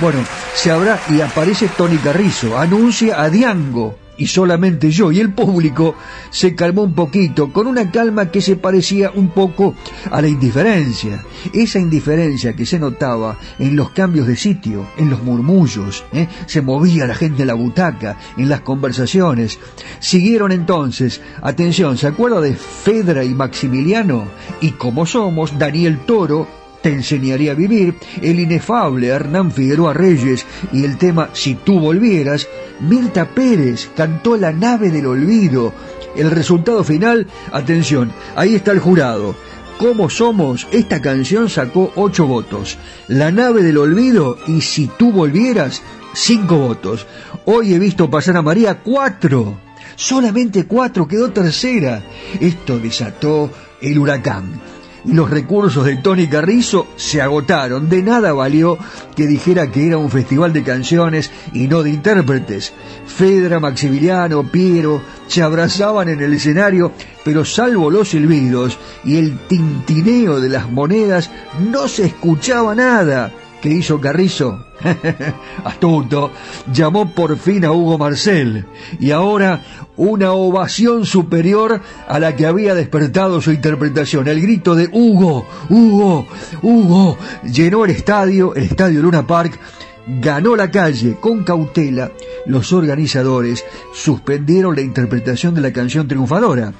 Bueno, 0.00 0.20
se 0.54 0.70
habrá 0.70 1.00
y 1.08 1.20
aparece 1.20 1.68
Tony 1.76 1.96
Carrizo, 1.96 2.56
anuncia 2.56 3.20
a 3.20 3.28
Diango 3.28 3.98
y 4.20 4.26
solamente 4.26 4.90
yo 4.90 5.10
y 5.10 5.18
el 5.18 5.32
público 5.32 5.94
se 6.30 6.54
calmó 6.54 6.82
un 6.82 6.92
poquito, 6.92 7.50
con 7.52 7.66
una 7.66 7.90
calma 7.90 8.30
que 8.30 8.42
se 8.42 8.54
parecía 8.54 9.10
un 9.14 9.30
poco 9.30 9.74
a 10.10 10.20
la 10.20 10.28
indiferencia. 10.28 11.24
Esa 11.54 11.78
indiferencia 11.78 12.54
que 12.54 12.66
se 12.66 12.78
notaba 12.78 13.38
en 13.58 13.74
los 13.74 13.90
cambios 13.90 14.26
de 14.26 14.36
sitio, 14.36 14.86
en 14.98 15.08
los 15.08 15.22
murmullos, 15.22 16.04
¿eh? 16.12 16.28
se 16.44 16.60
movía 16.60 17.06
la 17.06 17.14
gente 17.14 17.42
en 17.42 17.48
la 17.48 17.54
butaca, 17.54 18.18
en 18.36 18.50
las 18.50 18.60
conversaciones. 18.60 19.58
Siguieron 20.00 20.52
entonces, 20.52 21.22
atención, 21.40 21.96
¿se 21.96 22.06
acuerda 22.06 22.42
de 22.42 22.54
Fedra 22.54 23.24
y 23.24 23.32
Maximiliano? 23.34 24.24
Y 24.60 24.72
como 24.72 25.06
somos, 25.06 25.58
Daniel 25.58 25.98
Toro, 26.06 26.59
te 26.82 26.90
enseñaría 26.92 27.52
a 27.52 27.54
vivir, 27.54 27.94
el 28.22 28.40
inefable 28.40 29.08
Hernán 29.08 29.52
Figueroa 29.52 29.92
Reyes 29.92 30.46
y 30.72 30.84
el 30.84 30.98
tema 30.98 31.30
Si 31.32 31.54
tú 31.54 31.78
volvieras, 31.78 32.48
Mirta 32.80 33.28
Pérez 33.28 33.90
cantó 33.96 34.36
La 34.36 34.52
nave 34.52 34.90
del 34.90 35.06
olvido. 35.06 35.72
El 36.16 36.30
resultado 36.30 36.82
final, 36.82 37.26
atención, 37.52 38.12
ahí 38.34 38.54
está 38.54 38.72
el 38.72 38.80
jurado. 38.80 39.34
¿Cómo 39.78 40.10
somos? 40.10 40.66
Esta 40.72 41.00
canción 41.00 41.48
sacó 41.48 41.92
ocho 41.96 42.26
votos. 42.26 42.78
La 43.08 43.30
nave 43.30 43.62
del 43.62 43.78
olvido 43.78 44.38
y 44.46 44.60
Si 44.60 44.88
tú 44.98 45.12
volvieras, 45.12 45.82
cinco 46.12 46.58
votos. 46.58 47.06
Hoy 47.46 47.74
he 47.74 47.78
visto 47.78 48.10
pasar 48.10 48.36
a 48.36 48.42
María 48.42 48.80
cuatro. 48.80 49.58
Solamente 49.96 50.66
cuatro 50.66 51.06
quedó 51.06 51.30
tercera. 51.30 52.02
Esto 52.40 52.78
desató 52.78 53.50
el 53.80 53.98
huracán 53.98 54.60
y 55.04 55.12
los 55.12 55.30
recursos 55.30 55.84
de 55.84 55.96
Tony 55.96 56.26
Carrizo 56.26 56.88
se 56.96 57.20
agotaron. 57.20 57.88
De 57.88 58.02
nada 58.02 58.32
valió 58.32 58.78
que 59.16 59.26
dijera 59.26 59.70
que 59.70 59.86
era 59.86 59.98
un 59.98 60.10
festival 60.10 60.52
de 60.52 60.62
canciones 60.62 61.30
y 61.52 61.68
no 61.68 61.82
de 61.82 61.90
intérpretes. 61.90 62.72
Fedra, 63.06 63.60
Maximiliano, 63.60 64.42
Piero 64.44 65.02
se 65.26 65.42
abrazaban 65.42 66.08
en 66.08 66.20
el 66.20 66.34
escenario, 66.34 66.92
pero 67.24 67.44
salvo 67.44 67.90
los 67.90 68.10
silbidos 68.10 68.78
y 69.04 69.16
el 69.16 69.38
tintineo 69.46 70.40
de 70.40 70.48
las 70.48 70.70
monedas, 70.70 71.30
no 71.70 71.88
se 71.88 72.06
escuchaba 72.06 72.74
nada. 72.74 73.32
¿Qué 73.60 73.68
hizo 73.68 74.00
Carrizo? 74.00 74.69
Astuto, 75.64 76.32
llamó 76.72 77.10
por 77.10 77.36
fin 77.36 77.64
a 77.64 77.72
Hugo 77.72 77.98
Marcel 77.98 78.64
y 78.98 79.10
ahora 79.10 79.62
una 79.96 80.32
ovación 80.32 81.04
superior 81.04 81.80
a 82.08 82.18
la 82.18 82.34
que 82.34 82.46
había 82.46 82.74
despertado 82.74 83.40
su 83.40 83.52
interpretación. 83.52 84.28
El 84.28 84.40
grito 84.40 84.74
de 84.74 84.88
Hugo, 84.90 85.46
Hugo, 85.68 86.26
Hugo 86.62 87.18
llenó 87.44 87.84
el 87.84 87.90
estadio, 87.90 88.54
el 88.54 88.64
estadio 88.64 89.02
Luna 89.02 89.26
Park, 89.26 89.58
ganó 90.06 90.56
la 90.56 90.70
calle 90.70 91.16
con 91.20 91.44
cautela. 91.44 92.10
Los 92.46 92.72
organizadores 92.72 93.64
suspendieron 93.92 94.74
la 94.74 94.80
interpretación 94.80 95.54
de 95.54 95.60
la 95.60 95.72
canción 95.72 96.08
triunfadora, 96.08 96.72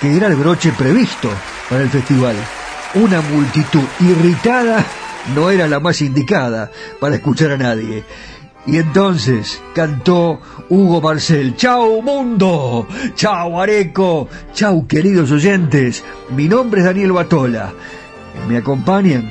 que 0.00 0.16
era 0.16 0.28
el 0.28 0.36
broche 0.36 0.72
previsto 0.76 1.30
para 1.68 1.82
el 1.82 1.90
festival. 1.90 2.36
Una 2.94 3.20
multitud 3.20 3.82
irritada 4.00 4.84
no 5.34 5.50
era 5.50 5.66
la 5.66 5.80
más 5.80 6.00
indicada 6.02 6.70
para 7.00 7.16
escuchar 7.16 7.52
a 7.52 7.56
nadie. 7.56 8.04
Y 8.66 8.78
entonces 8.78 9.60
cantó 9.74 10.40
Hugo 10.70 11.00
Marcel, 11.02 11.54
¡Chao 11.56 12.00
mundo! 12.00 12.86
¡Chao 13.14 13.60
Areco! 13.60 14.28
¡Chao 14.54 14.86
queridos 14.88 15.30
oyentes! 15.32 16.02
Mi 16.30 16.48
nombre 16.48 16.80
es 16.80 16.86
Daniel 16.86 17.12
Batola. 17.12 17.72
Me 18.48 18.56
acompañan 18.56 19.30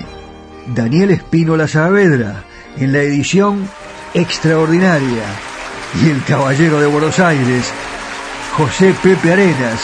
Daniel 0.76 1.11
Espínola 1.11 1.68
Saavedra 1.68 2.44
en 2.78 2.94
la 2.94 2.99
edición 2.99 3.68
extraordinaria 4.14 5.24
y 6.02 6.10
el 6.10 6.24
caballero 6.24 6.80
de 6.80 6.88
Buenos 6.88 7.20
Aires, 7.20 7.72
José 8.56 8.95
Pepe 9.02 9.34
Arenas, 9.34 9.82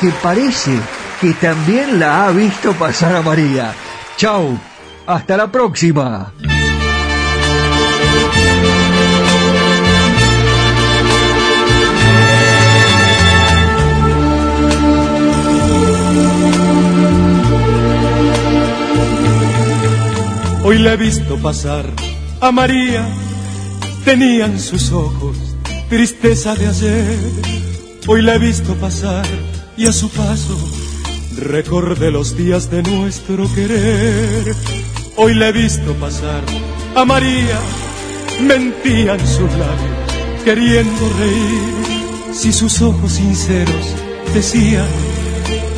que 0.00 0.10
parece 0.22 0.72
que 1.20 1.32
también 1.34 2.00
la 2.00 2.26
ha 2.26 2.30
visto 2.32 2.72
pasar 2.72 3.14
a 3.14 3.22
María. 3.22 3.72
¡Chao! 4.16 4.69
Hasta 5.10 5.36
la 5.36 5.50
próxima. 5.50 6.32
Hoy 20.62 20.78
la 20.78 20.92
he 20.92 20.96
visto 20.96 21.36
pasar 21.38 21.86
a 22.40 22.52
María, 22.52 23.04
tenían 24.04 24.60
sus 24.60 24.92
ojos 24.92 25.36
tristeza 25.88 26.54
de 26.54 26.68
ayer. 26.68 27.18
Hoy 28.06 28.22
la 28.22 28.36
he 28.36 28.38
visto 28.38 28.76
pasar 28.76 29.26
y 29.76 29.88
a 29.88 29.92
su 29.92 30.08
paso 30.08 30.56
recordé 31.36 32.12
los 32.12 32.36
días 32.36 32.70
de 32.70 32.84
nuestro 32.84 33.52
querer. 33.52 34.54
Hoy 35.22 35.34
la 35.34 35.48
he 35.48 35.52
visto 35.52 35.92
pasar 35.96 36.40
a 36.96 37.04
María, 37.04 37.58
mentían 38.40 39.20
sus 39.20 39.52
labios 39.52 40.44
queriendo 40.46 41.12
reír. 41.18 42.32
Si 42.32 42.54
sus 42.54 42.80
ojos 42.80 43.12
sinceros 43.12 43.94
decían, 44.32 44.88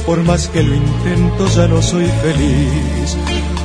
por 0.07 0.23
más 0.23 0.47
que 0.47 0.63
lo 0.63 0.73
intento 0.73 1.49
ya 1.49 1.67
no 1.67 1.83
soy 1.83 2.07
feliz. 2.23 3.17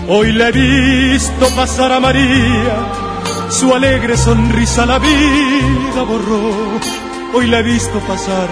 Hoy 0.10 0.32
la 0.32 0.50
he 0.50 0.52
visto 0.52 1.48
pasar 1.56 1.92
a 1.92 2.00
María, 2.00 2.76
su 3.52 3.72
alegre 3.72 4.18
sonrisa 4.18 4.84
la 4.88 4.98
vida 4.98 6.02
borró. 6.10 6.54
Hoy 7.36 7.46
la 7.46 7.60
he 7.60 7.64
visto 7.64 8.00
pasar 8.00 8.50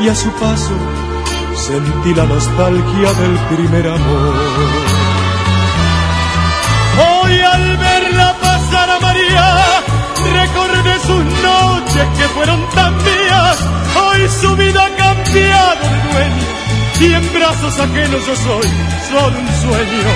y 0.00 0.08
a 0.08 0.16
su 0.16 0.30
paso 0.30 0.74
sentí 1.54 2.12
la 2.12 2.24
nostalgia 2.24 3.12
del 3.12 3.56
primer 3.56 3.86
amor. 3.86 4.85
Noches 11.96 12.18
que 12.18 12.28
fueron 12.28 12.68
tan 12.70 12.96
mías. 12.96 13.58
Hoy 13.96 14.28
su 14.28 14.56
vida 14.56 14.84
ha 14.84 14.96
cambiado 14.96 15.80
de 15.80 16.12
dueño 16.12 16.46
y 17.00 17.14
en 17.14 17.32
brazos 17.32 17.78
ajenos 17.78 18.26
yo 18.26 18.36
soy 18.36 18.68
solo 19.10 19.38
un 19.38 19.48
sueño. 19.62 20.08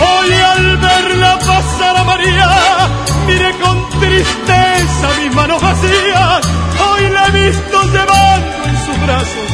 Hoy 0.00 0.32
al 0.32 0.76
verla 0.76 1.38
pasar 1.38 1.96
a 1.96 2.04
María, 2.04 2.50
miré 3.26 3.52
con 3.58 4.00
tristeza 4.00 5.08
mis 5.22 5.34
manos 5.34 5.60
vacías. 5.60 6.40
Hoy 6.88 7.08
la 7.10 7.26
he 7.26 7.30
visto 7.30 7.82
llevando 7.84 8.64
en 8.68 8.76
sus 8.86 9.00
brazos 9.06 9.48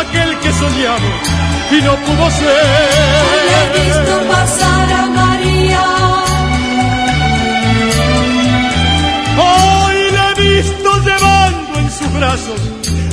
aquel 0.00 0.38
que 0.40 0.52
soñamos 0.52 1.20
y 1.70 1.82
no 1.82 1.96
pudo 1.96 2.30
ser. 2.30 3.20
Hoy 3.26 3.40
la 3.50 3.64
he 3.64 3.84
visto 3.84 4.28
pasar 4.28 4.92
a 4.92 5.09
sus 12.00 12.12
brazos 12.14 12.60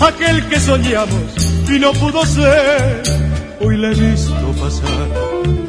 aquel 0.02 0.48
que 0.48 0.60
soñamos 0.60 1.32
y 1.70 1.80
no 1.80 1.92
pudo 1.94 2.26
ser. 2.26 3.04
Hoy 3.60 3.78
la 3.78 3.92
he 3.92 3.96
visto 3.96 4.52
pasar 4.62 5.10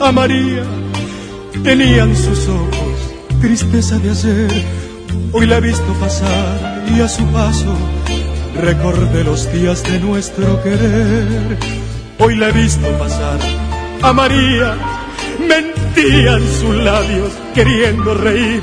a 0.01 0.13
María, 0.13 0.63
tenían 1.65 2.15
sus 2.15 2.49
ojos 2.49 2.99
tristeza 3.41 3.99
de 3.99 4.11
ayer. 4.11 4.65
Hoy 5.33 5.47
la 5.47 5.59
he 5.59 5.61
visto 5.61 5.93
pasar 6.01 6.85
y 6.95 7.01
a 7.01 7.09
su 7.09 7.25
paso 7.27 7.75
recordé 8.61 9.25
los 9.25 9.51
días 9.53 9.83
de 9.85 10.01
nuestro 10.01 10.63
querer. 10.63 11.59
Hoy 12.19 12.37
la 12.37 12.49
he 12.49 12.53
visto 12.53 12.87
pasar 12.99 13.39
a 14.03 14.13
María, 14.13 14.75
mentían 15.41 16.43
sus 16.61 16.75
labios 16.77 17.33
queriendo 17.55 18.15
reír. 18.15 18.63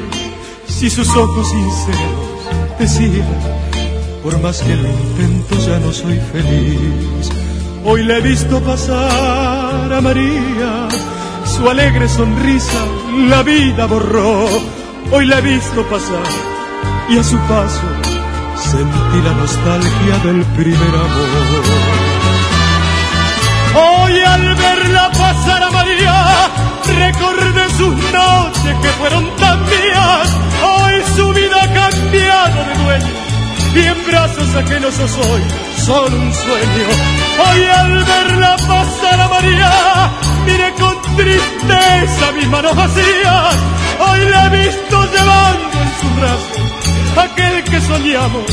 Si 0.68 0.90
sus 0.90 1.10
ojos 1.15 1.49
sinceros 1.49 2.80
decían, 2.80 3.26
por 4.26 4.41
más 4.41 4.60
que 4.64 4.76
lo 4.76 4.89
intento 4.89 5.56
ya 5.68 5.77
no 5.77 5.93
soy 5.93 6.19
feliz. 6.34 7.30
Hoy 7.85 8.03
la 8.03 8.18
he 8.18 8.22
visto 8.22 8.60
pasar 8.60 9.93
a 9.93 10.02
María, 10.02 10.88
su 11.45 11.69
alegre 11.69 12.10
sonrisa 12.10 12.81
la 13.30 13.43
vida 13.43 13.85
borró. 13.85 14.47
Hoy 15.11 15.27
la 15.27 15.38
he 15.38 15.41
visto 15.41 15.84
pasar 15.84 16.27
y 17.07 17.19
a 17.19 17.23
su 17.23 17.38
paso 17.41 17.88
sentí 18.72 19.18
la 19.23 19.34
nostalgia 19.34 20.18
del 20.23 20.43
primer 20.57 20.95
amor. 21.06 21.64
Hoy 23.76 24.19
al 24.22 24.56
verla 24.56 25.11
pasar 25.11 25.61
a 25.61 25.69
María, 25.69 26.49
recordé 26.97 27.69
sus 27.77 27.95
noches 28.11 28.76
que 28.81 28.89
fueron 28.97 29.23
tan 29.35 29.60
mías. 29.65 30.27
Hoy 30.73 30.93
su 31.15 31.31
vida 31.31 31.57
ha 31.61 31.73
cambiado 31.73 32.65
de 32.65 32.84
dueño 32.84 33.24
y 33.76 33.88
en 33.88 34.06
brazos 34.06 34.56
ajenos 34.56 34.95
soy 34.95 35.41
solo 35.85 36.18
un 36.18 36.34
sueño. 36.34 36.88
Hoy 37.45 37.64
al 37.65 38.03
verla 38.06 38.56
pasar 38.68 39.19
a 39.19 39.27
María, 39.27 39.72
miré 40.45 40.73
con 40.80 41.02
tristeza 41.18 42.31
mis 42.35 42.47
manos 42.47 42.76
vacías. 42.76 43.56
Hoy 43.99 44.30
la 44.30 44.45
he 44.45 44.49
visto 44.49 45.06
llevando 45.11 45.81
en 45.81 45.91
sus 45.99 46.15
brazos 46.15 46.60
aquel 47.18 47.64
que 47.65 47.81
soñamos 47.81 48.45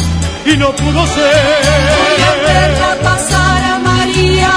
y 0.47 0.57
no 0.57 0.75
pudo 0.75 1.07
ser. 1.07 1.93
Hoy 2.03 2.23
al 2.31 2.41
verla 2.41 2.97
pasar 3.03 3.65
a 3.65 3.79
María. 3.79 4.53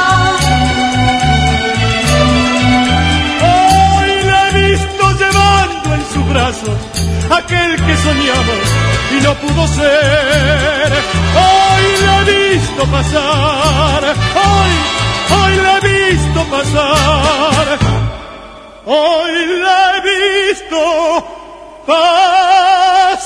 Hoy 3.51 4.23
la 4.25 4.49
he 4.49 4.69
visto 4.71 5.11
llevando 5.11 5.93
en 5.93 6.05
sus 6.11 6.29
brazos 6.29 6.77
aquel 7.29 7.75
que 7.85 7.97
soñamos 7.97 8.84
pudo 9.33 9.67
ser. 9.67 10.93
Hoy 11.35 11.83
la 12.05 12.21
he 12.21 12.23
visto 12.25 12.85
pasar, 12.85 14.03
hoy, 14.35 14.71
hoy 15.37 15.55
la 15.57 15.77
he 15.77 15.81
visto 15.81 16.43
pasar, 16.45 17.79
hoy 18.85 19.45
la 19.63 19.97
he 19.97 20.01
visto 20.01 20.79
pasar. 21.85 23.25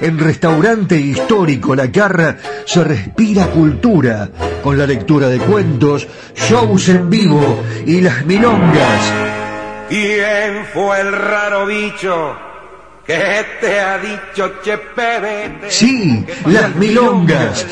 en 0.00 0.18
Restaurante 0.18 0.98
Histórico 0.98 1.74
La 1.74 1.90
Carra 1.90 2.36
se 2.64 2.84
respira 2.84 3.46
cultura 3.46 4.28
con 4.62 4.76
la 4.76 4.86
lectura 4.86 5.28
de 5.28 5.38
cuentos, 5.38 6.06
shows 6.34 6.88
en 6.88 7.08
vivo 7.08 7.62
y 7.86 8.00
las 8.00 8.24
milongas. 8.26 9.12
¿Quién 9.88 10.64
fue 10.72 11.00
el 11.00 11.12
raro 11.12 11.66
bicho 11.66 12.36
que 13.06 13.44
te 13.60 13.80
ha 13.80 13.98
dicho 13.98 14.54
che 14.62 14.76
pebete? 14.78 15.70
Sí, 15.70 16.24
las 16.46 16.74
milongas. 16.74 17.64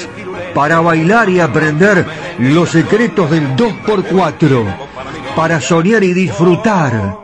Para 0.55 0.81
bailar 0.81 1.29
y 1.29 1.41
aprender 1.41 2.07
los 2.39 2.71
secretos 2.71 3.31
del 3.31 3.57
2x4. 3.57 4.77
Para 5.35 5.61
soñar 5.61 6.05
y 6.05 6.13
disfrutar 6.13 7.24